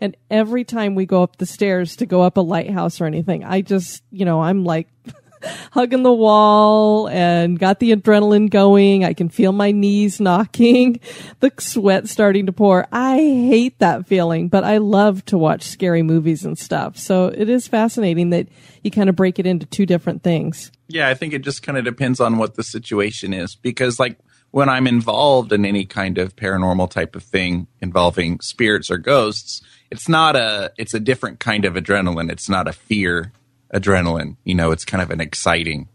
And 0.00 0.16
every 0.30 0.64
time 0.64 0.94
we 0.94 1.06
go 1.06 1.22
up 1.22 1.36
the 1.36 1.46
stairs 1.46 1.96
to 1.96 2.06
go 2.06 2.22
up 2.22 2.36
a 2.36 2.40
lighthouse 2.40 3.00
or 3.00 3.06
anything, 3.06 3.44
I 3.44 3.62
just, 3.62 4.02
you 4.10 4.24
know, 4.24 4.42
I'm 4.42 4.64
like 4.64 4.88
hugging 5.72 6.02
the 6.02 6.12
wall 6.12 7.08
and 7.08 7.58
got 7.58 7.80
the 7.80 7.92
adrenaline 7.92 8.50
going. 8.50 9.04
I 9.04 9.12
can 9.12 9.28
feel 9.28 9.52
my 9.52 9.70
knees 9.70 10.20
knocking, 10.20 11.00
the 11.40 11.52
sweat 11.58 12.08
starting 12.08 12.46
to 12.46 12.52
pour. 12.52 12.86
I 12.92 13.16
hate 13.16 13.78
that 13.78 14.06
feeling, 14.06 14.48
but 14.48 14.64
I 14.64 14.78
love 14.78 15.24
to 15.26 15.38
watch 15.38 15.62
scary 15.62 16.02
movies 16.02 16.44
and 16.44 16.58
stuff. 16.58 16.96
So 16.96 17.26
it 17.26 17.48
is 17.48 17.68
fascinating 17.68 18.30
that 18.30 18.48
you 18.82 18.90
kind 18.90 19.08
of 19.08 19.16
break 19.16 19.38
it 19.38 19.46
into 19.46 19.66
two 19.66 19.86
different 19.86 20.22
things. 20.22 20.70
Yeah, 20.88 21.08
I 21.08 21.14
think 21.14 21.32
it 21.32 21.42
just 21.42 21.62
kind 21.62 21.78
of 21.78 21.84
depends 21.84 22.20
on 22.20 22.38
what 22.38 22.54
the 22.54 22.62
situation 22.62 23.32
is 23.32 23.56
because 23.56 23.98
like 23.98 24.18
when 24.50 24.68
I'm 24.68 24.86
involved 24.86 25.52
in 25.52 25.64
any 25.64 25.84
kind 25.84 26.16
of 26.16 26.36
paranormal 26.36 26.88
type 26.88 27.16
of 27.16 27.24
thing 27.24 27.66
involving 27.80 28.38
spirits 28.40 28.88
or 28.88 28.98
ghosts, 28.98 29.62
it's 29.90 30.08
not 30.08 30.36
a 30.36 30.72
it's 30.78 30.94
a 30.94 31.00
different 31.00 31.40
kind 31.40 31.64
of 31.64 31.74
adrenaline. 31.74 32.30
It's 32.30 32.48
not 32.48 32.68
a 32.68 32.72
fear 32.72 33.32
adrenaline. 33.74 34.36
You 34.44 34.54
know, 34.54 34.70
it's 34.70 34.84
kind 34.84 35.02
of 35.02 35.10
an 35.10 35.20
exciting 35.20 35.88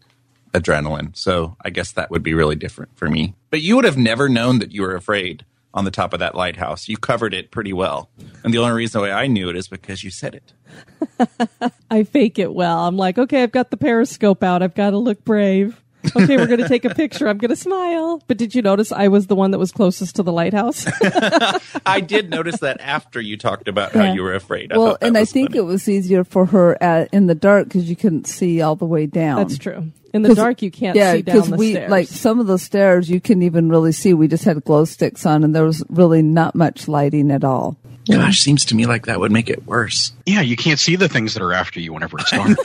adrenaline. 0.52 1.16
So 1.16 1.56
I 1.64 1.70
guess 1.70 1.92
that 1.92 2.10
would 2.10 2.22
be 2.22 2.34
really 2.34 2.56
different 2.56 2.96
for 2.96 3.08
me. 3.08 3.34
But 3.50 3.62
you 3.62 3.76
would 3.76 3.84
have 3.84 3.96
never 3.96 4.28
known 4.28 4.58
that 4.60 4.72
you 4.72 4.82
were 4.82 4.94
afraid 4.94 5.44
on 5.72 5.84
the 5.84 5.90
top 5.90 6.12
of 6.12 6.20
that 6.20 6.34
lighthouse. 6.34 6.88
You 6.88 6.96
covered 6.96 7.32
it 7.32 7.50
pretty 7.50 7.72
well. 7.72 8.10
And 8.44 8.52
the 8.52 8.58
only 8.58 8.72
reason 8.72 9.00
why 9.00 9.10
I 9.10 9.26
knew 9.28 9.48
it 9.48 9.56
is 9.56 9.68
because 9.68 10.02
you 10.02 10.10
said 10.10 10.34
it. 10.34 11.70
I 11.90 12.04
fake 12.04 12.38
it 12.38 12.52
well. 12.52 12.86
I'm 12.86 12.96
like, 12.96 13.18
okay, 13.18 13.42
I've 13.42 13.52
got 13.52 13.70
the 13.70 13.76
periscope 13.76 14.42
out. 14.42 14.62
I've 14.62 14.74
got 14.74 14.90
to 14.90 14.98
look 14.98 15.24
brave 15.24 15.80
okay, 16.16 16.36
we're 16.36 16.46
going 16.46 16.60
to 16.60 16.68
take 16.68 16.84
a 16.84 16.94
picture. 16.94 17.28
I'm 17.28 17.38
going 17.38 17.50
to 17.50 17.56
smile. 17.56 18.22
But 18.26 18.36
did 18.36 18.54
you 18.54 18.62
notice 18.62 18.92
I 18.92 19.08
was 19.08 19.26
the 19.26 19.36
one 19.36 19.50
that 19.52 19.58
was 19.58 19.72
closest 19.72 20.16
to 20.16 20.22
the 20.22 20.32
lighthouse? 20.32 20.86
I 21.86 22.00
did 22.00 22.30
notice 22.30 22.60
that 22.60 22.80
after 22.80 23.20
you 23.20 23.36
talked 23.36 23.68
about 23.68 23.92
how 23.92 24.12
you 24.12 24.22
were 24.22 24.34
afraid. 24.34 24.72
I 24.72 24.78
well, 24.78 24.98
and 25.00 25.16
I 25.16 25.24
think 25.24 25.50
funny. 25.50 25.58
it 25.58 25.62
was 25.64 25.88
easier 25.88 26.24
for 26.24 26.46
her 26.46 26.80
at, 26.82 27.12
in 27.12 27.26
the 27.26 27.34
dark 27.34 27.68
because 27.68 27.88
you 27.88 27.96
couldn't 27.96 28.26
see 28.26 28.60
all 28.60 28.76
the 28.76 28.86
way 28.86 29.06
down. 29.06 29.36
That's 29.36 29.58
true. 29.58 29.92
In 30.12 30.22
the 30.22 30.34
dark, 30.34 30.60
you 30.62 30.70
can't 30.70 30.96
yeah, 30.96 31.12
see 31.12 31.22
down 31.22 31.50
the 31.50 31.56
we, 31.56 31.72
stairs. 31.72 31.90
Like 31.90 32.08
some 32.08 32.40
of 32.40 32.48
the 32.48 32.58
stairs, 32.58 33.08
you 33.08 33.20
couldn't 33.20 33.44
even 33.44 33.68
really 33.68 33.92
see. 33.92 34.12
We 34.12 34.26
just 34.26 34.44
had 34.44 34.64
glow 34.64 34.84
sticks 34.84 35.24
on, 35.24 35.44
and 35.44 35.54
there 35.54 35.64
was 35.64 35.84
really 35.88 36.22
not 36.22 36.54
much 36.54 36.88
lighting 36.88 37.30
at 37.30 37.44
all. 37.44 37.76
Gosh, 38.08 38.40
seems 38.40 38.64
to 38.66 38.74
me 38.74 38.86
like 38.86 39.06
that 39.06 39.20
would 39.20 39.32
make 39.32 39.48
it 39.48 39.66
worse. 39.66 40.12
Yeah, 40.26 40.40
you 40.40 40.56
can't 40.56 40.80
see 40.80 40.96
the 40.96 41.08
things 41.08 41.34
that 41.34 41.42
are 41.42 41.52
after 41.52 41.80
you 41.80 41.92
whenever 41.92 42.18
it's 42.18 42.30
dark. 42.30 42.58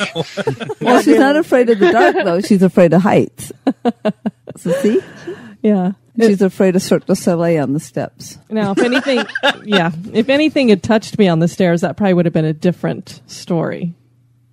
well, 0.82 1.02
she's 1.02 1.20
not 1.20 1.36
afraid 1.36 1.70
of 1.70 1.80
the 1.80 1.92
dark 1.92 2.16
though. 2.24 2.42
She's 2.42 2.64
afraid 2.64 2.94
of 2.94 3.02
heights. 3.02 3.52
so 4.58 4.72
see? 4.82 5.02
Yeah. 5.62 5.94
She's 6.18 6.42
afraid 6.42 6.76
of 6.76 6.82
Cirque 6.82 7.06
du 7.06 7.16
Soleil 7.16 7.62
on 7.62 7.74
the 7.74 7.80
steps. 7.80 8.38
Now, 8.50 8.72
if 8.72 8.80
anything, 8.80 9.26
yeah, 9.66 9.92
if 10.14 10.30
anything 10.30 10.70
had 10.70 10.82
touched 10.82 11.18
me 11.18 11.28
on 11.28 11.40
the 11.40 11.48
stairs, 11.48 11.82
that 11.82 11.98
probably 11.98 12.14
would 12.14 12.26
have 12.26 12.34
been 12.34 12.46
a 12.46 12.54
different 12.54 13.22
story. 13.28 13.94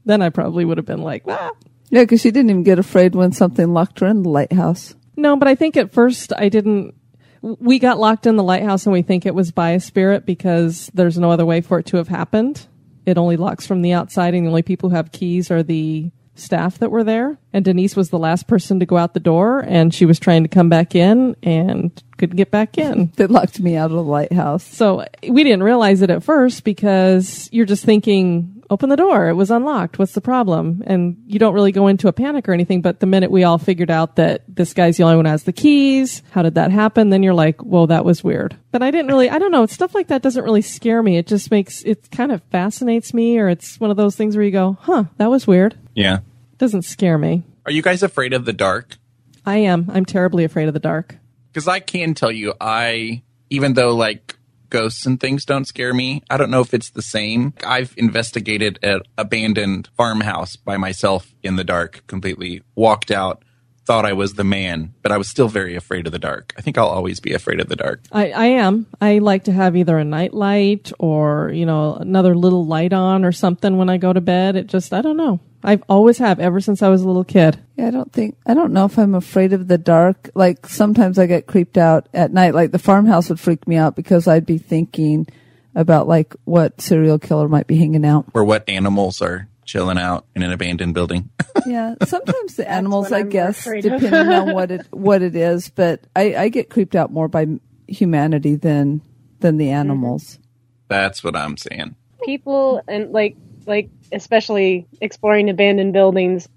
Then 0.04 0.22
I 0.22 0.30
probably 0.30 0.64
would 0.64 0.78
have 0.78 0.86
been 0.86 1.02
like, 1.02 1.22
ah. 1.28 1.52
Yeah, 1.90 2.02
because 2.02 2.22
she 2.22 2.30
didn't 2.30 2.50
even 2.50 2.62
get 2.64 2.78
afraid 2.78 3.14
when 3.14 3.32
something 3.32 3.72
locked 3.72 4.00
her 4.00 4.06
in 4.06 4.22
the 4.22 4.28
lighthouse. 4.28 4.94
No, 5.16 5.36
but 5.36 5.46
I 5.46 5.54
think 5.54 5.76
at 5.76 5.92
first 5.92 6.32
I 6.36 6.48
didn't 6.48 6.94
we 7.42 7.78
got 7.78 7.98
locked 7.98 8.26
in 8.26 8.36
the 8.36 8.42
lighthouse 8.42 8.86
and 8.86 8.92
we 8.92 9.02
think 9.02 9.26
it 9.26 9.34
was 9.34 9.50
by 9.50 9.70
a 9.70 9.80
spirit 9.80 10.24
because 10.24 10.90
there's 10.94 11.18
no 11.18 11.30
other 11.30 11.44
way 11.44 11.60
for 11.60 11.80
it 11.80 11.86
to 11.86 11.96
have 11.96 12.08
happened. 12.08 12.66
It 13.04 13.18
only 13.18 13.36
locks 13.36 13.66
from 13.66 13.82
the 13.82 13.92
outside 13.92 14.34
and 14.34 14.46
the 14.46 14.50
only 14.50 14.62
people 14.62 14.90
who 14.90 14.96
have 14.96 15.10
keys 15.10 15.50
are 15.50 15.62
the 15.62 16.10
staff 16.34 16.78
that 16.78 16.90
were 16.90 17.04
there. 17.04 17.36
And 17.52 17.64
Denise 17.64 17.96
was 17.96 18.10
the 18.10 18.18
last 18.18 18.46
person 18.46 18.80
to 18.80 18.86
go 18.86 18.96
out 18.96 19.12
the 19.12 19.20
door 19.20 19.60
and 19.60 19.92
she 19.92 20.06
was 20.06 20.18
trying 20.18 20.44
to 20.44 20.48
come 20.48 20.68
back 20.68 20.94
in 20.94 21.36
and 21.42 22.02
couldn't 22.16 22.36
get 22.36 22.50
back 22.50 22.78
in. 22.78 23.12
They 23.16 23.26
locked 23.26 23.60
me 23.60 23.76
out 23.76 23.90
of 23.90 23.96
the 23.96 24.02
lighthouse. 24.02 24.64
So 24.64 25.04
we 25.28 25.42
didn't 25.42 25.64
realize 25.64 26.00
it 26.00 26.10
at 26.10 26.22
first 26.22 26.64
because 26.64 27.48
you're 27.52 27.66
just 27.66 27.84
thinking, 27.84 28.61
open 28.72 28.88
the 28.88 28.96
door. 28.96 29.28
It 29.28 29.34
was 29.34 29.50
unlocked. 29.50 29.98
What's 29.98 30.12
the 30.12 30.22
problem? 30.22 30.82
And 30.86 31.22
you 31.26 31.38
don't 31.38 31.52
really 31.52 31.72
go 31.72 31.88
into 31.88 32.08
a 32.08 32.12
panic 32.12 32.48
or 32.48 32.52
anything. 32.54 32.80
But 32.80 33.00
the 33.00 33.06
minute 33.06 33.30
we 33.30 33.44
all 33.44 33.58
figured 33.58 33.90
out 33.90 34.16
that 34.16 34.44
this 34.48 34.72
guy's 34.72 34.96
the 34.96 35.02
only 35.02 35.16
one 35.16 35.26
who 35.26 35.30
has 35.30 35.44
the 35.44 35.52
keys, 35.52 36.22
how 36.30 36.40
did 36.40 36.54
that 36.54 36.70
happen? 36.70 37.10
Then 37.10 37.22
you're 37.22 37.34
like, 37.34 37.62
well, 37.62 37.86
that 37.88 38.06
was 38.06 38.24
weird. 38.24 38.56
But 38.70 38.82
I 38.82 38.90
didn't 38.90 39.08
really, 39.08 39.28
I 39.28 39.38
don't 39.38 39.52
know. 39.52 39.66
Stuff 39.66 39.94
like 39.94 40.08
that 40.08 40.22
doesn't 40.22 40.42
really 40.42 40.62
scare 40.62 41.02
me. 41.02 41.18
It 41.18 41.26
just 41.26 41.50
makes, 41.50 41.82
it 41.82 42.10
kind 42.10 42.32
of 42.32 42.42
fascinates 42.44 43.12
me 43.12 43.38
or 43.38 43.50
it's 43.50 43.78
one 43.78 43.90
of 43.90 43.98
those 43.98 44.16
things 44.16 44.36
where 44.36 44.44
you 44.44 44.50
go, 44.50 44.78
huh, 44.80 45.04
that 45.18 45.30
was 45.30 45.46
weird. 45.46 45.76
Yeah. 45.94 46.20
It 46.52 46.58
Doesn't 46.58 46.82
scare 46.82 47.18
me. 47.18 47.44
Are 47.66 47.72
you 47.72 47.82
guys 47.82 48.02
afraid 48.02 48.32
of 48.32 48.46
the 48.46 48.54
dark? 48.54 48.96
I 49.44 49.58
am. 49.58 49.90
I'm 49.92 50.06
terribly 50.06 50.44
afraid 50.44 50.68
of 50.68 50.74
the 50.74 50.80
dark. 50.80 51.16
Because 51.52 51.68
I 51.68 51.80
can 51.80 52.14
tell 52.14 52.32
you, 52.32 52.54
I, 52.58 53.22
even 53.50 53.74
though 53.74 53.94
like 53.94 54.38
ghosts 54.72 55.06
and 55.06 55.20
things 55.20 55.44
don't 55.44 55.66
scare 55.66 55.94
me. 55.94 56.22
I 56.28 56.36
don't 56.36 56.50
know 56.50 56.62
if 56.62 56.74
it's 56.74 56.90
the 56.90 57.02
same. 57.02 57.52
I've 57.64 57.94
investigated 57.96 58.78
an 58.82 59.02
abandoned 59.16 59.88
farmhouse 59.96 60.56
by 60.56 60.78
myself 60.78 61.32
in 61.42 61.56
the 61.56 61.62
dark, 61.62 62.02
completely 62.06 62.62
walked 62.74 63.10
out, 63.10 63.44
thought 63.84 64.06
I 64.06 64.14
was 64.14 64.34
the 64.34 64.44
man, 64.44 64.94
but 65.02 65.12
I 65.12 65.18
was 65.18 65.28
still 65.28 65.48
very 65.48 65.76
afraid 65.76 66.06
of 66.06 66.12
the 66.12 66.18
dark. 66.18 66.54
I 66.56 66.62
think 66.62 66.78
I'll 66.78 66.86
always 66.86 67.20
be 67.20 67.34
afraid 67.34 67.60
of 67.60 67.68
the 67.68 67.76
dark. 67.76 68.00
I, 68.10 68.30
I 68.30 68.46
am. 68.46 68.86
I 69.00 69.18
like 69.18 69.44
to 69.44 69.52
have 69.52 69.76
either 69.76 69.98
a 69.98 70.04
night 70.04 70.32
light 70.32 70.90
or, 70.98 71.50
you 71.52 71.66
know, 71.66 71.94
another 71.96 72.34
little 72.34 72.64
light 72.64 72.92
on 72.92 73.24
or 73.24 73.32
something 73.32 73.76
when 73.76 73.90
I 73.90 73.98
go 73.98 74.12
to 74.12 74.20
bed. 74.20 74.56
It 74.56 74.68
just, 74.68 74.92
I 74.92 75.02
don't 75.02 75.16
know. 75.16 75.40
I've 75.64 75.82
always 75.88 76.18
have 76.18 76.40
ever 76.40 76.60
since 76.60 76.82
I 76.82 76.88
was 76.88 77.02
a 77.02 77.06
little 77.06 77.24
kid. 77.24 77.60
Yeah, 77.76 77.88
I 77.88 77.90
don't 77.90 78.12
think 78.12 78.36
I 78.46 78.54
don't 78.54 78.72
know 78.72 78.84
if 78.84 78.98
I'm 78.98 79.14
afraid 79.14 79.52
of 79.52 79.68
the 79.68 79.78
dark. 79.78 80.30
Like 80.34 80.66
sometimes 80.66 81.18
I 81.18 81.26
get 81.26 81.46
creeped 81.46 81.78
out 81.78 82.08
at 82.12 82.32
night. 82.32 82.54
Like 82.54 82.72
the 82.72 82.78
farmhouse 82.78 83.28
would 83.28 83.40
freak 83.40 83.66
me 83.68 83.76
out 83.76 83.94
because 83.96 84.26
I'd 84.26 84.46
be 84.46 84.58
thinking 84.58 85.26
about 85.74 86.08
like 86.08 86.34
what 86.44 86.80
serial 86.80 87.18
killer 87.18 87.48
might 87.48 87.66
be 87.66 87.76
hanging 87.76 88.04
out. 88.04 88.26
Or 88.34 88.44
what 88.44 88.68
animals 88.68 89.22
are 89.22 89.48
chilling 89.64 89.98
out 89.98 90.26
in 90.34 90.42
an 90.42 90.52
abandoned 90.52 90.94
building. 90.94 91.30
Yeah, 91.64 91.94
sometimes 92.04 92.56
the 92.56 92.68
animals, 92.68 93.12
I 93.12 93.20
I'm 93.20 93.28
guess, 93.28 93.62
depending 93.62 94.12
on 94.12 94.52
what 94.54 94.72
it 94.72 94.86
what 94.90 95.22
it 95.22 95.36
is. 95.36 95.70
But 95.70 96.00
I, 96.16 96.34
I 96.34 96.48
get 96.48 96.70
creeped 96.70 96.96
out 96.96 97.12
more 97.12 97.28
by 97.28 97.46
humanity 97.86 98.56
than 98.56 99.00
than 99.38 99.58
the 99.58 99.66
mm-hmm. 99.66 99.76
animals. 99.76 100.40
That's 100.88 101.22
what 101.22 101.36
I'm 101.36 101.56
saying. 101.56 101.94
people 102.24 102.82
and 102.88 103.12
like 103.12 103.36
like 103.66 103.90
especially 104.12 104.86
exploring 105.00 105.48
abandoned 105.50 105.92
buildings 105.92 106.48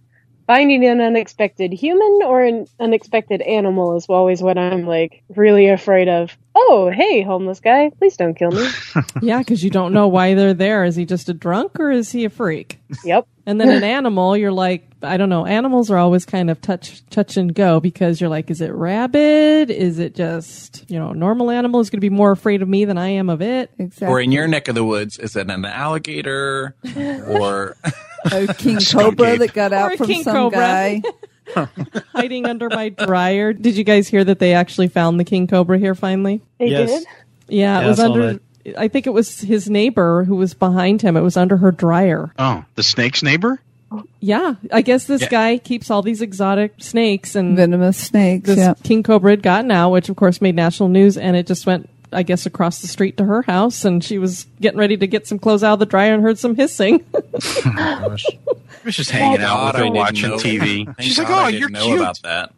finding 0.47 0.86
an 0.86 1.01
unexpected 1.01 1.74
human 1.74 2.20
or 2.24 2.43
an 2.43 2.68
unexpected 2.80 3.41
animal 3.41 3.95
is 3.97 4.06
always 4.08 4.41
what 4.43 4.58
i'm 4.58 4.86
like 4.86 5.24
really 5.36 5.70
afraid 5.70 6.08
of 6.08 6.38
oh 6.53 6.91
hey 6.93 7.24
homeless 7.24 7.60
guy 7.60 7.89
please 7.97 8.16
don't 8.16 8.36
kill 8.36 8.51
me 8.51 8.68
Yeah, 9.22 9.39
because 9.39 9.64
you 9.64 9.70
don't 9.72 9.93
know 9.93 10.08
why 10.08 10.34
they're 10.36 10.53
there. 10.53 10.84
Is 10.86 10.95
he 10.95 11.06
just 11.06 11.30
a 11.30 11.34
drunk 11.34 11.80
or 11.80 11.89
is 11.89 12.12
he 12.12 12.26
a 12.26 12.30
freak? 12.30 12.80
yep 13.03 13.28
And 13.46 13.62
then 13.62 13.70
an 13.70 13.84
animal, 13.98 14.36
you're 14.36 14.52
like, 14.52 14.88
I 15.04 15.18
don't 15.18 15.30
know. 15.30 15.46
Animals 15.46 15.91
are 15.91 15.98
always 15.98 16.26
kind 16.26 16.50
of 16.50 16.62
touch, 16.62 17.08
touch 17.10 17.38
and 17.38 17.54
go 17.54 17.80
because 17.80 18.20
you're 18.20 18.30
like, 18.30 18.50
is 18.50 18.60
it 18.62 18.74
rabid? 18.74 19.70
Is 19.70 20.00
it 20.00 20.16
just, 20.16 20.84
you 20.89 20.98
know, 20.98 21.14
normal 21.14 21.52
animal 21.52 21.80
is 21.80 21.89
going 21.89 21.98
to 21.98 22.02
be 22.02 22.10
more 22.10 22.32
afraid 22.32 22.62
of 22.62 22.70
me 22.70 22.86
than 22.86 22.98
I 22.98 23.10
am 23.10 23.30
of 23.30 23.41
it? 23.41 23.72
Exactly. 23.78 24.08
Or 24.08 24.20
in 24.20 24.32
your 24.32 24.48
neck 24.48 24.68
of 24.68 24.76
the 24.76 24.84
woods, 24.84 25.20
is 25.20 25.36
it 25.36 25.50
an 25.50 25.64
alligator 25.66 26.76
or 27.28 27.76
a 28.32 28.48
king 28.56 28.80
cobra 28.80 29.38
that 29.38 29.54
got 29.54 29.74
out 29.74 29.93
a 29.93 29.98
from 29.98 30.08
king 30.08 30.24
some 30.24 30.34
cobra. 30.36 30.58
guy. 30.60 31.02
Hiding 32.14 32.48
under 32.48 32.70
my 32.70 32.89
dryer. 32.89 33.54
Did 33.54 33.78
you 33.78 33.84
guys 33.84 34.08
hear 34.08 34.24
that 34.24 34.39
they 34.39 34.54
actually 34.56 34.88
found 34.88 35.20
the 35.20 35.24
king 35.24 35.46
cobra 35.46 35.78
here 35.78 35.93
finally? 35.93 36.41
they 36.58 36.68
Yes. 36.70 36.89
did 36.89 37.08
Yeah, 37.48 37.78
it 37.78 37.82
Yeah, 37.84 37.88
was 37.89 38.00
I 38.00 38.06
saw 38.08 38.14
under. 38.14 38.39
I 38.78 38.88
think 38.88 39.05
it 39.07 39.11
was 39.11 39.41
his 39.41 39.70
neighbor 39.70 40.24
who 40.24 40.36
was 40.36 40.53
behind 40.53 41.01
him. 41.01 41.16
It 41.18 41.22
was 41.22 41.38
under 41.38 41.57
her 41.57 41.72
dryer. 41.72 42.32
Oh, 42.39 42.66
the 42.76 42.84
snake's 42.84 43.22
neighbor? 43.24 43.61
Yeah, 44.20 44.55
I 44.74 44.82
guess 44.82 45.05
this 45.05 45.22
Yeah. 45.22 45.30
guy 45.30 45.57
keeps 45.57 45.89
all 45.91 46.01
these 46.01 46.22
exotic 46.22 46.74
snakes 46.80 47.36
and 47.36 47.55
Venomous 47.55 47.97
snakes. 47.97 48.47
this 48.47 48.57
Yeah. 48.57 48.74
king 48.84 49.03
cobra 49.03 49.32
had 49.32 49.43
gotten 49.43 49.72
out, 49.72 49.91
which 49.91 50.09
of 50.09 50.16
course 50.16 50.41
made 50.41 50.55
national 50.55 50.89
news, 50.89 51.18
and 51.18 51.38
it 51.38 51.45
just 51.47 51.66
went, 51.66 51.88
I 52.11 52.24
guess, 52.24 52.45
across 52.45 52.80
the 52.82 52.88
street 52.88 53.16
to 53.18 53.24
her 53.26 53.43
house, 53.43 53.86
and 53.86 54.03
she 54.03 54.18
was 54.18 54.47
getting 54.59 54.80
ready 54.80 54.97
to 54.97 55.07
get 55.07 55.28
some 55.28 55.39
clothes 55.39 55.63
out 55.63 55.74
of 55.74 55.80
the 55.80 55.86
dryer 55.86 56.13
and 56.13 56.24
heard 56.24 56.39
some 56.39 56.55
hissing. 56.55 57.05
I 57.66 58.07
was 58.84 58.95
just 58.95 59.11
hanging 59.11 59.41
out 59.41 59.74
with 59.76 59.86
her 59.86 59.91
watching 59.91 60.30
know- 60.32 60.38
TV. 60.38 60.86
Thank 60.86 61.01
She's 61.01 61.18
like, 61.20 61.30
"Oh, 61.30 61.34
I 61.34 61.49
you're 61.49 61.70
didn't 61.70 61.74
know 61.74 61.86
cute." 61.86 61.99
about 61.99 62.20
that. 62.24 62.51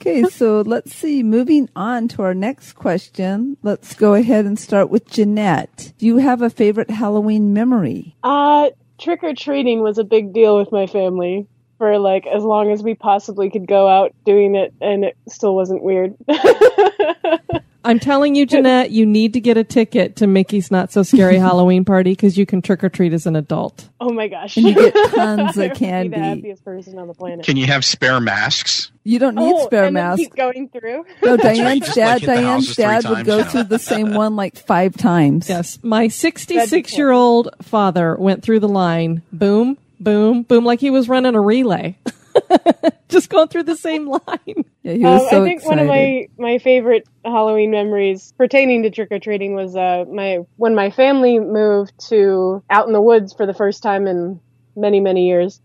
Okay, 0.00 0.22
so 0.24 0.62
let's 0.62 0.94
see. 0.94 1.22
Moving 1.22 1.68
on 1.76 2.08
to 2.08 2.22
our 2.22 2.32
next 2.32 2.72
question. 2.72 3.58
Let's 3.62 3.94
go 3.94 4.14
ahead 4.14 4.46
and 4.46 4.58
start 4.58 4.88
with 4.88 5.10
Jeanette. 5.10 5.92
Do 5.98 6.06
you 6.06 6.16
have 6.16 6.40
a 6.40 6.48
favorite 6.48 6.90
Halloween 6.90 7.52
memory? 7.52 8.16
uh 8.22 8.70
trick 8.98 9.22
or 9.22 9.34
treating 9.34 9.80
was 9.82 9.98
a 9.98 10.04
big 10.04 10.32
deal 10.32 10.58
with 10.58 10.70
my 10.72 10.86
family 10.86 11.46
for 11.78 11.98
like 11.98 12.26
as 12.26 12.42
long 12.42 12.70
as 12.70 12.82
we 12.82 12.94
possibly 12.94 13.50
could 13.50 13.66
go 13.66 13.88
out 13.88 14.14
doing 14.26 14.54
it 14.54 14.74
and 14.82 15.04
it 15.04 15.16
still 15.28 15.54
wasn't 15.56 15.82
weird 15.82 16.14
I'm 17.84 17.98
telling 17.98 18.34
you, 18.34 18.44
Jeanette, 18.44 18.90
you 18.90 19.06
need 19.06 19.32
to 19.32 19.40
get 19.40 19.56
a 19.56 19.64
ticket 19.64 20.16
to 20.16 20.26
Mickey's 20.26 20.70
Not 20.70 20.92
So 20.92 21.02
Scary 21.02 21.36
Halloween 21.38 21.84
Party 21.84 22.12
because 22.12 22.36
you 22.36 22.44
can 22.44 22.60
trick 22.60 22.84
or 22.84 22.88
treat 22.90 23.12
as 23.12 23.24
an 23.26 23.36
adult. 23.36 23.88
oh 24.00 24.12
my 24.12 24.28
gosh 24.28 24.56
And 24.58 24.66
you 24.66 24.74
get 24.74 24.94
tons 25.14 25.40
of 25.40 25.56
would 25.56 25.62
be 25.62 25.68
the 25.68 25.74
candy. 25.74 26.18
happiest 26.18 26.64
person 26.64 26.98
on 26.98 27.06
the 27.08 27.14
planet 27.14 27.44
Can 27.44 27.56
you 27.56 27.66
have 27.66 27.84
spare 27.84 28.20
masks? 28.20 28.90
You 29.04 29.18
don't 29.18 29.34
need 29.34 29.52
oh, 29.54 29.64
spare 29.66 29.84
and 29.84 29.96
then 29.96 30.04
masks. 30.08 30.20
keep 30.24 30.34
going 30.36 30.68
through 30.68 31.04
No, 31.22 31.36
right, 31.36 31.40
Diane's 31.42 31.80
just, 31.86 31.96
dad, 31.96 32.22
like, 32.22 32.26
Diane's 32.26 32.76
dad 32.76 33.04
would 33.08 33.24
go 33.26 33.38
now. 33.38 33.44
through 33.48 33.64
the 33.64 33.78
same 33.78 34.12
one 34.14 34.36
like 34.36 34.56
five 34.56 34.96
times. 34.96 35.48
Yes, 35.48 35.78
my 35.82 36.08
66 36.08 36.96
year 36.98 37.10
old 37.10 37.48
father 37.62 38.14
went 38.16 38.42
through 38.42 38.60
the 38.60 38.68
line, 38.68 39.22
boom, 39.32 39.78
boom, 39.98 40.42
boom, 40.42 40.64
like 40.66 40.80
he 40.80 40.90
was 40.90 41.08
running 41.08 41.34
a 41.34 41.40
relay. 41.40 41.96
Just 43.08 43.30
going 43.30 43.48
through 43.48 43.64
the 43.64 43.76
same 43.76 44.06
line. 44.06 44.64
Yeah, 44.82 44.94
he 44.94 45.08
was 45.08 45.22
Um, 45.22 45.28
so 45.28 45.42
I 45.42 45.44
think 45.44 45.58
excited. 45.58 45.66
one 45.66 45.78
of 45.80 45.86
my, 45.88 46.26
my 46.38 46.58
favorite 46.58 47.04
Halloween 47.24 47.70
memories 47.70 48.32
pertaining 48.38 48.82
to 48.84 48.90
trick 48.90 49.08
or 49.12 49.18
treating 49.20 49.54
was 49.54 49.76
uh, 49.76 50.04
my 50.10 50.40
when 50.56 50.74
my 50.74 50.90
family 50.90 51.38
moved 51.38 51.92
to 52.08 52.62
out 52.70 52.86
in 52.86 52.92
the 52.94 53.02
woods 53.02 53.34
for 53.34 53.46
the 53.46 53.54
first 53.54 53.82
time 53.82 54.06
in 54.06 54.40
many 54.76 55.00
many 55.00 55.28
years. 55.28 55.60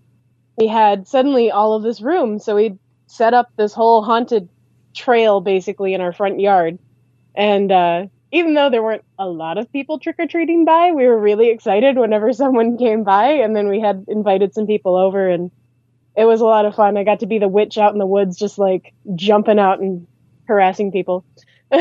We 0.57 0.67
had 0.67 1.07
suddenly 1.07 1.51
all 1.51 1.73
of 1.75 1.83
this 1.83 2.01
room, 2.01 2.39
so 2.39 2.55
we 2.55 2.77
set 3.07 3.33
up 3.33 3.49
this 3.57 3.73
whole 3.73 4.03
haunted 4.03 4.49
trail 4.95 5.41
basically 5.41 5.93
in 5.93 6.01
our 6.01 6.13
front 6.13 6.39
yard, 6.39 6.79
and 7.35 7.71
uh, 7.71 8.07
even 8.31 8.53
though 8.55 8.69
there 8.69 8.83
weren't 8.83 9.05
a 9.19 9.27
lot 9.27 9.57
of 9.57 9.71
people 9.71 9.99
trick 9.99 10.17
or 10.19 10.27
treating 10.27 10.65
by, 10.65 10.91
we 10.91 11.07
were 11.07 11.19
really 11.19 11.49
excited 11.49 11.97
whenever 11.97 12.33
someone 12.35 12.77
came 12.77 13.03
by, 13.03 13.29
and 13.31 13.55
then 13.55 13.69
we 13.69 13.79
had 13.81 14.05
invited 14.09 14.53
some 14.53 14.67
people 14.67 14.95
over 14.97 15.29
and 15.29 15.51
it 16.17 16.25
was 16.25 16.41
a 16.41 16.45
lot 16.45 16.65
of 16.65 16.75
fun. 16.75 16.97
I 16.97 17.03
got 17.03 17.19
to 17.21 17.25
be 17.25 17.39
the 17.39 17.47
witch 17.47 17.77
out 17.77 17.93
in 17.93 17.99
the 17.99 18.05
woods, 18.05 18.37
just 18.37 18.57
like 18.57 18.93
jumping 19.15 19.59
out 19.59 19.79
and 19.79 20.07
harassing 20.47 20.91
people. 20.91 21.25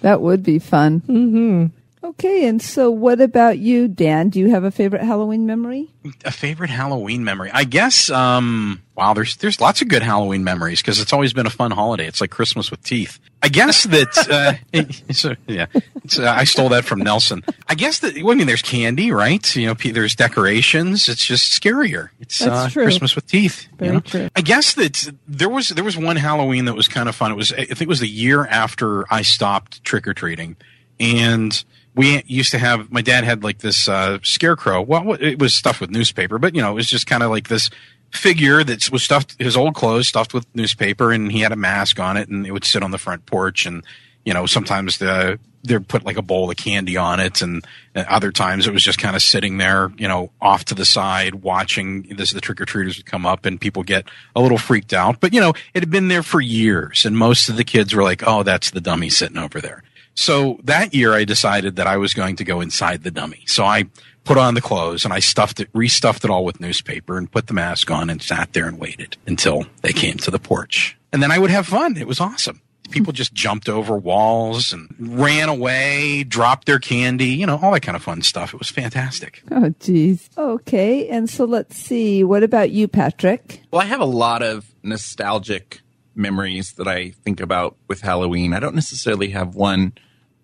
That 0.00 0.22
would 0.22 0.42
be 0.42 0.58
fun. 0.58 1.00
hmm 1.00 1.66
Okay, 2.02 2.48
and 2.48 2.62
so 2.62 2.90
what 2.90 3.20
about 3.20 3.58
you, 3.58 3.86
Dan? 3.86 4.30
Do 4.30 4.38
you 4.38 4.48
have 4.50 4.64
a 4.64 4.70
favorite 4.70 5.02
Halloween 5.02 5.44
memory? 5.44 5.90
A 6.24 6.30
favorite 6.30 6.70
Halloween 6.70 7.24
memory? 7.24 7.50
I 7.52 7.64
guess. 7.64 8.08
Um, 8.08 8.80
wow, 8.94 9.12
there's 9.12 9.36
there's 9.36 9.60
lots 9.60 9.82
of 9.82 9.88
good 9.88 10.02
Halloween 10.02 10.42
memories 10.42 10.80
because 10.80 10.98
it's 10.98 11.12
always 11.12 11.34
been 11.34 11.44
a 11.44 11.50
fun 11.50 11.72
holiday. 11.72 12.06
It's 12.06 12.22
like 12.22 12.30
Christmas 12.30 12.70
with 12.70 12.82
teeth. 12.82 13.18
I 13.42 13.48
guess 13.48 13.84
that. 13.84 14.28
Uh, 14.30 14.54
it's, 14.72 15.26
uh, 15.26 15.34
yeah, 15.46 15.66
it's, 16.02 16.18
uh, 16.18 16.24
I 16.34 16.44
stole 16.44 16.70
that 16.70 16.86
from 16.86 17.00
Nelson. 17.00 17.44
I 17.68 17.74
guess 17.74 17.98
that. 17.98 18.14
Well, 18.22 18.32
I 18.32 18.34
mean, 18.34 18.46
there's 18.46 18.62
candy, 18.62 19.12
right? 19.12 19.54
You 19.54 19.66
know, 19.66 19.74
there's 19.74 20.14
decorations. 20.14 21.06
It's 21.06 21.24
just 21.24 21.52
scarier. 21.52 22.08
It's 22.18 22.40
uh. 22.40 22.70
Christmas 22.72 23.14
with 23.14 23.26
teeth. 23.26 23.68
you 23.72 23.76
Very 23.76 23.92
know? 23.92 24.00
true. 24.00 24.30
I 24.34 24.40
guess 24.40 24.72
that 24.74 25.12
there 25.28 25.50
was 25.50 25.68
there 25.68 25.84
was 25.84 25.98
one 25.98 26.16
Halloween 26.16 26.64
that 26.64 26.74
was 26.74 26.88
kind 26.88 27.10
of 27.10 27.14
fun. 27.14 27.30
It 27.30 27.36
was 27.36 27.52
I 27.52 27.66
think 27.66 27.82
it 27.82 27.88
was 27.88 28.00
the 28.00 28.08
year 28.08 28.46
after 28.46 29.04
I 29.12 29.20
stopped 29.20 29.84
trick 29.84 30.08
or 30.08 30.14
treating, 30.14 30.56
and 30.98 31.62
we 32.00 32.22
used 32.26 32.50
to 32.52 32.58
have 32.58 32.90
my 32.90 33.02
dad 33.02 33.24
had 33.24 33.44
like 33.44 33.58
this 33.58 33.86
uh, 33.86 34.18
scarecrow. 34.22 34.80
Well, 34.80 35.18
it 35.20 35.38
was 35.38 35.52
stuffed 35.52 35.82
with 35.82 35.90
newspaper, 35.90 36.38
but 36.38 36.54
you 36.54 36.62
know 36.62 36.70
it 36.70 36.76
was 36.76 36.88
just 36.88 37.06
kind 37.06 37.22
of 37.22 37.28
like 37.28 37.48
this 37.48 37.68
figure 38.10 38.64
that 38.64 38.90
was 38.90 39.02
stuffed 39.02 39.36
his 39.38 39.54
old 39.54 39.74
clothes 39.74 40.08
stuffed 40.08 40.32
with 40.32 40.46
newspaper, 40.54 41.12
and 41.12 41.30
he 41.30 41.40
had 41.40 41.52
a 41.52 41.56
mask 41.56 42.00
on 42.00 42.16
it, 42.16 42.30
and 42.30 42.46
it 42.46 42.52
would 42.52 42.64
sit 42.64 42.82
on 42.82 42.90
the 42.90 42.96
front 42.96 43.26
porch, 43.26 43.66
and 43.66 43.84
you 44.24 44.32
know 44.32 44.46
sometimes 44.46 44.96
the 44.96 45.38
they'd 45.62 45.86
put 45.86 46.06
like 46.06 46.16
a 46.16 46.22
bowl 46.22 46.50
of 46.50 46.56
candy 46.56 46.96
on 46.96 47.20
it, 47.20 47.42
and, 47.42 47.66
and 47.94 48.06
other 48.06 48.32
times 48.32 48.66
it 48.66 48.72
was 48.72 48.82
just 48.82 48.98
kind 48.98 49.14
of 49.14 49.20
sitting 49.20 49.58
there, 49.58 49.92
you 49.98 50.08
know, 50.08 50.30
off 50.40 50.64
to 50.64 50.74
the 50.74 50.86
side 50.86 51.34
watching 51.34 52.04
this. 52.16 52.30
The 52.30 52.40
trick 52.40 52.62
or 52.62 52.64
treaters 52.64 52.96
would 52.96 53.04
come 53.04 53.26
up, 53.26 53.44
and 53.44 53.60
people 53.60 53.82
get 53.82 54.06
a 54.34 54.40
little 54.40 54.56
freaked 54.56 54.94
out. 54.94 55.20
But 55.20 55.34
you 55.34 55.40
know, 55.40 55.52
it 55.74 55.80
had 55.80 55.90
been 55.90 56.08
there 56.08 56.22
for 56.22 56.40
years, 56.40 57.04
and 57.04 57.14
most 57.14 57.50
of 57.50 57.58
the 57.58 57.64
kids 57.64 57.94
were 57.94 58.02
like, 58.02 58.22
"Oh, 58.26 58.42
that's 58.42 58.70
the 58.70 58.80
dummy 58.80 59.10
sitting 59.10 59.36
over 59.36 59.60
there." 59.60 59.82
So 60.14 60.60
that 60.64 60.92
year, 60.94 61.14
I 61.14 61.24
decided 61.24 61.76
that 61.76 61.86
I 61.86 61.96
was 61.96 62.14
going 62.14 62.36
to 62.36 62.44
go 62.44 62.60
inside 62.60 63.02
the 63.02 63.10
dummy. 63.10 63.44
So 63.46 63.64
I 63.64 63.84
put 64.24 64.36
on 64.36 64.54
the 64.54 64.60
clothes 64.60 65.04
and 65.04 65.14
I 65.14 65.20
stuffed 65.20 65.60
it, 65.60 65.72
restuffed 65.72 66.24
it 66.24 66.30
all 66.30 66.44
with 66.44 66.60
newspaper, 66.60 67.16
and 67.16 67.30
put 67.30 67.46
the 67.46 67.54
mask 67.54 67.90
on, 67.90 68.10
and 68.10 68.22
sat 68.22 68.52
there 68.52 68.66
and 68.66 68.78
waited 68.78 69.16
until 69.26 69.66
they 69.82 69.92
came 69.92 70.16
to 70.18 70.30
the 70.30 70.38
porch, 70.38 70.96
and 71.12 71.22
then 71.22 71.32
I 71.32 71.38
would 71.38 71.50
have 71.50 71.66
fun. 71.66 71.96
It 71.96 72.06
was 72.06 72.20
awesome 72.20 72.60
people 72.90 73.12
just 73.12 73.32
jumped 73.32 73.68
over 73.68 73.96
walls 73.96 74.72
and 74.72 74.94
ran 74.98 75.48
away, 75.48 76.24
dropped 76.24 76.66
their 76.66 76.78
candy, 76.78 77.26
you 77.26 77.46
know, 77.46 77.58
all 77.62 77.72
that 77.72 77.80
kind 77.80 77.96
of 77.96 78.02
fun 78.02 78.22
stuff. 78.22 78.52
It 78.52 78.58
was 78.58 78.68
fantastic. 78.68 79.42
Oh, 79.50 79.74
geez. 79.80 80.28
Okay, 80.36 81.08
and 81.08 81.30
so 81.30 81.44
let's 81.44 81.76
see. 81.76 82.24
What 82.24 82.42
about 82.42 82.70
you, 82.70 82.88
Patrick? 82.88 83.62
Well, 83.70 83.80
I 83.80 83.86
have 83.86 84.00
a 84.00 84.06
lot 84.06 84.42
of 84.42 84.66
nostalgic 84.82 85.80
memories 86.20 86.74
that 86.74 86.86
I 86.86 87.10
think 87.24 87.40
about 87.40 87.76
with 87.88 88.00
Halloween. 88.00 88.52
I 88.54 88.60
don't 88.60 88.74
necessarily 88.74 89.30
have 89.30 89.54
one 89.54 89.94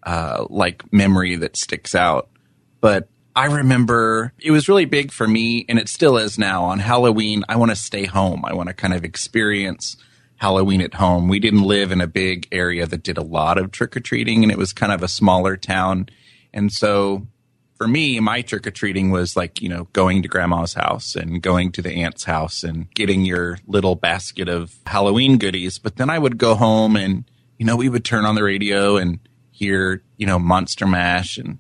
uh, 0.03 0.47
like 0.51 0.93
memory 0.93 1.37
that 1.37 1.57
sticks 1.57 1.95
out, 1.95 2.29
but 2.81 3.09
I 3.37 3.47
remember 3.47 4.33
it 4.39 4.51
was 4.51 4.69
really 4.69 4.87
big 4.87 5.13
for 5.13 5.29
me, 5.29 5.67
and 5.69 5.79
it 5.79 5.89
still 5.89 6.17
is 6.17 6.39
now. 6.39 6.65
On 6.65 6.79
Halloween, 6.79 7.45
I 7.49 7.57
want 7.57 7.71
to 7.71 7.77
stay 7.77 8.07
home. 8.07 8.45
I 8.47 8.55
want 8.55 8.69
to 8.69 8.75
kind 8.75 8.95
of 8.95 9.05
experience 9.05 9.97
Halloween 10.37 10.81
at 10.81 10.95
home. 10.95 11.29
We 11.29 11.39
didn't 11.39 11.63
live 11.63 11.93
in 11.93 12.01
a 12.01 12.07
big 12.07 12.49
area 12.51 12.87
that 12.87 13.03
did 13.03 13.19
a 13.19 13.23
lot 13.23 13.59
of 13.59 13.73
trick 13.73 13.95
or 13.97 14.01
treating, 14.01 14.43
and 14.43 14.51
it 14.51 14.57
was 14.57 14.73
kind 14.73 14.91
of 14.91 15.03
a 15.03 15.09
smaller 15.09 15.57
town. 15.57 16.09
And 16.55 16.73
so 16.73 17.27
for 17.77 17.87
me, 17.87 18.21
my 18.21 18.43
trick 18.43 18.67
or 18.67 18.71
treating 18.71 19.11
was 19.11 19.37
like, 19.37 19.61
you 19.61 19.69
know, 19.69 19.89
going 19.93 20.23
to 20.23 20.29
grandma's 20.29 20.75
house 20.75 21.15
and 21.15 21.43
going 21.43 21.73
to 21.73 21.83
the 21.83 21.93
aunt's 22.03 22.25
house 22.25 22.65
and 22.65 22.93
getting 22.95 23.25
your 23.25 23.59
little 23.67 23.95
basket 23.95 24.49
of 24.49 24.75
Halloween 24.87 25.39
goodies. 25.39 25.79
But 25.79 25.97
then 25.97 26.09
I 26.09 26.19
would 26.19 26.39
go 26.39 26.55
home 26.55 26.97
and, 26.97 27.25
you 27.59 27.67
know, 27.67 27.77
we 27.77 27.89
would 27.89 28.05
turn 28.05 28.25
on 28.25 28.35
the 28.35 28.43
radio 28.43 28.97
and 28.97 29.19
hear, 29.51 30.03
you 30.17 30.27
know, 30.27 30.39
Monster 30.39 30.87
Mash 30.87 31.37
and 31.37 31.59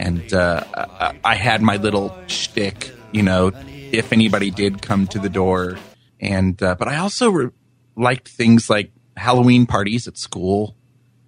and 0.00 0.32
uh, 0.32 0.64
I, 0.74 1.12
I 1.22 1.34
had 1.34 1.60
my 1.60 1.76
little 1.76 2.14
shtick, 2.26 2.90
you 3.12 3.22
know, 3.22 3.52
if 3.92 4.12
anybody 4.12 4.50
did 4.50 4.80
come 4.80 5.06
to 5.08 5.18
the 5.18 5.28
door. 5.28 5.78
And 6.18 6.60
uh, 6.62 6.74
but 6.74 6.88
I 6.88 6.96
also 6.96 7.30
re- 7.30 7.50
liked 7.96 8.28
things 8.28 8.70
like 8.70 8.92
Halloween 9.16 9.66
parties 9.66 10.08
at 10.08 10.16
school, 10.16 10.74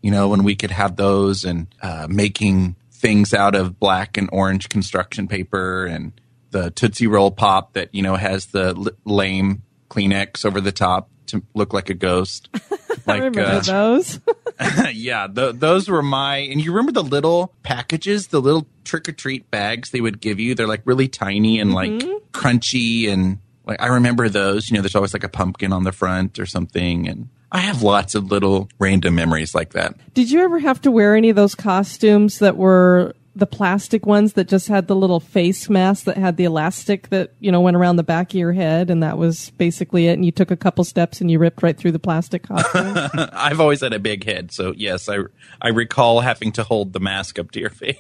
you 0.01 0.11
know, 0.11 0.29
when 0.29 0.43
we 0.43 0.57
could 0.57 0.71
have 0.71 0.97
those 0.97 1.45
and 1.45 1.67
uh, 1.83 2.07
making 2.09 2.77
things 2.91 3.35
out 3.35 3.55
of 3.55 3.79
black 3.79 4.17
and 4.17 4.29
orange 4.33 4.71
construction 4.71 5.29
paper 5.29 5.85
and 5.85 6.13
the 6.51 6.71
Tootsie 6.71 7.07
Roll 7.07 7.31
pop 7.31 7.75
that 7.75 7.95
you 7.95 8.03
know 8.03 8.17
has 8.17 8.47
the 8.47 8.75
l- 8.77 8.89
lame 9.05 9.63
Kleenex 9.91 10.47
over 10.47 10.61
the 10.61 10.73
top 10.73 11.11
to 11.27 11.43
look 11.55 11.73
like 11.73 11.91
a 11.91 11.95
ghost. 11.95 12.49
I 13.07 13.17
remember 13.17 13.43
uh, 13.43 13.61
those. 13.61 14.21
yeah, 14.93 15.27
th 15.27 15.57
those 15.57 15.89
were 15.89 16.03
my. 16.03 16.37
And 16.39 16.63
you 16.65 16.73
remember 16.73 16.93
the 16.93 17.03
little 17.03 17.53
packages, 17.63 18.29
the 18.29 18.41
little 18.41 18.67
trick 18.85 19.09
or 19.09 19.13
treat 19.13 19.51
bags 19.51 19.91
they 19.91 20.01
would 20.01 20.21
give 20.21 20.39
you? 20.39 20.55
They're 20.55 20.69
like 20.69 20.83
really 20.85 21.09
tiny 21.09 21.59
and 21.59 21.73
like 21.73 21.91
mm-hmm. 21.91 22.19
crunchy 22.33 23.09
and 23.09 23.39
like 23.65 23.81
I 23.81 23.89
remember 23.89 24.29
those. 24.29 24.71
You 24.71 24.77
know, 24.77 24.83
there's 24.83 24.95
always 24.95 25.13
like 25.13 25.25
a 25.25 25.29
pumpkin 25.29 25.73
on 25.73 25.85
the 25.85 25.93
front 25.93 26.39
or 26.39 26.47
something, 26.47 27.09
and 27.09 27.29
I 27.51 27.59
have 27.59 27.83
lots 27.83 28.15
of 28.15 28.31
little 28.31 28.69
random 28.79 29.15
memories 29.15 29.55
like 29.55 29.73
that. 29.73 29.95
Did 30.15 30.31
you 30.31 30.41
ever 30.41 30.59
have 30.59 30.81
to 30.83 30.91
wear 30.91 31.17
any 31.17 31.31
of 31.31 31.37
those 31.37 31.55
costumes 31.55 32.39
that 32.39 32.57
were 32.57 33.15
the 33.35 33.47
plastic 33.47 34.05
ones 34.05 34.35
that 34.35 34.47
just 34.47 34.69
had 34.69 34.89
the 34.89 34.95
little 34.97 35.19
face 35.21 35.71
mask 35.71 36.05
that 36.05 36.19
had 36.19 36.37
the 36.37 36.45
elastic 36.45 37.09
that, 37.09 37.33
you 37.41 37.51
know, 37.51 37.61
went 37.63 37.77
around 37.77 37.97
the 37.97 38.03
back 38.03 38.31
of 38.31 38.35
your 38.35 38.53
head 38.53 38.91
and 38.91 39.03
that 39.03 39.17
was 39.17 39.51
basically 39.57 40.07
it 40.09 40.13
and 40.13 40.25
you 40.25 40.31
took 40.31 40.51
a 40.51 40.57
couple 40.57 40.85
steps 40.85 41.21
and 41.21 41.31
you 41.31 41.39
ripped 41.39 41.63
right 41.63 41.79
through 41.79 41.93
the 41.93 41.99
plastic 41.99 42.43
costume? 42.47 42.95
I've 43.33 43.59
always 43.61 43.81
had 43.81 43.95
a 43.95 43.99
big 43.99 44.25
head, 44.25 44.53
so 44.53 44.75
yes, 44.77 45.09
I 45.09 45.19
I 45.63 45.69
recall 45.69 46.21
having 46.21 46.53
to 46.53 46.63
hold 46.63 46.93
the 46.93 47.01
mask 47.01 47.39
up 47.39 47.51
to 47.53 47.61
your 47.61 47.71
face. 47.71 47.99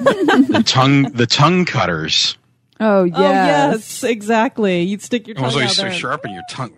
the 0.00 0.62
tongue, 0.66 1.04
the 1.12 1.26
tongue 1.26 1.64
cutters. 1.64 2.36
Oh 2.80 3.04
yes. 3.04 3.16
Oh, 3.16 3.22
yes, 3.22 4.02
exactly. 4.04 4.82
You'd 4.82 5.02
stick 5.02 5.28
your 5.28 5.36
Tongue 5.36 5.44
It 5.44 5.46
was 5.46 5.54
tongue 5.54 5.62
always 5.62 5.70
out 5.70 5.76
so 5.76 5.82
there. 5.82 5.90
and- 5.92 6.00
sharp 6.00 6.24
in 6.26 6.32
your 6.32 6.42
tongue. 6.50 6.72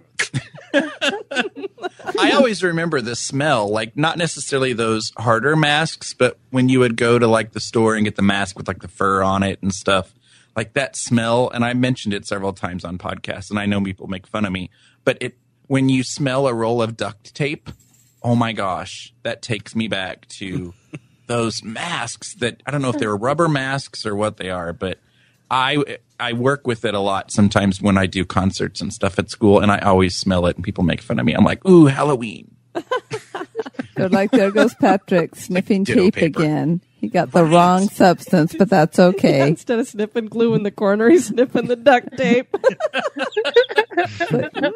I 0.74 2.32
always 2.34 2.62
remember 2.62 3.00
the 3.00 3.16
smell, 3.16 3.68
like 3.68 3.96
not 3.96 4.18
necessarily 4.18 4.72
those 4.72 5.12
harder 5.16 5.56
masks, 5.56 6.14
but 6.14 6.38
when 6.50 6.68
you 6.68 6.80
would 6.80 6.96
go 6.96 7.18
to 7.18 7.26
like 7.26 7.52
the 7.52 7.60
store 7.60 7.94
and 7.94 8.04
get 8.04 8.16
the 8.16 8.22
mask 8.22 8.56
with 8.56 8.68
like 8.68 8.80
the 8.80 8.88
fur 8.88 9.22
on 9.22 9.42
it 9.42 9.62
and 9.62 9.72
stuff, 9.72 10.14
like 10.56 10.74
that 10.74 10.96
smell. 10.96 11.50
And 11.50 11.64
I 11.64 11.74
mentioned 11.74 12.14
it 12.14 12.26
several 12.26 12.52
times 12.52 12.84
on 12.84 12.98
podcasts, 12.98 13.50
and 13.50 13.58
I 13.58 13.66
know 13.66 13.80
people 13.80 14.06
make 14.06 14.26
fun 14.26 14.44
of 14.44 14.52
me, 14.52 14.70
but 15.04 15.18
it 15.20 15.36
when 15.66 15.88
you 15.88 16.02
smell 16.02 16.46
a 16.46 16.54
roll 16.54 16.82
of 16.82 16.96
duct 16.96 17.34
tape, 17.34 17.70
oh 18.22 18.34
my 18.34 18.52
gosh, 18.52 19.14
that 19.22 19.42
takes 19.42 19.74
me 19.74 19.88
back 19.88 20.26
to 20.28 20.74
those 21.26 21.62
masks 21.62 22.34
that 22.36 22.62
I 22.66 22.70
don't 22.70 22.82
know 22.82 22.90
if 22.90 22.98
they 22.98 23.06
were 23.06 23.16
rubber 23.16 23.48
masks 23.48 24.04
or 24.04 24.14
what 24.14 24.36
they 24.36 24.50
are, 24.50 24.72
but 24.72 24.98
I 25.50 25.98
I 26.20 26.32
work 26.32 26.66
with 26.66 26.84
it 26.84 26.94
a 26.94 27.00
lot 27.00 27.30
sometimes 27.32 27.82
when 27.82 27.98
I 27.98 28.06
do 28.06 28.24
concerts 28.24 28.80
and 28.80 28.92
stuff 28.92 29.18
at 29.18 29.30
school, 29.30 29.60
and 29.60 29.70
I 29.70 29.78
always 29.78 30.14
smell 30.16 30.46
it, 30.46 30.56
and 30.56 30.64
people 30.64 30.84
make 30.84 31.02
fun 31.02 31.18
of 31.18 31.26
me. 31.26 31.32
I'm 31.32 31.44
like, 31.44 31.64
ooh, 31.66 31.86
Halloween. 31.86 32.54
They're 33.96 34.08
like, 34.08 34.32
there 34.32 34.50
goes 34.50 34.74
Patrick 34.74 35.36
sniffing 35.36 35.84
ditto 35.84 36.04
tape 36.04 36.14
paper. 36.14 36.42
again. 36.42 36.80
He 37.00 37.08
got 37.08 37.30
the 37.30 37.44
wrong 37.44 37.88
substance, 37.88 38.54
but 38.56 38.68
that's 38.68 38.98
okay. 39.10 39.46
Instead 39.46 39.78
of 39.78 39.86
sniffing 39.86 40.26
glue 40.26 40.54
in 40.54 40.62
the 40.62 40.70
corner, 40.70 41.08
he's 41.08 41.26
sniffing 41.26 41.66
the 41.66 41.76
duct 41.76 42.16
tape. 42.16 42.54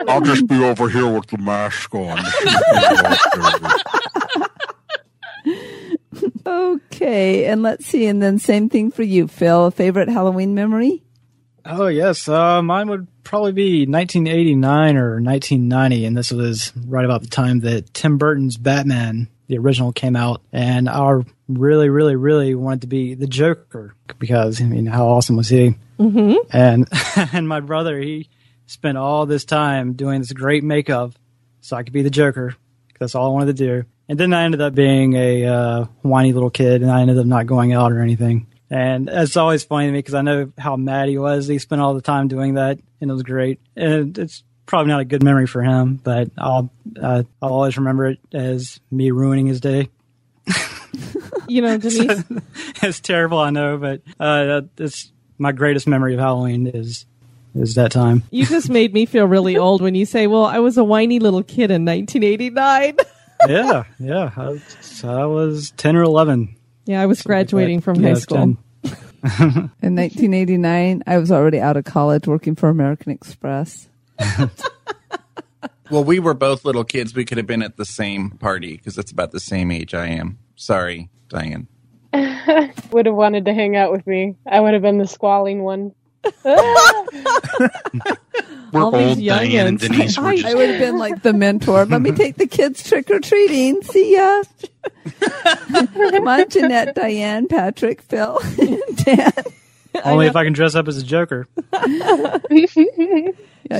I'll 0.09 0.20
just 0.20 0.47
be 0.47 0.62
over 0.62 0.89
here 0.89 1.09
with 1.09 1.26
the 1.26 1.39
mask 1.39 1.95
on. 1.95 2.18
Okay, 6.47 7.45
and 7.47 7.62
let's 7.62 7.86
see, 7.86 8.07
and 8.07 8.22
then 8.22 8.39
same 8.39 8.68
thing 8.68 8.91
for 8.91 9.03
you, 9.03 9.28
Phil. 9.28 9.70
Favorite 9.70 10.09
Halloween 10.09 10.55
memory? 10.55 11.03
Oh 11.71 11.89
yes, 11.89 12.27
uh, 12.29 12.62
mine 12.62 12.89
would 12.89 13.07
probably 13.25 13.53
be 13.53 13.87
1989 13.87 14.97
or 14.97 15.21
1990, 15.21 16.07
and 16.07 16.16
this 16.16 16.33
was 16.33 16.73
right 16.87 17.05
about 17.05 17.21
the 17.21 17.29
time 17.29 17.61
that 17.61 17.93
Tim 17.93 18.16
Burton's 18.16 18.57
Batman, 18.57 19.29
the 19.49 19.59
original, 19.59 19.93
came 19.93 20.16
out, 20.16 20.41
and 20.51 20.89
I 20.89 21.21
really, 21.47 21.91
really, 21.91 22.16
really 22.16 22.55
wanted 22.55 22.81
to 22.83 22.87
be 22.87 23.14
the 23.14 23.27
Joker 23.27 23.95
because 24.19 24.62
I 24.62 24.64
mean, 24.64 24.87
how 24.87 25.09
awesome 25.09 25.37
was 25.37 25.51
he? 25.51 25.75
Mm-hmm. 25.99 26.37
And 26.57 26.89
and 27.35 27.47
my 27.47 27.61
brother, 27.61 28.01
he 28.01 28.31
spent 28.64 28.97
all 28.97 29.27
this 29.27 29.45
time 29.45 29.93
doing 29.93 30.21
this 30.21 30.33
great 30.33 30.64
makeup 30.64 31.12
so 31.61 31.77
I 31.77 31.83
could 31.83 31.93
be 31.93 32.03
the 32.03 32.09
Joker. 32.09 32.57
That's 32.99 33.14
all 33.14 33.27
I 33.27 33.33
wanted 33.33 33.59
to 33.59 33.66
do. 33.66 33.85
And 34.09 34.19
then 34.19 34.33
I 34.33 34.45
ended 34.45 34.62
up 34.62 34.75
being 34.75 35.12
a 35.14 35.45
uh, 35.45 35.85
whiny 36.01 36.33
little 36.33 36.49
kid, 36.49 36.81
and 36.81 36.91
I 36.91 37.03
ended 37.03 37.19
up 37.19 37.27
not 37.27 37.45
going 37.45 37.75
out 37.75 37.93
or 37.93 38.01
anything. 38.01 38.47
And 38.71 39.09
it's 39.09 39.37
always 39.37 39.64
funny 39.64 39.87
to 39.87 39.93
me 39.93 39.99
because 39.99 40.14
I 40.14 40.23
know 40.23 40.53
how 40.59 40.77
mad 40.77 41.09
he 41.09 41.16
was. 41.19 41.47
He 41.47 41.59
spent 41.59 41.81
all 41.81 41.95
the 41.95 42.03
time 42.03 42.29
doing 42.29 42.55
that, 42.55 42.79
and 43.01 43.11
it 43.11 43.14
was 43.14 43.23
great. 43.23 43.61
And 43.77 44.16
it's 44.19 44.43
probably 44.66 44.93
not 44.93 45.01
a 45.01 45.05
good 45.07 45.23
memory 45.23 45.47
for 45.47 45.62
him, 45.62 45.97
but 45.97 46.31
I'll 46.37 46.71
uh, 47.01 47.23
I'll 47.41 47.53
always 47.55 47.79
remember 47.79 48.07
it 48.07 48.19
as 48.35 48.79
me 48.91 49.11
ruining 49.11 49.47
his 49.47 49.61
day. 49.61 49.89
You 51.49 51.62
know, 51.62 51.79
Denise, 51.79 52.25
it's 52.83 53.01
terrible, 53.01 53.39
I 53.39 53.49
know, 53.49 53.79
but 53.79 54.03
uh, 54.21 54.62
it's 54.77 55.11
my 55.39 55.51
greatest 55.53 55.87
memory 55.87 56.12
of 56.12 56.21
Halloween 56.21 56.66
is 56.66 57.07
is 57.55 57.75
that 57.77 57.91
time. 57.91 58.23
you 58.31 58.45
just 58.45 58.69
made 58.79 58.93
me 58.93 59.07
feel 59.07 59.25
really 59.25 59.57
old 59.57 59.81
when 59.81 59.95
you 59.95 60.05
say, 60.05 60.27
well, 60.27 60.45
I 60.45 60.59
was 60.59 60.77
a 60.77 60.85
whiny 60.85 61.19
little 61.19 61.43
kid 61.43 61.71
in 61.71 61.87
1989. 61.87 62.97
yeah, 63.49 63.85
yeah. 63.99 64.31
I, 64.37 64.61
I 65.05 65.25
was 65.25 65.71
ten 65.79 65.97
or 65.97 66.03
eleven. 66.03 66.55
Yeah, 66.89 67.01
I 67.01 67.07
was 67.07 67.22
graduating 67.22 67.80
from 67.80 68.01
Yeah, 68.01 68.09
high 68.09 68.14
school. 68.14 68.57
In 69.82 69.95
1989, 69.97 71.03
I 71.07 71.18
was 71.18 71.30
already 71.30 71.61
out 71.61 71.76
of 71.76 71.84
college 71.84 72.26
working 72.26 72.57
for 72.57 72.68
American 72.68 73.12
Express. 73.12 73.89
Well, 75.91 76.05
we 76.05 76.18
were 76.18 76.34
both 76.34 76.64
little 76.64 76.84
kids. 76.84 77.14
We 77.14 77.24
could 77.24 77.39
have 77.39 77.47
been 77.47 77.62
at 77.62 77.76
the 77.76 77.84
same 77.84 78.32
party 78.32 78.76
because 78.76 78.95
that's 78.95 79.11
about 79.11 79.30
the 79.32 79.41
same 79.41 79.70
age 79.70 79.95
I 79.95 80.09
am. 80.09 80.39
Sorry, 80.55 81.09
Diane. 81.28 81.66
Would 82.12 83.07
have 83.07 83.14
wanted 83.14 83.47
to 83.47 83.55
hang 83.55 83.74
out 83.74 83.91
with 83.91 84.07
me. 84.07 84.36
I 84.47 84.61
would 84.61 84.72
have 84.72 84.82
been 84.82 84.99
the 84.99 85.07
squalling 85.07 85.62
one. 85.62 85.95
We're 88.73 88.83
All 88.83 88.95
old, 88.95 89.19
Diane 89.19 89.66
and. 89.66 89.79
Denise. 89.79 90.19
We're 90.19 90.47
I 90.47 90.55
would 90.55 90.69
have 90.71 90.79
been 90.81 90.99
like 90.99 91.23
the 91.23 91.33
mentor. 91.33 91.87
Let 91.87 92.03
me 92.03 92.12
take 92.12 92.37
the 92.37 92.47
kids 92.47 92.87
trick 92.87 93.11
or 93.11 93.19
treating. 93.21 93.83
See 93.83 94.14
ya. 94.14 94.43
Come 95.95 96.29
on, 96.29 96.49
Jeanette, 96.51 96.95
Diane, 96.95 97.49
Patrick, 97.49 98.03
Phil, 98.03 98.39
Dan. 98.95 99.33
Only 100.05 100.27
if 100.27 100.37
I 100.37 100.45
can 100.45 100.53
dress 100.53 100.75
up 100.75 100.87
as 100.87 100.99
a 100.99 101.03
Joker. 101.05 101.49
I 101.73 102.41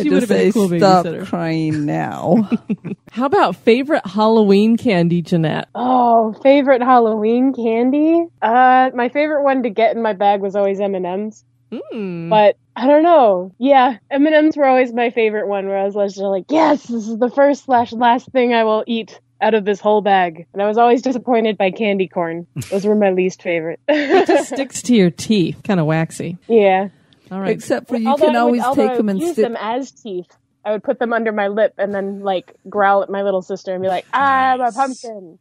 She 0.03 0.11
would've 0.11 0.11
been 0.11 0.15
a 0.23 0.27
say, 0.27 0.53
cool 0.53 0.69
stop 0.69 1.05
babysitter." 1.07 1.27
crying 1.27 1.85
now. 1.87 2.49
How 3.11 3.27
about 3.27 3.57
favorite 3.57 4.07
Halloween 4.07 4.77
candy, 4.77 5.23
Jeanette? 5.23 5.69
Oh, 5.75 6.33
favorite 6.43 6.83
Halloween 6.83 7.53
candy? 7.53 8.27
Uh, 8.43 8.91
my 8.95 9.09
favorite 9.11 9.43
one 9.45 9.63
to 9.65 9.71
get 9.71 9.95
in 9.97 10.03
my 10.03 10.13
bag 10.15 10.41
was 10.41 10.57
always 10.57 10.81
M 10.81 10.95
and 10.95 11.07
M's. 11.07 11.45
Mm. 11.73 12.31
But 12.31 12.57
I 12.77 12.87
don't 12.87 13.03
know. 13.03 13.53
Yeah, 13.59 13.99
M 14.11 14.27
and 14.27 14.35
M's 14.35 14.57
were 14.57 14.65
always 14.67 14.93
my 14.93 15.11
favorite 15.11 15.49
one. 15.49 15.67
Where 15.67 15.79
I 15.79 15.85
was 15.85 15.95
just 15.95 16.19
like, 16.19 16.47
yes, 16.51 16.85
this 16.85 17.09
is 17.09 17.19
the 17.19 17.31
first 17.31 17.65
slash 17.65 17.93
last 17.93 18.31
thing 18.31 18.55
I 18.55 18.65
will 18.65 18.85
eat 18.87 19.21
out 19.41 19.55
of 19.55 19.65
this 19.65 19.81
whole 19.81 20.01
bag. 20.01 20.47
And 20.53 20.63
I 20.63 20.67
was 20.67 20.79
always 20.79 21.03
disappointed 21.03 21.57
by 21.59 21.71
candy 21.71 22.09
corn. 22.09 22.47
Those 22.71 22.85
were 22.85 22.95
my 22.95 23.11
least 23.11 23.43
favorite. 23.43 23.81
It 23.89 24.27
just 24.27 24.49
sticks 24.55 24.83
to 24.83 24.95
your 24.95 25.11
teeth, 25.11 25.61
kind 25.65 25.79
of 25.81 25.87
waxy. 25.87 26.39
yeah. 26.49 26.89
All 27.31 27.41
right. 27.41 27.51
Except 27.51 27.89
for 27.89 27.97
you 27.97 28.09
Although 28.09 28.27
can 28.27 28.37
I 28.37 28.45
would- 28.45 28.61
always 28.61 28.77
take 28.77 28.97
them 28.97 29.09
and 29.11 29.21
use 29.21 29.33
stick. 29.33 29.45
them 29.45 29.57
as 29.61 29.91
teeth. 29.93 30.27
I 30.65 30.73
would 30.73 30.83
put 30.83 30.99
them 30.99 31.13
under 31.13 31.31
my 31.33 31.49
lip 31.49 31.75
and 31.79 31.95
then 31.95 32.21
like 32.21 32.55
growl 32.69 33.03
at 33.03 33.11
my 33.11 33.23
little 33.23 33.43
sister 33.43 33.73
and 33.75 33.83
be 33.83 33.89
like, 33.89 34.05
Ah, 34.13 34.53
"I'm 34.55 34.61
a 34.61 34.73
pumpkin." 34.73 35.39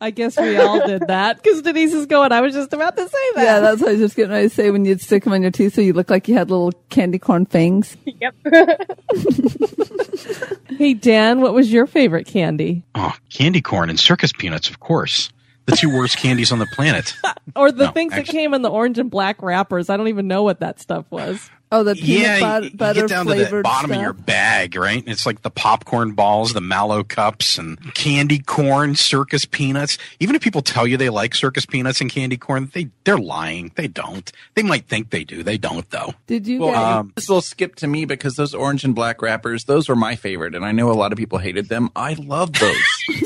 I 0.00 0.10
guess 0.10 0.36
we 0.38 0.56
all 0.58 0.86
did 0.86 1.06
that 1.08 1.42
because 1.42 1.62
Denise 1.62 1.94
is 1.94 2.06
going. 2.06 2.30
I 2.32 2.40
was 2.42 2.52
just 2.54 2.72
about 2.72 2.96
to 2.96 3.08
say 3.08 3.30
that. 3.36 3.42
Yeah, 3.44 3.60
that's 3.60 3.80
what 3.80 3.88
I 3.88 3.92
was 3.92 4.00
just 4.00 4.16
getting 4.16 4.32
ready 4.32 4.48
to 4.48 4.54
say. 4.54 4.70
When 4.70 4.84
you'd 4.84 5.00
stick 5.00 5.24
them 5.24 5.32
on 5.32 5.42
your 5.42 5.50
teeth, 5.50 5.74
so 5.74 5.80
you 5.80 5.92
look 5.94 6.10
like 6.10 6.28
you 6.28 6.34
had 6.34 6.50
little 6.50 6.72
candy 6.90 7.18
corn 7.18 7.46
fangs. 7.46 7.96
Yep. 8.06 8.34
hey, 10.78 10.94
Dan, 10.94 11.40
what 11.40 11.54
was 11.54 11.72
your 11.72 11.86
favorite 11.86 12.26
candy? 12.26 12.82
oh, 12.94 13.14
candy 13.30 13.60
corn 13.60 13.90
and 13.90 13.98
circus 13.98 14.32
peanuts, 14.32 14.68
of 14.68 14.80
course. 14.80 15.30
the 15.66 15.76
two 15.76 15.94
worst 15.94 16.16
candies 16.18 16.52
on 16.52 16.58
the 16.58 16.66
planet. 16.66 17.14
Or 17.54 17.72
the 17.72 17.86
No, 17.86 17.92
things 17.92 18.12
that 18.14 18.26
came 18.26 18.54
in 18.54 18.62
the 18.62 18.70
orange 18.70 18.98
and 18.98 19.10
black 19.10 19.42
wrappers. 19.42 19.90
I 19.90 19.96
don't 19.96 20.08
even 20.08 20.28
know 20.28 20.42
what 20.42 20.60
that 20.60 20.80
stuff 20.80 21.06
was. 21.10 21.50
Oh, 21.72 21.82
the 21.82 21.94
peanut 21.96 22.08
yeah, 22.22 22.40
but- 22.40 22.62
you, 22.62 22.68
you 22.70 22.76
butter 22.76 23.00
get 23.00 23.08
down 23.08 23.26
to 23.26 23.34
the 23.34 23.60
bottom 23.62 23.90
stuff. 23.90 23.96
of 23.96 24.02
your 24.02 24.12
bag, 24.12 24.76
right? 24.76 25.02
It's 25.06 25.26
like 25.26 25.42
the 25.42 25.50
popcorn 25.50 26.12
balls, 26.12 26.52
the 26.52 26.60
mallow 26.60 27.02
cups, 27.02 27.58
and 27.58 27.92
candy 27.94 28.38
corn, 28.38 28.94
circus 28.94 29.44
peanuts. 29.44 29.98
Even 30.20 30.36
if 30.36 30.42
people 30.42 30.62
tell 30.62 30.86
you 30.86 30.96
they 30.96 31.08
like 31.08 31.34
circus 31.34 31.66
peanuts 31.66 32.00
and 32.00 32.08
candy 32.10 32.36
corn, 32.36 32.70
they 32.72 32.88
they're 33.04 33.18
lying. 33.18 33.72
They 33.74 33.88
don't. 33.88 34.30
They 34.54 34.62
might 34.62 34.86
think 34.86 35.10
they 35.10 35.24
do. 35.24 35.42
They 35.42 35.58
don't, 35.58 35.88
though. 35.90 36.14
Did 36.28 36.46
you 36.46 36.60
Well, 36.60 36.72
guys? 36.72 36.96
um, 37.00 37.12
this 37.16 37.28
will 37.28 37.40
skip 37.40 37.74
to 37.76 37.86
me 37.88 38.04
because 38.04 38.36
those 38.36 38.54
orange 38.54 38.84
and 38.84 38.94
black 38.94 39.20
wrappers, 39.20 39.64
those 39.64 39.88
were 39.88 39.96
my 39.96 40.14
favorite, 40.14 40.54
and 40.54 40.64
I 40.64 40.70
know 40.72 40.90
a 40.90 40.94
lot 40.94 41.10
of 41.12 41.18
people 41.18 41.38
hated 41.38 41.68
them. 41.68 41.90
I 41.96 42.14
love 42.14 42.52
those. 42.52 42.76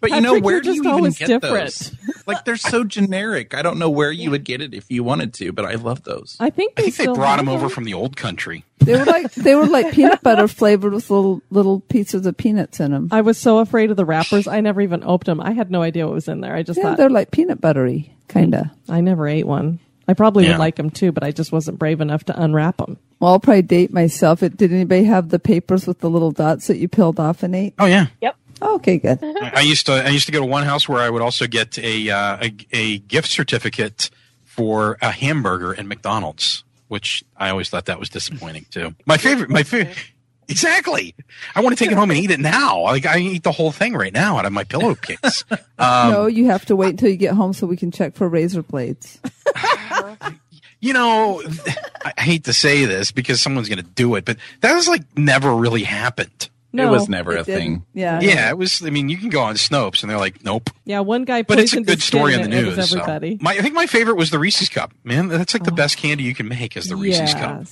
but 0.00 0.10
you 0.10 0.20
know, 0.20 0.30
Patrick, 0.34 0.44
where 0.44 0.54
you're 0.54 0.62
do 0.62 0.74
you 0.74 0.82
even 0.98 1.12
get 1.12 1.26
different. 1.28 1.42
those? 1.74 1.92
Like 2.26 2.44
they're 2.44 2.56
so 2.56 2.84
generic. 2.84 3.54
I 3.54 3.62
don't 3.62 3.78
know 3.78 3.90
where 3.90 4.12
you 4.12 4.30
would 4.30 4.44
get 4.44 4.60
it 4.60 4.74
if 4.74 4.90
you 4.90 5.02
wanted 5.04 5.32
to, 5.34 5.52
but 5.52 5.64
I 5.64 5.74
love 5.74 6.04
those. 6.04 6.36
I 6.40 6.50
think 6.50 6.74
I 6.76 6.82
they, 6.82 6.90
think 6.90 7.08
they 7.08 7.14
brought 7.14 7.38
them 7.38 7.48
over 7.48 7.68
from 7.68 7.84
the 7.84 7.94
old 7.94 8.16
country. 8.16 8.64
they 8.78 8.96
were 8.96 9.04
like 9.06 9.32
they 9.34 9.54
were 9.54 9.66
like 9.66 9.92
peanut 9.94 10.22
butter 10.22 10.46
flavored 10.48 10.92
with 10.92 11.10
little 11.10 11.42
little 11.50 11.80
pieces 11.80 12.26
of 12.26 12.36
peanuts 12.36 12.80
in 12.80 12.90
them. 12.92 13.08
I 13.10 13.22
was 13.22 13.38
so 13.38 13.58
afraid 13.58 13.90
of 13.90 13.96
the 13.96 14.04
wrappers. 14.04 14.46
I 14.46 14.60
never 14.60 14.80
even 14.80 15.02
opened 15.04 15.26
them. 15.38 15.40
I 15.40 15.52
had 15.52 15.70
no 15.70 15.82
idea 15.82 16.06
what 16.06 16.14
was 16.14 16.28
in 16.28 16.40
there. 16.40 16.54
I 16.54 16.62
just 16.62 16.78
Yeah, 16.78 16.84
thought 16.84 16.96
they're 16.98 17.10
like 17.10 17.30
peanut 17.30 17.60
buttery, 17.60 18.14
kind 18.28 18.54
of. 18.54 18.66
I 18.88 19.00
never 19.00 19.26
ate 19.26 19.46
one. 19.46 19.80
I 20.08 20.14
probably 20.14 20.44
Yeah. 20.44 20.52
would 20.52 20.58
like 20.58 20.76
them 20.76 20.88
too, 20.90 21.12
but 21.12 21.22
I 21.22 21.30
just 21.32 21.52
wasn't 21.52 21.78
brave 21.78 22.00
enough 22.00 22.24
to 22.24 22.42
unwrap 22.42 22.78
them. 22.78 22.96
Well, 23.20 23.32
I'll 23.32 23.40
probably 23.40 23.62
date 23.62 23.92
myself. 23.92 24.42
It, 24.42 24.56
did 24.56 24.72
anybody 24.72 25.04
have 25.04 25.28
the 25.28 25.38
papers 25.38 25.86
with 25.86 26.00
the 26.00 26.08
little 26.08 26.30
dots 26.32 26.66
that 26.68 26.78
you 26.78 26.88
peeled 26.88 27.20
off 27.20 27.42
and 27.42 27.54
ate? 27.54 27.74
Oh 27.78 27.84
yeah. 27.86 28.06
Yep. 28.22 28.36
Oh, 28.62 28.74
okay, 28.76 28.98
good. 28.98 29.18
I, 29.22 29.52
I 29.56 29.60
used 29.60 29.86
to 29.86 29.92
I 29.92 30.08
used 30.08 30.26
to 30.26 30.32
go 30.32 30.40
to 30.40 30.46
one 30.46 30.64
house 30.64 30.88
where 30.88 31.00
I 31.00 31.10
would 31.10 31.22
also 31.22 31.46
get 31.46 31.78
a 31.78 32.10
uh, 32.10 32.38
a, 32.42 32.54
a 32.72 32.98
gift 33.00 33.28
certificate 33.28 34.10
for 34.44 34.96
a 35.02 35.10
hamburger 35.12 35.78
at 35.78 35.84
McDonald's, 35.86 36.64
which 36.88 37.22
I 37.36 37.50
always 37.50 37.68
thought 37.68 37.84
that 37.84 38.00
was 38.00 38.08
disappointing 38.08 38.66
too. 38.70 38.94
My 39.06 39.16
favorite, 39.18 39.50
my 39.50 39.62
favorite. 39.62 39.96
Exactly. 40.48 41.14
I 41.54 41.60
want 41.60 41.76
to 41.76 41.84
take 41.84 41.92
it 41.92 41.96
home 41.98 42.10
and 42.10 42.18
eat 42.18 42.30
it 42.30 42.40
now. 42.40 42.82
Like 42.82 43.04
I 43.06 43.18
eat 43.18 43.42
the 43.42 43.52
whole 43.52 43.70
thing 43.72 43.94
right 43.94 44.12
now 44.12 44.38
out 44.38 44.46
of 44.46 44.52
my 44.52 44.64
pillowcase. 44.64 45.44
Um, 45.80 46.10
no, 46.10 46.26
you 46.26 46.46
have 46.46 46.64
to 46.66 46.74
wait 46.74 46.90
until 46.90 47.08
you 47.08 47.16
get 47.16 47.34
home 47.34 47.52
so 47.52 47.64
we 47.64 47.76
can 47.76 47.92
check 47.92 48.16
for 48.16 48.28
razor 48.28 48.64
blades. 48.64 49.20
you 50.80 50.92
know, 50.92 51.40
I 52.04 52.20
hate 52.20 52.44
to 52.44 52.52
say 52.52 52.84
this 52.84 53.12
because 53.12 53.40
someone's 53.40 53.68
going 53.68 53.78
to 53.78 53.84
do 53.84 54.16
it, 54.16 54.24
but 54.24 54.38
that 54.60 54.74
was 54.74 54.88
like 54.88 55.02
never 55.16 55.54
really 55.54 55.84
happened. 55.84 56.48
No, 56.72 56.88
it 56.88 56.90
was 56.90 57.08
never 57.08 57.32
It 57.32 57.42
a 57.42 57.44
didn't. 57.44 57.60
thing. 57.60 57.86
Yeah. 57.94 58.20
Yeah, 58.20 58.50
it 58.50 58.58
was. 58.58 58.82
I 58.84 58.90
mean, 58.90 59.08
you 59.08 59.16
can 59.16 59.28
go 59.30 59.40
on 59.40 59.54
Snopes 59.54 60.02
and 60.02 60.10
they're 60.10 60.18
like, 60.18 60.44
nope. 60.44 60.68
Yeah, 60.84 61.00
one 61.00 61.24
guy 61.24 61.42
But 61.42 61.60
it's 61.60 61.72
a 61.74 61.80
good 61.80 62.02
story 62.02 62.34
in 62.34 62.40
the 62.40 62.44
and 62.46 62.54
it 62.54 62.66
was 62.66 62.76
news. 62.76 62.90
so. 62.90 62.98
Everybody. 62.98 63.38
My, 63.40 63.52
I 63.52 63.62
think 63.62 63.74
my 63.74 63.86
favorite 63.86 64.16
was 64.16 64.30
the 64.30 64.38
Reese's 64.40 64.68
cup. 64.68 64.92
Man, 65.04 65.28
that's 65.28 65.54
like 65.54 65.62
the 65.64 65.70
best 65.72 65.96
candy 65.96 66.24
you 66.24 66.34
can 66.34 66.48
make 66.48 66.76
is 66.76 66.86
the 66.88 66.96
Reese's 66.96 67.34
cup. 67.34 67.64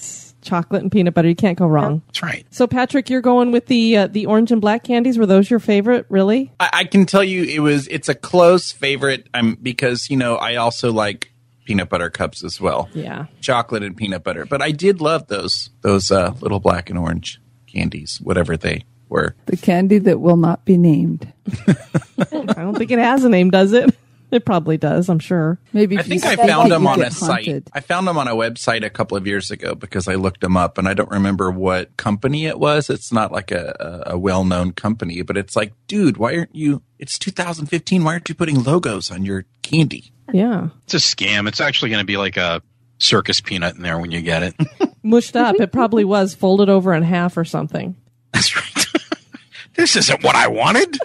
Yes. 0.46 0.48
Chocolate 0.48 0.82
and 0.82 0.92
peanut 0.92 1.14
butter. 1.14 1.28
You 1.28 1.36
can't 1.36 1.58
go 1.58 1.66
wrong. 1.66 2.02
That's 2.06 2.22
right. 2.22 2.46
So, 2.50 2.66
Patrick, 2.66 3.10
you're 3.10 3.20
going 3.20 3.52
with 3.52 3.66
the 3.66 3.96
uh, 3.96 4.06
the 4.06 4.26
orange 4.26 4.52
and 4.52 4.60
black 4.60 4.84
candies. 4.84 5.18
Were 5.18 5.26
those 5.26 5.50
your 5.50 5.60
favorite? 5.60 6.06
Really? 6.08 6.52
I, 6.60 6.70
I 6.72 6.84
can 6.84 7.06
tell 7.06 7.24
you 7.24 7.44
it 7.44 7.60
was 7.60 7.88
it's 7.88 8.08
a 8.08 8.14
close 8.14 8.72
favorite. 8.72 9.28
I'm 9.34 9.56
because 9.56 10.10
you 10.10 10.16
know 10.16 10.36
I 10.36 10.56
also 10.56 10.92
like 10.92 11.32
peanut 11.64 11.88
butter 11.88 12.10
cups 12.10 12.44
as 12.44 12.60
well. 12.60 12.88
Yeah. 12.94 13.26
chocolate 13.40 13.82
and 13.82 13.96
peanut 13.96 14.24
butter. 14.24 14.46
But 14.46 14.62
I 14.62 14.70
did 14.70 15.00
love 15.00 15.26
those 15.26 15.70
those 15.82 16.10
uh, 16.10 16.34
little 16.40 16.60
black 16.60 16.88
and 16.88 16.98
orange 16.98 17.40
candies, 17.66 18.18
whatever 18.22 18.56
they 18.56 18.84
were. 19.08 19.34
The 19.46 19.56
candy 19.56 19.98
that 19.98 20.20
will 20.20 20.36
not 20.36 20.64
be 20.64 20.78
named. 20.78 21.32
I 21.68 22.54
don't 22.54 22.76
think 22.76 22.90
it 22.90 22.98
has 22.98 23.24
a 23.24 23.28
name, 23.28 23.50
does 23.50 23.72
it? 23.72 23.94
It 24.36 24.44
probably 24.44 24.76
does. 24.76 25.08
I'm 25.08 25.18
sure. 25.18 25.58
Maybe 25.72 25.98
I 25.98 26.02
think 26.02 26.26
I 26.26 26.36
found 26.36 26.70
them 26.70 26.86
on 26.86 27.00
a 27.00 27.04
haunted. 27.04 27.14
site. 27.14 27.68
I 27.72 27.80
found 27.80 28.06
them 28.06 28.18
on 28.18 28.28
a 28.28 28.34
website 28.34 28.84
a 28.84 28.90
couple 28.90 29.16
of 29.16 29.26
years 29.26 29.50
ago 29.50 29.74
because 29.74 30.08
I 30.08 30.16
looked 30.16 30.42
them 30.42 30.58
up, 30.58 30.76
and 30.76 30.86
I 30.86 30.92
don't 30.92 31.10
remember 31.10 31.50
what 31.50 31.96
company 31.96 32.44
it 32.44 32.58
was. 32.58 32.90
It's 32.90 33.10
not 33.10 33.32
like 33.32 33.50
a, 33.50 34.04
a, 34.06 34.12
a 34.12 34.18
well 34.18 34.44
known 34.44 34.72
company, 34.72 35.22
but 35.22 35.38
it's 35.38 35.56
like, 35.56 35.72
dude, 35.86 36.18
why 36.18 36.36
aren't 36.36 36.54
you? 36.54 36.82
It's 36.98 37.18
2015. 37.18 38.04
Why 38.04 38.12
aren't 38.12 38.28
you 38.28 38.34
putting 38.34 38.62
logos 38.62 39.10
on 39.10 39.24
your 39.24 39.46
candy? 39.62 40.12
Yeah. 40.34 40.68
It's 40.84 40.92
a 40.92 40.98
scam. 40.98 41.48
It's 41.48 41.62
actually 41.62 41.88
going 41.88 42.02
to 42.02 42.06
be 42.06 42.18
like 42.18 42.36
a 42.36 42.60
circus 42.98 43.40
peanut 43.40 43.76
in 43.76 43.82
there 43.82 43.98
when 43.98 44.10
you 44.10 44.20
get 44.20 44.42
it. 44.42 44.54
Mushed 45.02 45.34
up. 45.34 45.56
It 45.58 45.72
probably 45.72 46.04
was 46.04 46.34
folded 46.34 46.68
over 46.68 46.92
in 46.92 47.02
half 47.02 47.38
or 47.38 47.44
something. 47.46 47.96
That's 48.34 48.54
right. 48.54 48.86
this 49.76 49.96
isn't 49.96 50.22
what 50.22 50.36
I 50.36 50.48
wanted. 50.48 50.98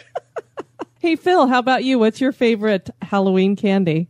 Hey, 1.01 1.15
Phil, 1.15 1.47
how 1.47 1.57
about 1.57 1.83
you? 1.83 1.97
What's 1.97 2.21
your 2.21 2.31
favorite 2.31 2.91
Halloween 3.01 3.55
candy? 3.55 4.07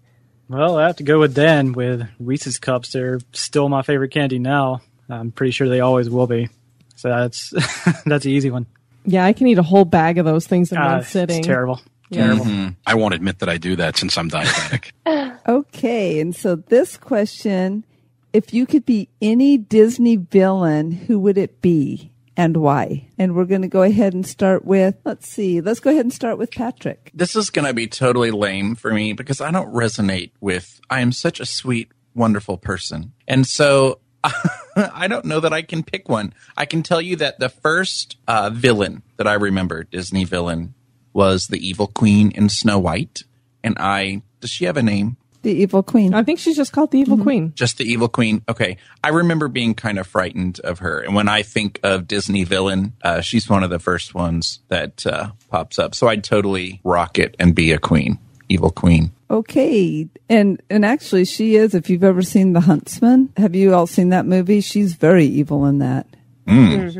Well, 0.50 0.78
I 0.78 0.88
have 0.88 0.98
to 0.98 1.04
go 1.04 1.20
with 1.22 1.34
Dan 1.34 1.72
with 1.72 2.06
Reese's 2.20 2.60
cups. 2.60 2.92
They're 2.92 3.22
still 3.32 3.70
my 3.70 3.82
favorite 3.82 4.12
candy 4.12 4.40
now. 4.40 4.82
I'm 5.10 5.32
pretty 5.32 5.52
sure 5.52 5.70
they 5.70 5.80
always 5.80 6.10
will 6.10 6.28
be. 6.28 6.50
So 6.98 7.08
that's 7.08 7.52
that's 8.06 8.26
an 8.26 8.32
easy 8.32 8.52
one. 8.52 8.66
Yeah, 9.06 9.24
I 9.26 9.32
can 9.32 9.48
eat 9.48 9.58
a 9.58 9.64
whole 9.64 9.86
bag 9.86 10.18
of 10.18 10.26
those 10.26 10.46
things 10.48 10.74
in 10.74 10.78
Ah, 10.78 10.96
one 10.96 11.04
sitting. 11.04 11.38
It's 11.38 11.48
terrible. 11.48 11.80
Yeah. 12.10 12.34
Terrible. 12.36 12.76
I 12.86 12.96
won't 12.96 13.14
admit 13.14 13.40
that 13.40 13.48
I 13.48 13.58
do 13.58 13.78
that 13.78 13.96
since 13.96 14.18
I'm 14.18 14.30
diabetic. 14.30 14.92
Okay, 15.48 16.20
and 16.20 16.36
so 16.36 16.56
this 16.56 16.98
question, 16.98 17.84
if 18.32 18.54
you 18.54 18.68
could 18.68 18.86
be 18.86 19.10
any 19.24 19.58
Disney 19.58 20.18
villain, 20.18 20.92
who 20.92 21.18
would 21.20 21.36
it 21.38 21.62
be 21.64 22.11
and 22.38 22.58
why? 22.58 23.08
And 23.18 23.36
we're 23.36 23.46
going 23.46 23.62
to 23.62 23.68
go 23.68 23.84
ahead 23.84 24.14
and 24.14 24.26
start 24.26 24.66
with, 24.66 24.96
let's 25.06 25.28
see, 25.28 25.62
let's 25.62 25.80
go 25.80 25.90
ahead 25.90 26.06
and 26.06 26.14
start 26.14 26.38
with 26.38 26.52
Patrick. 26.52 27.12
This 27.14 27.36
is 27.36 27.50
going 27.50 27.68
to 27.68 27.74
be 27.74 27.88
totally 27.88 28.32
lame 28.32 28.76
for 28.76 28.94
me 28.94 29.14
because 29.14 29.42
I 29.42 29.52
don't 29.52 29.74
resonate 29.74 30.32
with. 30.40 30.80
I 30.90 31.02
am 31.02 31.12
such 31.12 31.40
a 31.40 31.46
sweet, 31.46 31.92
wonderful 32.16 32.58
person, 32.58 33.14
and 33.28 33.46
so 33.46 34.00
I 34.76 35.08
don't 35.08 35.26
know 35.26 35.40
that 35.40 35.54
I 35.54 35.62
can 35.62 35.84
pick 35.84 36.08
one. 36.08 36.34
I 36.56 36.66
can 36.66 36.84
tell 36.84 37.02
you 37.02 37.16
that 37.18 37.40
the 37.40 37.50
first 37.50 38.18
uh, 38.28 38.50
villain 38.52 39.04
that 39.18 39.28
I 39.28 39.34
remember, 39.34 39.84
Disney 39.84 40.24
villain, 40.24 40.74
was 41.14 41.48
the 41.48 41.66
evil 41.66 41.88
queen 41.88 42.32
in 42.32 42.50
Snow 42.50 42.80
White, 42.80 43.24
and 43.64 43.76
I. 43.80 44.22
Does 44.40 44.50
she 44.50 44.66
have 44.66 44.78
a 44.78 44.84
name? 44.84 45.18
The 45.44 45.52
evil 45.52 45.82
queen. 45.82 46.14
I 46.14 46.24
think 46.24 46.38
she's 46.40 46.56
just 46.56 46.72
called 46.72 46.92
the 46.92 47.00
Evil 47.00 47.18
Queen. 47.18 47.54
Just 47.56 47.80
the 47.80 47.84
evil 47.86 48.08
queen. 48.08 48.44
Okay. 48.48 48.78
I 49.04 49.10
remember 49.10 49.48
being 49.48 49.74
kind 49.74 49.98
of 49.98 50.06
frightened 50.06 50.60
of 50.60 50.80
her. 50.80 51.00
And 51.00 51.16
when 51.16 51.28
I 51.28 51.42
think 51.42 51.80
of 51.82 52.08
Disney 52.08 52.44
villain, 52.44 52.94
uh, 53.02 53.22
she's 53.22 53.50
one 53.50 53.64
of 53.64 53.72
the 53.72 53.80
first 53.80 54.14
ones 54.14 54.60
that 54.68 55.06
uh, 55.08 55.32
pops 55.50 55.80
up. 55.80 55.96
So 55.96 56.08
I'd 56.08 56.24
totally 56.24 56.80
rock 56.84 57.18
it 57.18 57.36
and 57.40 57.56
be 57.56 57.72
a 57.72 57.80
queen, 57.80 58.20
evil 58.50 58.70
queen. 58.70 59.12
Okay, 59.32 60.10
and 60.30 60.62
and 60.70 60.86
actually, 60.86 61.24
she 61.26 61.56
is. 61.56 61.74
If 61.74 61.90
you've 61.90 62.04
ever 62.04 62.22
seen 62.22 62.52
The 62.54 62.60
Huntsman, 62.60 63.32
have 63.38 63.56
you 63.56 63.74
all 63.74 63.88
seen 63.88 64.10
that 64.10 64.26
movie? 64.26 64.60
She's 64.62 64.94
very 64.94 65.26
evil 65.26 65.66
in 65.66 65.80
that. 65.80 66.06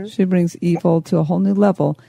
She 0.10 0.24
brings 0.24 0.56
evil 0.62 1.02
to 1.04 1.18
a 1.18 1.24
whole 1.24 1.40
new 1.40 1.54
level. 1.54 2.00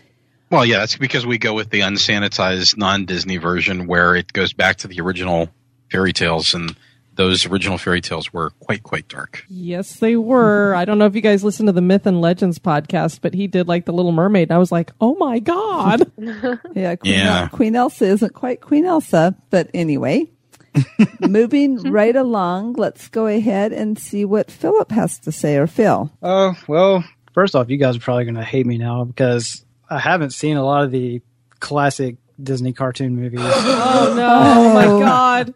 well, 0.50 0.64
yeah, 0.64 0.78
that's 0.78 0.96
because 0.96 1.26
we 1.26 1.38
go 1.38 1.54
with 1.54 1.70
the 1.70 1.80
unsanitized 1.80 2.76
non-Disney 2.76 3.38
version 3.38 3.86
where 3.88 4.14
it 4.14 4.32
goes 4.32 4.52
back 4.52 4.76
to 4.76 4.88
the 4.88 5.00
original 5.00 5.48
fairy 5.92 6.12
tales, 6.12 6.54
and 6.54 6.74
those 7.14 7.44
original 7.46 7.76
fairy 7.76 8.00
tales 8.00 8.32
were 8.32 8.50
quite 8.60 8.82
quite 8.82 9.06
dark. 9.08 9.44
Yes, 9.48 9.98
they 10.00 10.16
were. 10.16 10.74
I 10.74 10.84
don't 10.86 10.98
know 10.98 11.04
if 11.04 11.14
you 11.14 11.20
guys 11.20 11.44
listened 11.44 11.66
to 11.68 11.72
the 11.72 11.82
Myth 11.82 12.06
and 12.06 12.20
Legends 12.22 12.58
podcast, 12.58 13.20
but 13.20 13.34
he 13.34 13.46
did 13.46 13.68
like 13.68 13.84
the 13.84 13.92
Little 13.92 14.12
Mermaid. 14.12 14.48
And 14.48 14.54
I 14.54 14.58
was 14.58 14.72
like, 14.72 14.90
oh 15.00 15.14
my 15.16 15.38
God. 15.38 16.10
Yeah, 16.74 16.96
Queen, 16.96 17.12
Yeah. 17.12 17.40
El- 17.42 17.48
Queen 17.50 17.76
Elsa 17.76 18.06
isn't 18.06 18.32
quite 18.34 18.60
Queen 18.62 18.86
Elsa, 18.86 19.34
but 19.50 19.68
anyway. 19.74 20.28
moving 21.20 21.76
right 21.92 22.16
along, 22.16 22.72
let's 22.74 23.08
go 23.08 23.26
ahead 23.26 23.74
and 23.74 23.98
see 23.98 24.24
what 24.24 24.50
Philip 24.50 24.90
has 24.90 25.18
to 25.18 25.30
say, 25.30 25.56
or 25.56 25.66
Phil. 25.66 26.10
Oh, 26.22 26.54
well, 26.66 27.04
first 27.34 27.54
off, 27.54 27.68
you 27.68 27.76
guys 27.76 27.96
are 27.96 28.00
probably 28.00 28.24
going 28.24 28.36
to 28.36 28.42
hate 28.42 28.64
me 28.64 28.78
now 28.78 29.04
because 29.04 29.66
I 29.90 29.98
haven't 29.98 30.30
seen 30.30 30.56
a 30.56 30.64
lot 30.64 30.84
of 30.84 30.90
the 30.90 31.20
classic 31.60 32.16
Disney 32.42 32.72
cartoon 32.72 33.16
movies, 33.16 33.40
oh 33.44 34.14
no. 34.16 34.40
Oh 34.42 34.74
my 34.74 34.84
God. 34.84 35.54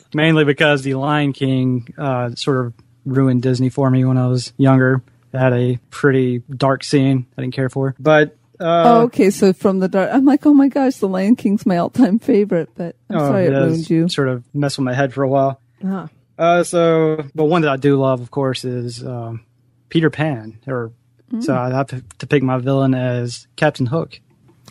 mainly 0.14 0.44
because 0.44 0.82
The 0.82 0.94
Lion 0.94 1.32
King 1.32 1.92
uh, 1.98 2.34
sort 2.34 2.66
of 2.66 2.74
ruined 3.04 3.42
Disney 3.42 3.68
for 3.68 3.90
me 3.90 4.04
when 4.04 4.16
I 4.16 4.28
was 4.28 4.52
younger. 4.56 5.02
It 5.32 5.38
had 5.38 5.52
a 5.52 5.78
pretty 5.90 6.42
dark 6.48 6.84
scene 6.84 7.26
I 7.36 7.42
didn't 7.42 7.54
care 7.54 7.68
for. 7.68 7.94
But 7.98 8.36
uh, 8.60 8.82
oh, 8.86 9.00
okay, 9.02 9.30
so 9.30 9.52
from 9.52 9.80
the 9.80 9.88
dark, 9.88 10.10
I'm 10.12 10.24
like, 10.24 10.46
oh 10.46 10.54
my 10.54 10.68
gosh, 10.68 10.96
The 10.96 11.08
Lion 11.08 11.36
King's 11.36 11.66
my 11.66 11.78
all-time 11.78 12.18
favorite, 12.18 12.70
but 12.76 12.96
I'm 13.10 13.16
oh, 13.16 13.28
sorry 13.28 13.46
it 13.46 13.50
does 13.50 13.72
ruined 13.72 13.90
you. 13.90 14.08
Sort 14.08 14.28
of 14.28 14.44
messed 14.54 14.78
with 14.78 14.84
my 14.84 14.94
head 14.94 15.12
for 15.12 15.24
a 15.24 15.28
while. 15.28 15.60
Ah. 15.84 16.08
Uh, 16.38 16.62
so, 16.64 17.24
but 17.34 17.44
one 17.44 17.62
that 17.62 17.70
I 17.70 17.76
do 17.76 17.96
love, 17.96 18.20
of 18.20 18.30
course, 18.30 18.64
is 18.64 19.04
um, 19.04 19.44
Peter 19.88 20.10
Pan. 20.10 20.58
Or 20.66 20.92
so 21.40 21.56
I 21.56 21.70
have 21.70 21.88
to, 21.88 22.04
to 22.18 22.26
pick 22.26 22.42
my 22.42 22.58
villain 22.58 22.94
as 22.94 23.46
Captain 23.56 23.86
Hook 23.86 24.20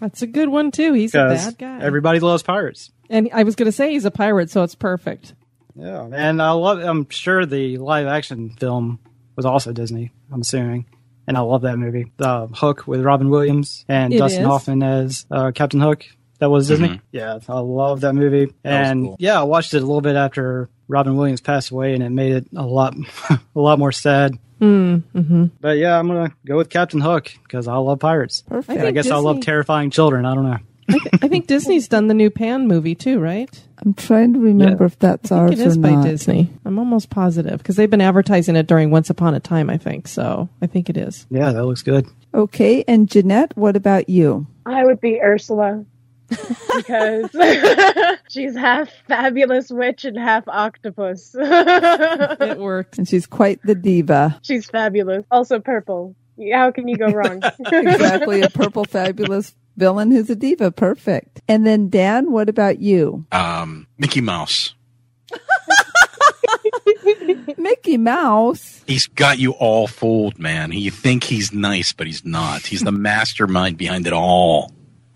That's 0.04 0.22
a 0.22 0.28
good 0.28 0.50
one 0.50 0.70
too. 0.72 0.92
He's 0.94 1.16
a 1.16 1.28
bad 1.30 1.58
guy. 1.58 1.80
everybody 1.82 2.20
loves 2.20 2.44
pirates. 2.44 2.92
and 3.10 3.30
I 3.34 3.44
was 3.44 3.56
going 3.56 3.68
to 3.68 3.72
say 3.72 3.92
he's 3.92 4.04
a 4.06 4.12
pirate, 4.12 4.50
so 4.50 4.64
it's 4.64 4.76
perfect. 4.76 5.34
Yeah, 5.76 6.08
and 6.12 6.42
I 6.42 6.52
love. 6.52 6.80
I'm 6.80 7.10
sure 7.10 7.46
the 7.46 7.78
live 7.78 8.06
action 8.06 8.52
film 8.60 9.00
was 9.36 9.46
also 9.46 9.72
Disney. 9.72 10.12
I'm 10.32 10.42
assuming, 10.42 10.86
and 11.26 11.38
I 11.38 11.40
love 11.40 11.62
that 11.62 11.78
movie. 11.78 12.12
The 12.18 12.48
Hook 12.54 12.86
with 12.86 13.02
Robin 13.02 13.30
Williams 13.30 13.86
and 13.88 14.14
It 14.14 14.18
Dustin 14.18 14.42
is. 14.44 14.48
Hoffman 14.48 14.84
as 14.84 15.26
uh, 15.32 15.52
Captain 15.56 15.80
Hook. 15.82 16.06
That 16.40 16.50
was 16.50 16.68
Disney. 16.68 16.90
Mhm. 16.90 17.02
Yeah, 17.14 17.40
I 17.48 17.60
love 17.60 18.02
that 18.02 18.14
movie. 18.14 18.48
was 18.48 18.54
and 18.66 19.04
cool. 19.06 19.16
yeah, 19.20 19.40
I 19.40 19.44
watched 19.44 19.74
it 19.74 19.78
a 19.78 19.86
little 19.86 20.02
bit 20.02 20.16
after 20.18 20.70
Robin 20.90 21.16
Williams 21.16 21.40
passed 21.42 21.72
away, 21.72 21.94
and 21.94 22.04
it 22.04 22.10
made 22.10 22.34
it 22.34 22.48
a 22.56 22.66
lot, 22.66 22.94
a 23.30 23.40
lot 23.56 23.80
more 23.80 23.94
sad. 23.94 24.38
Mm, 24.64 25.04
hmm 25.26 25.46
But 25.60 25.78
yeah, 25.78 26.00
I'm 26.00 26.08
gonna 26.08 26.34
go 26.46 26.56
with 26.58 26.70
Captain 26.70 27.02
Hook 27.02 27.32
because 27.44 27.68
I 27.68 27.76
love 27.76 28.00
pirates. 28.00 28.44
Perfect. 28.48 28.80
I 28.82 28.88
I 28.88 28.92
guess 28.92 29.12
I 29.12 29.18
love 29.18 29.42
terrifying 29.42 29.90
children. 29.90 30.26
I 30.26 30.34
don't 30.34 30.46
know. 30.46 30.58
I, 30.90 31.00
th- 31.00 31.16
I 31.22 31.28
think 31.30 31.48
Disney's 31.48 31.88
done 31.88 32.08
the 32.08 32.14
new 32.14 32.30
Pan 32.30 32.68
movie 32.68 32.96
too, 32.96 33.20
right? 33.20 33.50
I'm 33.80 33.94
trying 33.94 34.34
to 34.34 34.40
remember 34.40 34.86
if 34.86 35.00
that's 35.00 35.32
I 35.32 35.38
ours 35.38 35.50
think 35.52 35.62
it 35.62 35.68
is 35.68 35.78
or 35.78 35.82
by 35.82 35.92
not. 35.92 36.06
Disney. 36.06 36.50
I'm 36.66 36.78
almost 36.80 37.10
positive 37.10 37.58
because 37.58 37.76
they've 37.78 37.90
been 37.90 38.02
advertising 38.02 38.56
it 38.56 38.68
during 38.68 38.92
Once 38.92 39.10
Upon 39.10 39.34
a 39.34 39.40
Time. 39.40 39.70
I 39.70 39.78
think 39.78 40.08
so. 40.08 40.50
I 40.62 40.68
think 40.68 40.90
it 40.90 40.98
is. 40.98 41.26
Yeah, 41.30 41.52
that 41.52 41.66
looks 41.66 41.82
good. 41.84 42.06
Okay, 42.34 42.84
and 42.88 43.10
Jeanette, 43.10 43.56
what 43.58 43.76
about 43.76 44.10
you? 44.10 44.48
I 44.66 44.84
would 44.86 45.00
be 45.02 45.22
Ursula 45.22 45.86
because 46.76 47.30
she's 48.30 48.56
half 48.56 48.90
fabulous 49.08 49.70
witch 49.70 50.06
and 50.06 50.18
half 50.18 50.48
octopus. 50.48 51.36
It 51.38 52.58
worked. 52.60 52.98
And 52.98 53.08
she's 53.08 53.26
quite 53.28 53.62
the 53.64 53.76
diva. 53.76 54.40
she's 54.44 54.66
fabulous. 54.68 55.24
Also 55.32 55.60
purple. 55.60 56.16
How 56.52 56.72
can 56.72 56.88
you 56.88 56.98
go 56.98 57.08
wrong? 57.08 57.42
Exactly, 57.72 58.42
a 58.42 58.50
purple 58.50 58.86
fabulous 58.86 59.54
villain 59.78 60.12
who's 60.12 60.30
a 60.30 60.36
diva. 60.36 60.72
Perfect. 60.72 61.42
And 61.48 61.66
then 61.66 61.90
Dan, 61.90 62.32
what 62.32 62.50
about 62.50 62.80
you? 62.80 63.26
Um, 63.32 63.88
Mickey 63.98 64.22
Mouse. 64.22 64.74
Mickey 67.58 67.98
Mouse. 67.98 68.84
He's 68.88 69.08
got 69.08 69.40
you 69.40 69.52
all 69.54 69.88
fooled, 69.88 70.38
man. 70.40 70.72
You 70.72 70.92
think 70.92 71.24
he's 71.24 71.54
nice, 71.54 71.94
but 71.94 72.08
he's 72.08 72.26
not. 72.26 72.66
He's 72.66 72.82
the 72.82 72.92
mastermind 72.92 73.78
behind 73.78 74.08
it 74.08 74.14
all. 74.14 74.72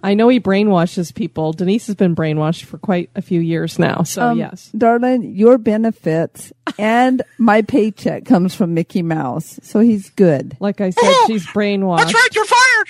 I 0.07 0.13
know 0.13 0.29
he 0.29 0.39
brainwashes 0.39 1.13
people. 1.13 1.51
Denise 1.51 1.87
has 1.87 1.95
been 1.97 2.15
brainwashed 2.15 2.63
for 2.63 2.77
quite 2.77 3.09
a 3.13 3.21
few 3.21 3.41
years 3.41 3.77
now. 3.77 4.03
So 4.03 4.21
Um, 4.29 4.37
yes. 4.37 4.69
Darling, 4.77 5.35
your 5.35 5.57
benefits 5.57 6.53
and 6.79 7.21
my 7.37 7.61
paycheck 7.61 8.23
comes 8.23 8.55
from 8.55 8.73
Mickey 8.73 9.01
Mouse. 9.03 9.59
So 9.63 9.81
he's 9.81 10.09
good. 10.11 10.55
Like 10.61 10.79
I 10.79 10.91
said, 10.91 11.13
she's 11.27 11.45
brainwashed. 11.47 11.97
That's 11.97 12.13
right, 12.13 12.29
you're 12.35 12.45
fired. 12.45 12.87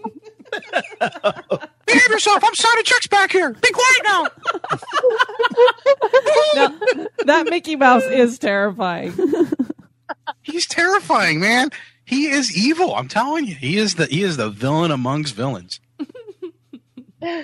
Behave 1.86 2.08
yourself. 2.10 2.42
I'm 2.44 2.54
signing 2.54 2.84
checks 2.84 3.06
back 3.06 3.30
here. 3.30 3.52
Be 3.52 3.70
quiet 3.72 4.00
now. 4.04 4.26
Now, 6.56 6.68
that 7.26 7.46
Mickey 7.50 7.76
Mouse 7.76 8.02
is 8.04 8.38
terrifying. 8.38 9.12
He's 10.42 10.66
terrifying, 10.66 11.38
man. 11.40 11.70
He 12.06 12.26
is 12.28 12.56
evil. 12.56 12.94
I'm 12.94 13.08
telling 13.08 13.46
you, 13.46 13.54
he 13.56 13.76
is 13.76 13.96
the 13.96 14.06
he 14.06 14.22
is 14.22 14.36
the 14.38 14.48
villain 14.48 14.90
amongst 14.90 15.34
villains. 15.34 15.80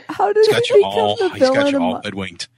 How 0.08 0.32
did 0.32 0.46
He's 0.46 0.46
he 0.46 0.52
got 0.52 0.68
you 0.70 0.76
become 0.76 0.92
all. 0.92 1.16
the 1.16 1.28
He's 1.30 1.40
got 1.40 1.54
villain? 1.54 1.72
you 1.72 1.80
all 1.80 1.90
amo- 1.94 2.00
hoodwinked. 2.04 2.48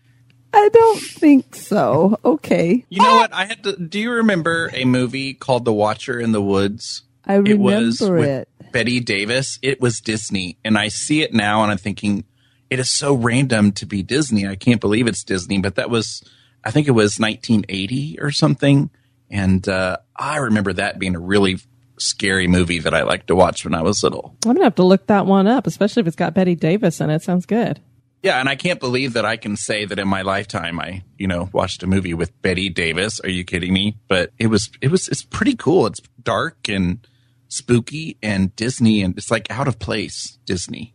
I 0.52 0.68
don't 0.68 1.00
think 1.00 1.54
so. 1.56 2.18
Okay. 2.24 2.84
You 2.88 3.02
know 3.02 3.14
what? 3.16 3.32
I 3.32 3.46
had 3.46 3.62
to. 3.64 3.76
Do 3.76 3.98
you 3.98 4.12
remember 4.12 4.70
a 4.74 4.84
movie 4.84 5.34
called 5.34 5.64
The 5.64 5.72
Watcher 5.72 6.20
in 6.20 6.32
the 6.32 6.42
Woods? 6.42 7.02
I 7.24 7.34
remember 7.36 7.50
It 7.50 7.58
was 7.58 8.00
remember 8.02 8.20
with 8.20 8.28
it. 8.28 8.72
Bette 8.72 9.00
Davis. 9.00 9.58
It 9.62 9.80
was 9.80 10.00
Disney, 10.00 10.58
and 10.64 10.76
I 10.76 10.88
see 10.88 11.22
it 11.22 11.32
now, 11.32 11.62
and 11.62 11.72
I'm 11.72 11.78
thinking 11.78 12.24
it 12.70 12.78
is 12.78 12.90
so 12.90 13.14
random 13.14 13.72
to 13.72 13.86
be 13.86 14.02
Disney. 14.02 14.46
I 14.46 14.56
can't 14.56 14.80
believe 14.80 15.06
it's 15.06 15.24
Disney, 15.24 15.58
but 15.60 15.76
that 15.76 15.88
was, 15.90 16.22
I 16.62 16.70
think 16.70 16.86
it 16.88 16.92
was 16.92 17.18
1980 17.18 18.18
or 18.20 18.30
something, 18.30 18.90
and 19.30 19.66
uh, 19.68 19.96
I 20.16 20.36
remember 20.36 20.72
that 20.74 20.98
being 20.98 21.14
a 21.16 21.20
really 21.20 21.58
scary 21.98 22.46
movie 22.48 22.78
that 22.80 22.94
I 22.94 23.02
liked 23.02 23.28
to 23.28 23.36
watch 23.36 23.64
when 23.64 23.74
I 23.74 23.82
was 23.82 24.02
little. 24.02 24.36
I'm 24.44 24.54
gonna 24.54 24.64
have 24.64 24.74
to 24.76 24.84
look 24.84 25.06
that 25.06 25.26
one 25.26 25.46
up, 25.46 25.66
especially 25.66 26.00
if 26.00 26.06
it's 26.06 26.16
got 26.16 26.34
Bette 26.34 26.54
Davis 26.54 27.00
in 27.00 27.10
it. 27.10 27.22
Sounds 27.22 27.46
good. 27.46 27.80
Yeah, 28.22 28.40
and 28.40 28.48
I 28.48 28.56
can't 28.56 28.80
believe 28.80 29.12
that 29.12 29.26
I 29.26 29.36
can 29.36 29.54
say 29.54 29.84
that 29.84 29.98
in 29.98 30.08
my 30.08 30.22
lifetime 30.22 30.80
I, 30.80 31.02
you 31.18 31.26
know, 31.26 31.50
watched 31.52 31.82
a 31.82 31.86
movie 31.86 32.14
with 32.14 32.40
Bette 32.40 32.70
Davis. 32.70 33.20
Are 33.20 33.28
you 33.28 33.44
kidding 33.44 33.72
me? 33.72 33.98
But 34.08 34.32
it 34.38 34.46
was 34.46 34.70
it 34.80 34.90
was 34.90 35.08
it's 35.08 35.22
pretty 35.22 35.56
cool. 35.56 35.86
It's 35.86 36.00
dark 36.22 36.68
and 36.68 37.06
spooky 37.48 38.16
and 38.22 38.56
Disney 38.56 39.02
and 39.02 39.16
it's 39.18 39.30
like 39.30 39.50
out 39.50 39.68
of 39.68 39.78
place 39.78 40.38
Disney. 40.46 40.93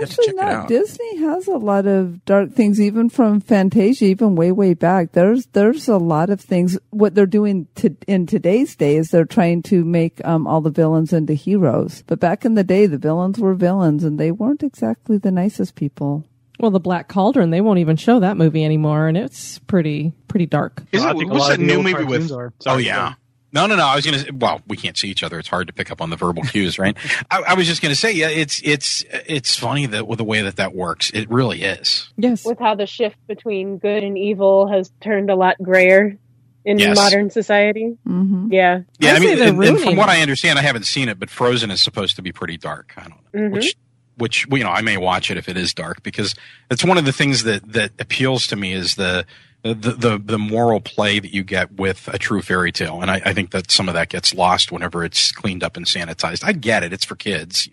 Have 0.00 0.08
to 0.08 0.22
Actually, 0.22 0.34
not. 0.34 0.68
Disney 0.68 1.18
has 1.18 1.46
a 1.46 1.56
lot 1.56 1.86
of 1.86 2.24
dark 2.24 2.52
things, 2.52 2.80
even 2.80 3.08
from 3.08 3.40
Fantasia, 3.40 4.06
even 4.06 4.36
way, 4.36 4.52
way 4.52 4.74
back. 4.74 5.12
There's 5.12 5.46
there's 5.46 5.88
a 5.88 5.98
lot 5.98 6.30
of 6.30 6.40
things. 6.40 6.78
What 6.90 7.14
they're 7.14 7.26
doing 7.26 7.68
to, 7.76 7.94
in 8.06 8.26
today's 8.26 8.76
day 8.76 8.96
is 8.96 9.10
they're 9.10 9.24
trying 9.24 9.62
to 9.64 9.84
make 9.84 10.24
um, 10.24 10.46
all 10.46 10.60
the 10.60 10.70
villains 10.70 11.12
into 11.12 11.34
heroes. 11.34 12.02
But 12.06 12.20
back 12.20 12.44
in 12.44 12.54
the 12.54 12.64
day, 12.64 12.86
the 12.86 12.98
villains 12.98 13.38
were 13.38 13.54
villains, 13.54 14.04
and 14.04 14.18
they 14.18 14.30
weren't 14.30 14.62
exactly 14.62 15.18
the 15.18 15.30
nicest 15.30 15.74
people. 15.74 16.24
Well, 16.58 16.70
the 16.70 16.80
Black 16.80 17.08
Cauldron, 17.08 17.50
they 17.50 17.60
won't 17.60 17.80
even 17.80 17.96
show 17.96 18.20
that 18.20 18.36
movie 18.36 18.64
anymore, 18.64 19.08
and 19.08 19.16
it's 19.16 19.58
pretty 19.60 20.12
pretty 20.28 20.46
dark. 20.46 20.82
Is 20.92 21.04
it, 21.04 21.16
think 21.16 21.30
a 21.30 21.34
what's 21.34 21.48
that 21.48 21.60
new 21.60 21.82
movie 21.82 22.04
with? 22.04 22.30
are. 22.30 22.52
oh 22.60 22.62
Sorry, 22.62 22.84
yeah. 22.84 23.14
No, 23.52 23.66
no, 23.66 23.76
no. 23.76 23.84
I 23.84 23.94
was 23.96 24.04
gonna. 24.04 24.18
say 24.20 24.30
Well, 24.32 24.62
we 24.66 24.76
can't 24.76 24.96
see 24.96 25.08
each 25.08 25.22
other. 25.22 25.38
It's 25.38 25.48
hard 25.48 25.66
to 25.66 25.72
pick 25.72 25.90
up 25.90 26.00
on 26.00 26.08
the 26.10 26.16
verbal 26.16 26.42
cues, 26.42 26.78
right? 26.78 26.96
I, 27.30 27.42
I 27.48 27.54
was 27.54 27.66
just 27.66 27.82
gonna 27.82 27.94
say, 27.94 28.12
yeah, 28.12 28.28
it's 28.28 28.60
it's 28.64 29.04
it's 29.26 29.58
funny 29.58 29.86
that 29.86 30.06
with 30.08 30.18
the 30.18 30.24
way 30.24 30.40
that 30.42 30.56
that 30.56 30.74
works, 30.74 31.10
it 31.12 31.30
really 31.30 31.62
is. 31.62 32.08
Yes. 32.16 32.44
With 32.44 32.58
how 32.58 32.74
the 32.74 32.86
shift 32.86 33.16
between 33.26 33.78
good 33.78 34.02
and 34.04 34.16
evil 34.16 34.68
has 34.68 34.90
turned 35.02 35.28
a 35.30 35.34
lot 35.34 35.56
grayer 35.62 36.16
in 36.64 36.78
Yes. 36.78 36.96
modern 36.96 37.28
society. 37.28 37.96
hmm 38.06 38.48
Yeah. 38.50 38.82
Yeah, 38.98 39.10
I 39.12 39.14
I, 39.16 39.18
say 39.18 39.24
mean, 39.34 39.42
and, 39.48 39.62
and 39.64 39.80
from 39.80 39.96
what. 39.96 40.08
I 40.08 40.22
understand, 40.22 40.58
I 40.58 40.62
haven't 40.62 40.86
seen 40.86 41.08
it, 41.08 41.18
but 41.18 41.28
Frozen 41.28 41.70
is 41.70 41.82
supposed 41.82 42.16
to 42.16 42.22
be 42.22 42.32
pretty 42.32 42.56
dark. 42.56 42.94
I 42.96 43.02
don't 43.02 43.10
know, 43.34 43.40
Mhm. 43.48 43.52
which 43.52 43.74
which 44.16 44.46
you 44.50 44.62
know 44.64 44.70
I 44.70 44.80
may 44.82 44.96
watch 44.96 45.30
it 45.30 45.36
if 45.36 45.48
it 45.48 45.56
is 45.56 45.74
dark 45.74 46.02
because 46.02 46.34
it's 46.70 46.84
one 46.84 46.96
of 46.98 47.04
the 47.04 47.12
things 47.12 47.42
that 47.44 47.70
that 47.72 47.90
appeals 47.98 48.46
to 48.48 48.56
me 48.56 48.72
is 48.72 48.94
the. 48.94 49.26
The, 49.62 49.74
the 49.74 50.20
the 50.22 50.38
moral 50.38 50.80
play 50.80 51.20
that 51.20 51.32
you 51.32 51.44
get 51.44 51.72
with 51.74 52.08
a 52.08 52.18
true 52.18 52.42
fairy 52.42 52.72
tale, 52.72 53.00
and 53.00 53.10
I, 53.10 53.22
I 53.24 53.32
think 53.32 53.52
that 53.52 53.70
some 53.70 53.88
of 53.88 53.94
that 53.94 54.08
gets 54.08 54.34
lost 54.34 54.72
whenever 54.72 55.04
it's 55.04 55.30
cleaned 55.30 55.62
up 55.62 55.76
and 55.76 55.86
sanitized. 55.86 56.42
I 56.44 56.52
get 56.52 56.82
it; 56.82 56.92
it's 56.92 57.04
for 57.04 57.14
kids, 57.14 57.68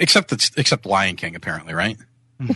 except 0.00 0.32
it's 0.32 0.50
except 0.56 0.84
Lion 0.84 1.14
King, 1.14 1.36
apparently, 1.36 1.74
right? 1.74 1.96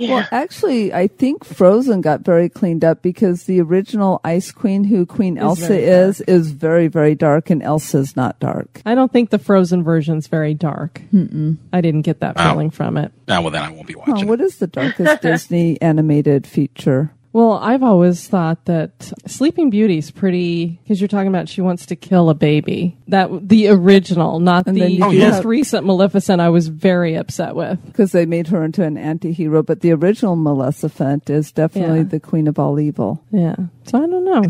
Well, 0.00 0.26
actually, 0.32 0.92
I 0.92 1.06
think 1.06 1.44
Frozen 1.44 2.00
got 2.00 2.22
very 2.22 2.48
cleaned 2.48 2.84
up 2.84 3.02
because 3.02 3.44
the 3.44 3.60
original 3.60 4.20
Ice 4.24 4.50
Queen, 4.50 4.82
who 4.84 5.06
Queen 5.06 5.38
Elsa 5.38 5.78
is, 5.78 6.20
is 6.22 6.50
very, 6.50 6.88
very 6.88 7.14
dark, 7.14 7.48
and 7.50 7.62
Elsa's 7.62 8.16
not 8.16 8.38
dark. 8.40 8.82
I 8.84 8.94
don't 8.96 9.12
think 9.12 9.30
the 9.30 9.38
Frozen 9.38 9.84
version's 9.84 10.26
very 10.26 10.54
dark. 10.54 11.00
Mm-mm. 11.14 11.56
I 11.72 11.80
didn't 11.80 12.02
get 12.02 12.18
that 12.20 12.34
Wow. 12.36 12.50
feeling 12.52 12.70
from 12.70 12.96
it. 12.96 13.12
Ah, 13.28 13.40
well, 13.40 13.50
then 13.52 13.62
I 13.62 13.70
won't 13.70 13.86
be 13.86 13.94
watching. 13.94 14.10
Oh, 14.12 14.14
watching. 14.16 14.28
what 14.28 14.40
is 14.40 14.56
the 14.56 14.66
darkest 14.66 15.22
Disney 15.22 15.80
animated 15.80 16.44
feature? 16.46 17.12
Well, 17.32 17.52
I've 17.54 17.82
always 17.82 18.28
thought 18.28 18.66
that 18.66 19.10
Sleeping 19.26 19.70
Beauty's 19.70 20.10
pretty 20.10 20.78
because 20.82 21.00
you're 21.00 21.08
talking 21.08 21.28
about 21.28 21.48
she 21.48 21.62
wants 21.62 21.86
to 21.86 21.96
kill 21.96 22.28
a 22.28 22.34
baby. 22.34 22.98
That 23.08 23.48
the 23.48 23.68
original, 23.68 24.38
not 24.38 24.66
And 24.66 24.76
the 24.76 24.80
then 24.82 24.90
you 24.90 24.98
most 25.20 25.44
recent 25.44 25.86
Maleficent. 25.86 26.40
I 26.42 26.50
was 26.50 26.68
very 26.68 27.14
upset 27.14 27.54
with. 27.54 27.82
Because 27.86 28.12
they 28.12 28.26
made 28.26 28.48
her 28.48 28.62
into 28.64 28.82
an 28.82 28.98
anti-hero, 28.98 29.62
but 29.62 29.80
the 29.80 29.92
original 29.92 30.36
Maleficent 30.36 31.30
is 31.30 31.52
definitely 31.52 31.98
Yeah. 31.98 32.04
the 32.04 32.20
queen 32.20 32.48
of 32.48 32.58
all 32.58 32.78
evil. 32.78 33.24
Yeah, 33.30 33.56
so 33.84 34.02
I 34.02 34.06
don't 34.06 34.24
know. 34.24 34.42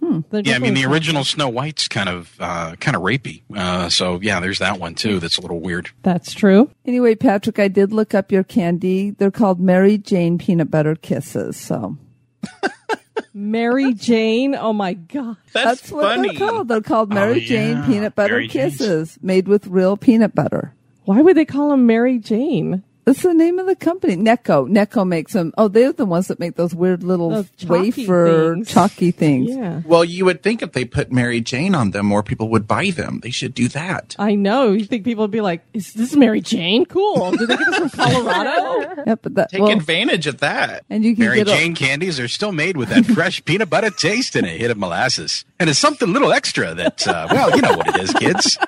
Hmm. 0.00 0.20
Yeah, 0.32 0.54
I 0.56 0.58
mean 0.60 0.72
the 0.72 0.86
original 0.86 1.24
Snow 1.24 1.50
White's 1.50 1.86
kind 1.88 2.08
of 2.08 2.34
uh, 2.40 2.74
kind 2.80 2.96
of 2.96 3.02
rapey. 3.02 3.42
Uh, 3.54 3.90
so 3.90 4.18
yeah, 4.22 4.40
there's 4.40 4.60
that 4.60 4.80
one 4.80 4.94
too. 4.94 5.18
That's 5.20 5.36
a 5.36 5.42
little 5.42 5.60
weird. 5.60 5.90
That's 6.02 6.32
true. 6.32 6.70
Anyway, 6.86 7.16
Patrick, 7.16 7.58
I 7.58 7.68
did 7.68 7.92
look 7.92 8.14
up 8.14 8.32
your 8.32 8.42
candy. 8.42 9.10
They're 9.10 9.30
called 9.30 9.60
Mary 9.60 9.98
Jane 9.98 10.38
Peanut 10.38 10.70
Butter 10.70 10.94
Kisses. 10.94 11.58
So 11.58 11.98
Mary 13.34 13.94
Jane. 13.94 14.54
Oh 14.54 14.72
my 14.72 14.94
god. 14.94 15.36
That's, 15.52 15.80
that's 15.82 15.92
what 15.92 16.02
funny. 16.04 16.36
they're 16.36 16.48
called. 16.48 16.68
They're 16.68 16.80
called 16.80 17.12
oh, 17.12 17.14
Mary 17.14 17.42
Oh, 17.42 17.46
Jane 17.46 17.76
yeah. 17.78 17.86
Peanut 17.86 18.14
Butter 18.14 18.34
Mary 18.34 18.48
Jane's. 18.48 18.78
Kisses, 18.78 19.18
made 19.22 19.48
with 19.48 19.66
real 19.66 19.96
peanut 19.96 20.34
butter. 20.34 20.74
Why 21.04 21.20
would 21.20 21.36
they 21.36 21.44
call 21.44 21.70
them 21.70 21.86
Mary 21.86 22.18
Jane? 22.18 22.82
That's 23.06 23.22
the 23.22 23.32
name 23.34 23.58
of 23.58 23.66
the 23.66 23.74
company. 23.76 24.14
Necco. 24.16 24.68
Necco 24.68 25.06
makes 25.06 25.32
them. 25.32 25.52
Oh, 25.58 25.68
they're 25.68 25.92
the 25.92 26.04
ones 26.04 26.28
that 26.28 26.38
make 26.38 26.56
those 26.56 26.74
weird 26.74 27.02
little 27.02 27.30
Those 27.30 27.50
chalky 27.56 27.72
wafer 28.06 28.52
things. 28.54 28.68
chalky 28.68 29.10
things. 29.22 29.50
Yeah. 29.50 29.80
Well, 29.84 30.04
you 30.04 30.24
would 30.26 30.42
think 30.42 30.62
if 30.62 30.72
they 30.72 30.84
put 30.84 31.10
Mary 31.10 31.40
Jane 31.40 31.74
on 31.74 31.90
them, 31.92 32.06
more 32.06 32.22
people 32.22 32.48
would 32.50 32.68
buy 32.68 32.90
them. 32.90 33.20
They 33.22 33.30
should 33.30 33.54
do 33.54 33.68
that. 33.68 34.14
I 34.18 34.34
know. 34.34 34.72
You 34.72 34.84
think 34.84 35.04
people 35.04 35.24
would 35.24 35.30
be 35.30 35.40
like, 35.40 35.62
"Is 35.72 35.92
this 35.94 36.14
Mary 36.14 36.40
Jane? 36.40 36.84
Cool. 36.86 37.30
Did 37.32 37.48
they 37.48 37.56
get 37.56 37.66
this 37.66 37.76
from 37.78 37.90
Colorado?" 37.90 39.02
Yep, 39.06 39.20
but 39.22 39.34
that, 39.36 39.50
Take 39.50 39.62
well, 39.62 39.70
advantage 39.72 40.26
of 40.26 40.38
that. 40.40 40.84
and 40.90 41.02
you 41.04 41.14
can 41.16 41.24
Mary 41.24 41.38
get 41.38 41.48
a- 41.48 41.52
Jane 41.52 41.74
candies 41.74 42.20
are 42.20 42.28
still 42.28 42.52
made 42.52 42.76
with 42.76 42.90
that 42.90 43.06
fresh 43.06 43.42
peanut 43.46 43.70
butter 43.70 43.90
taste 43.90 44.36
and 44.36 44.46
a 44.46 44.50
hit 44.50 44.70
of 44.70 44.76
molasses, 44.76 45.44
and 45.58 45.70
it's 45.70 45.78
something 45.78 46.08
a 46.08 46.12
little 46.12 46.32
extra 46.32 46.74
that 46.74 47.08
uh, 47.08 47.26
well, 47.30 47.50
you 47.56 47.62
know 47.62 47.76
what 47.76 47.88
it 47.88 47.96
is, 48.02 48.12
kids. 48.12 48.58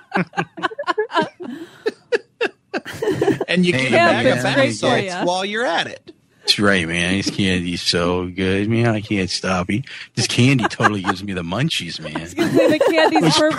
And 3.49 3.65
you 3.67 3.73
Hey, 3.75 3.89
get 3.91 3.93
a 3.93 3.97
bag 3.97 4.25
man. 4.27 4.39
of 4.39 4.43
bath 4.45 4.55
Great 4.55 4.71
for 4.71 4.75
salts 4.77 5.27
while 5.27 5.45
you're 5.45 5.65
at 5.67 5.87
it. 5.87 6.13
That's 6.41 6.59
right, 6.59 6.89
man. 6.89 7.17
This 7.19 7.31
candy's 7.31 7.83
so 7.83 8.27
good, 8.29 8.69
man. 8.69 8.87
I 8.89 9.01
can't 9.01 9.31
stop 9.31 9.71
it. 9.71 9.85
This 10.17 10.27
candy 10.27 10.65
totally 10.69 11.01
gives 11.03 11.23
me 11.23 11.33
the 11.35 11.43
munchies, 11.43 12.01
man. 12.01 12.15
the 12.15 12.79
candy's 12.91 13.23
It's 13.25 13.39
perfect. 13.39 13.59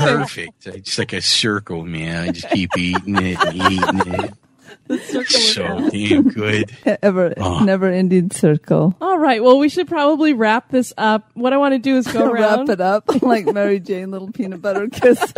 perfect. 0.63 0.67
It's 0.67 0.97
like 0.97 1.13
a 1.13 1.21
circle, 1.21 1.85
man. 1.85 2.27
I 2.27 2.31
just 2.31 2.49
keep 2.49 2.77
eating 2.77 3.15
it 3.17 3.37
and 3.41 3.55
eating 3.55 4.13
it. 4.23 4.33
So 4.89 5.89
damn 5.89 6.29
good. 6.29 6.75
Ever 7.01 7.33
Oh. 7.37 7.41
Ah. 7.59 7.63
never 7.63 7.87
ending 7.91 8.31
circle. 8.31 8.95
All 9.01 9.17
right. 9.17 9.43
Well, 9.43 9.57
we 9.59 9.69
should 9.69 9.87
probably 9.87 10.33
wrap 10.33 10.69
this 10.69 10.93
up. 10.97 11.29
What 11.33 11.53
I 11.53 11.57
want 11.57 11.73
to 11.73 11.79
do 11.79 11.97
is 11.97 12.07
go 12.07 12.25
around. 12.31 12.67
Wrap 12.67 12.69
it 12.69 12.81
up 12.81 13.03
like 13.23 13.45
Mary 13.45 13.79
Jane 13.79 14.11
Little 14.11 14.31
Peanut 14.31 14.61
Butter 14.61 14.87
Kisses. 14.89 15.33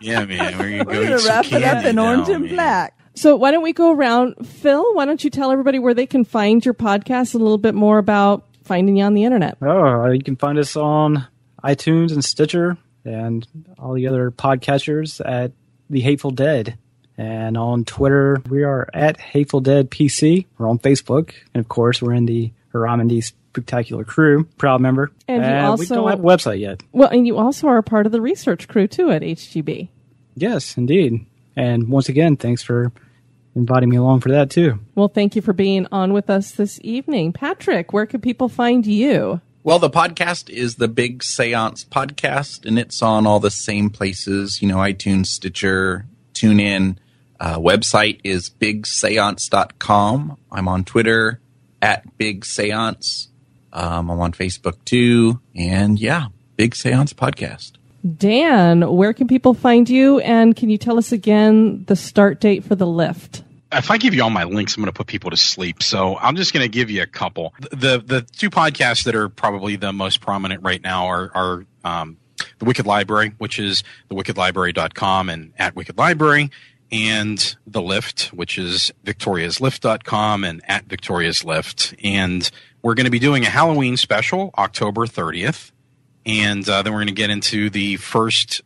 Yeah, 0.00 0.24
man. 0.24 0.58
We're 0.58 0.70
gonna 0.70 0.84
go 0.84 0.90
We're 0.90 1.18
gonna 1.18 1.28
wrap 1.28 1.46
it 1.52 1.62
up 1.62 1.84
in 1.84 1.96
now, 1.96 2.06
orange 2.06 2.28
and 2.28 2.44
man. 2.44 2.54
black. 2.54 2.98
So 3.14 3.36
why 3.36 3.50
don't 3.50 3.62
we 3.62 3.72
go 3.72 3.92
around? 3.92 4.46
Phil, 4.46 4.94
why 4.94 5.04
don't 5.04 5.22
you 5.22 5.28
tell 5.30 5.50
everybody 5.50 5.78
where 5.78 5.92
they 5.94 6.06
can 6.06 6.24
find 6.24 6.64
your 6.64 6.74
podcast 6.74 7.34
a 7.34 7.38
little 7.38 7.58
bit 7.58 7.74
more 7.74 7.98
about 7.98 8.46
finding 8.64 8.96
you 8.96 9.04
on 9.04 9.12
the 9.14 9.24
internet? 9.24 9.58
Oh, 9.60 10.02
uh, 10.04 10.10
you 10.10 10.22
can 10.22 10.36
find 10.36 10.58
us 10.58 10.76
on 10.76 11.26
iTunes 11.62 12.12
and 12.12 12.24
Stitcher 12.24 12.78
and 13.04 13.46
all 13.78 13.92
the 13.92 14.06
other 14.06 14.30
podcatchers 14.30 15.20
at 15.24 15.52
The 15.90 16.00
Hateful 16.00 16.30
Dead. 16.30 16.78
And 17.22 17.56
on 17.56 17.84
Twitter, 17.84 18.42
we 18.50 18.64
are 18.64 18.88
at 18.92 19.20
Hateful 19.20 19.60
Dead 19.60 19.92
PC. 19.92 20.46
We're 20.58 20.68
on 20.68 20.80
Facebook. 20.80 21.30
And 21.54 21.60
of 21.60 21.68
course, 21.68 22.02
we're 22.02 22.14
in 22.14 22.26
the 22.26 22.50
Ramen 22.74 23.08
Spooktacular 23.52 24.04
Crew, 24.04 24.42
proud 24.58 24.80
member. 24.80 25.12
And 25.28 25.44
you 25.44 25.48
we 25.48 25.56
also- 25.58 25.94
don't 25.94 26.10
have 26.10 26.18
a 26.18 26.22
website 26.22 26.58
yet. 26.58 26.82
Well, 26.90 27.10
and 27.10 27.24
you 27.24 27.38
also 27.38 27.68
are 27.68 27.78
a 27.78 27.82
part 27.84 28.06
of 28.06 28.12
the 28.12 28.20
research 28.20 28.66
crew 28.66 28.88
too 28.88 29.12
at 29.12 29.22
HGB. 29.22 29.88
Yes, 30.34 30.76
indeed. 30.76 31.24
And 31.54 31.88
once 31.90 32.08
again, 32.08 32.34
thanks 32.34 32.60
for 32.60 32.90
inviting 33.54 33.90
me 33.90 33.98
along 33.98 34.18
for 34.18 34.30
that 34.30 34.50
too. 34.50 34.80
Well, 34.96 35.06
thank 35.06 35.36
you 35.36 35.42
for 35.42 35.52
being 35.52 35.86
on 35.92 36.12
with 36.12 36.28
us 36.28 36.50
this 36.50 36.80
evening. 36.82 37.32
Patrick, 37.32 37.92
where 37.92 38.06
can 38.06 38.20
people 38.20 38.48
find 38.48 38.84
you? 38.84 39.40
Well, 39.62 39.78
the 39.78 39.90
podcast 39.90 40.50
is 40.50 40.74
the 40.74 40.88
Big 40.88 41.22
Seance 41.22 41.84
Podcast, 41.84 42.66
and 42.66 42.80
it's 42.80 43.00
on 43.00 43.28
all 43.28 43.38
the 43.38 43.50
same 43.52 43.90
places, 43.90 44.60
you 44.60 44.66
know, 44.66 44.78
iTunes, 44.78 45.26
Stitcher, 45.26 46.06
TuneIn. 46.34 46.96
Uh, 47.42 47.58
website 47.58 48.20
is 48.22 48.50
bigseance.com. 48.50 50.38
I'm 50.52 50.68
on 50.68 50.84
Twitter 50.84 51.40
at 51.82 52.16
Big 52.16 52.44
Seance. 52.44 53.30
Um, 53.72 54.12
I'm 54.12 54.20
on 54.20 54.30
Facebook 54.30 54.76
too. 54.84 55.40
And 55.56 55.98
yeah, 55.98 56.26
Big 56.56 56.76
Seance 56.76 57.12
Podcast. 57.12 57.72
Dan, 58.16 58.88
where 58.94 59.12
can 59.12 59.26
people 59.26 59.54
find 59.54 59.90
you? 59.90 60.20
And 60.20 60.54
can 60.54 60.70
you 60.70 60.78
tell 60.78 60.98
us 60.98 61.10
again 61.10 61.82
the 61.88 61.96
start 61.96 62.40
date 62.40 62.62
for 62.62 62.76
the 62.76 62.86
lift? 62.86 63.42
if 63.72 63.90
I 63.90 63.96
give 63.96 64.14
you 64.14 64.22
all 64.22 64.30
my 64.30 64.44
links, 64.44 64.76
I'm 64.76 64.82
going 64.82 64.92
to 64.92 64.96
put 64.96 65.06
people 65.08 65.30
to 65.30 65.36
sleep. 65.36 65.82
So 65.82 66.16
I'm 66.18 66.36
just 66.36 66.52
going 66.52 66.62
to 66.62 66.68
give 66.68 66.90
you 66.90 67.02
a 67.02 67.06
couple. 67.06 67.54
The 67.70 68.00
the 68.04 68.20
two 68.20 68.50
podcasts 68.50 69.04
that 69.04 69.16
are 69.16 69.28
probably 69.28 69.74
the 69.74 69.92
most 69.92 70.20
prominent 70.20 70.62
right 70.62 70.80
now 70.80 71.06
are 71.06 71.32
are 71.34 71.66
um, 71.82 72.18
the 72.58 72.64
Wicked 72.64 72.86
Library, 72.86 73.32
which 73.38 73.58
is 73.58 73.82
thewickedlibrary.com 74.10 75.28
and 75.28 75.52
at 75.58 75.74
Wicked 75.74 75.98
Library, 75.98 76.50
and 76.92 77.56
the 77.66 77.80
Lift, 77.80 78.26
which 78.26 78.58
is 78.58 78.92
victoriaslift.com 79.04 80.44
and 80.44 80.60
at 80.68 80.84
Victoria's 80.84 81.44
Lift. 81.44 81.94
And 82.04 82.48
we're 82.82 82.94
going 82.94 83.06
to 83.06 83.10
be 83.10 83.18
doing 83.18 83.44
a 83.44 83.48
Halloween 83.48 83.96
special 83.96 84.50
October 84.58 85.06
30th, 85.06 85.72
and 86.26 86.68
uh, 86.68 86.82
then 86.82 86.92
we're 86.92 87.00
going 87.00 87.06
to 87.08 87.14
get 87.14 87.30
into 87.30 87.70
the 87.70 87.96
first 87.96 88.60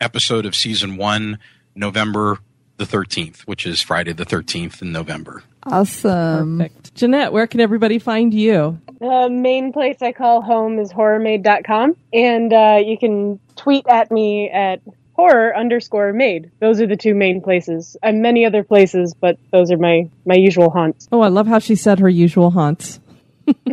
episode 0.00 0.46
of 0.46 0.54
season 0.54 0.96
one, 0.96 1.38
November 1.74 2.38
the 2.76 2.84
13th, 2.84 3.40
which 3.42 3.66
is 3.66 3.82
Friday 3.82 4.12
the 4.12 4.24
13th 4.24 4.80
in 4.82 4.90
November. 4.90 5.42
Awesome. 5.64 6.58
Perfect. 6.58 6.94
Jeanette, 6.94 7.32
where 7.32 7.46
can 7.46 7.60
everybody 7.60 7.98
find 7.98 8.32
you? 8.32 8.80
The 9.00 9.28
main 9.30 9.72
place 9.72 9.98
I 10.00 10.12
call 10.12 10.40
home 10.40 10.78
is 10.78 10.90
horrormade.com, 10.90 11.96
and 12.12 12.52
uh, 12.52 12.80
you 12.84 12.98
can 12.98 13.38
tweet 13.56 13.86
at 13.86 14.10
me 14.10 14.48
at 14.50 14.80
horror 15.20 15.54
underscore 15.54 16.14
made. 16.14 16.50
Those 16.60 16.80
are 16.80 16.86
the 16.86 16.96
two 16.96 17.14
main 17.14 17.42
places. 17.42 17.94
I'm 18.02 18.22
many 18.22 18.46
other 18.46 18.64
places, 18.64 19.12
but 19.12 19.36
those 19.52 19.70
are 19.70 19.76
my, 19.76 20.08
my 20.24 20.34
usual 20.34 20.70
haunts. 20.70 21.08
Oh, 21.12 21.20
I 21.20 21.28
love 21.28 21.46
how 21.46 21.58
she 21.58 21.76
said 21.76 21.98
her 21.98 22.08
usual 22.08 22.50
haunts. 22.50 23.00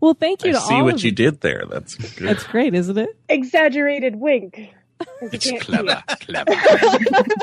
well, 0.00 0.14
thank 0.14 0.44
you 0.44 0.50
I 0.50 0.52
to 0.52 0.60
see 0.60 0.82
what 0.82 0.94
of 0.94 1.04
you 1.04 1.10
did 1.10 1.40
there. 1.40 1.64
That's 1.68 1.96
good. 1.96 2.28
That's 2.28 2.44
great, 2.44 2.74
isn't 2.74 2.96
it? 2.96 3.10
Exaggerated 3.28 4.16
wink. 4.16 4.70
It's 5.22 5.50
clever, 5.64 6.02
it. 6.10 6.20
clever. 6.20 6.52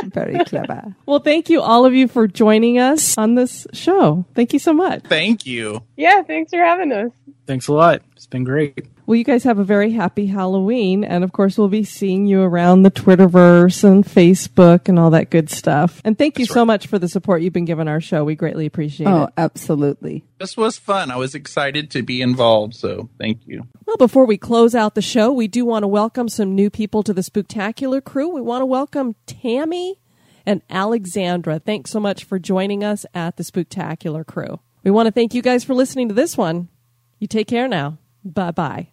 Very 0.09 0.45
clever. 0.45 0.95
Well, 1.07 1.19
thank 1.19 1.49
you 1.49 1.59
all 1.59 1.85
of 1.87 1.93
you 1.95 2.07
for 2.07 2.27
joining 2.27 2.77
us 2.77 3.17
on 3.17 3.33
this 3.33 3.65
show. 3.73 4.25
Thank 4.35 4.53
you 4.53 4.59
so 4.59 4.73
much. 4.73 5.01
Thank 5.05 5.47
you. 5.47 5.81
Yeah, 5.95 6.21
thanks 6.21 6.51
for 6.51 6.59
having 6.63 6.91
us. 6.91 7.11
Thanks 7.47 7.67
a 7.67 7.73
lot. 7.73 8.03
It's 8.15 8.27
been 8.27 8.43
great. 8.43 8.85
Well, 9.07 9.15
you 9.15 9.23
guys 9.23 9.45
have 9.45 9.57
a 9.57 9.63
very 9.63 9.91
happy 9.93 10.25
Halloween. 10.25 11.05
And 11.05 11.23
of 11.23 11.31
course, 11.31 11.57
we'll 11.57 11.69
be 11.69 11.85
seeing 11.85 12.25
you 12.25 12.41
around 12.41 12.83
the 12.83 12.91
Twitterverse 12.91 13.85
and 13.85 14.03
Facebook 14.03 14.89
and 14.89 14.99
all 14.99 15.11
that 15.11 15.29
good 15.29 15.49
stuff. 15.49 16.01
And 16.03 16.17
thank 16.17 16.37
you 16.39 16.45
so 16.45 16.65
much 16.65 16.87
for 16.87 16.99
the 16.99 17.07
support 17.07 17.41
you've 17.41 17.53
been 17.53 17.63
giving 17.63 17.87
our 17.87 18.01
show. 18.01 18.25
We 18.25 18.35
greatly 18.35 18.65
appreciate 18.65 19.07
Oh, 19.07 19.23
it. 19.23 19.29
Oh, 19.29 19.33
absolutely. 19.37 20.25
This 20.39 20.57
was 20.57 20.77
fun. 20.77 21.09
I 21.09 21.15
was 21.15 21.35
excited 21.35 21.89
to 21.91 22.03
be 22.03 22.21
involved, 22.21 22.75
so 22.75 23.09
thank 23.17 23.47
you. 23.47 23.63
Well, 23.85 23.95
before 23.95 24.25
we 24.25 24.37
close 24.37 24.75
out 24.75 24.93
the 24.93 25.01
show, 25.01 25.31
we 25.31 25.47
do 25.47 25.63
want 25.65 25.83
to 25.83 25.87
welcome 25.87 26.27
some 26.27 26.53
new 26.53 26.69
people 26.69 27.01
to 27.03 27.13
the 27.13 27.21
Spooktacular 27.21 28.03
crew. 28.03 28.27
We 28.27 28.41
want 28.41 28.61
to 28.61 28.65
welcome 28.65 29.15
Tammy 29.25 30.01
and 30.45 30.61
Alexandra. 30.69 31.59
Thanks 31.59 31.91
so 31.91 32.01
much 32.01 32.25
for 32.25 32.39
joining 32.39 32.83
us 32.83 33.05
at 33.13 33.37
the 33.37 33.43
Spooktacular 33.43 34.25
crew. 34.27 34.59
We 34.83 34.91
want 34.91 35.07
to 35.07 35.13
thank 35.13 35.33
you 35.33 35.41
guys 35.41 35.63
for 35.63 35.73
listening 35.73 36.09
to 36.09 36.13
this 36.13 36.35
one. 36.35 36.67
You 37.19 37.27
take 37.27 37.47
care 37.47 37.69
now. 37.69 37.99
Bye 38.25 38.51
bye. 38.51 38.89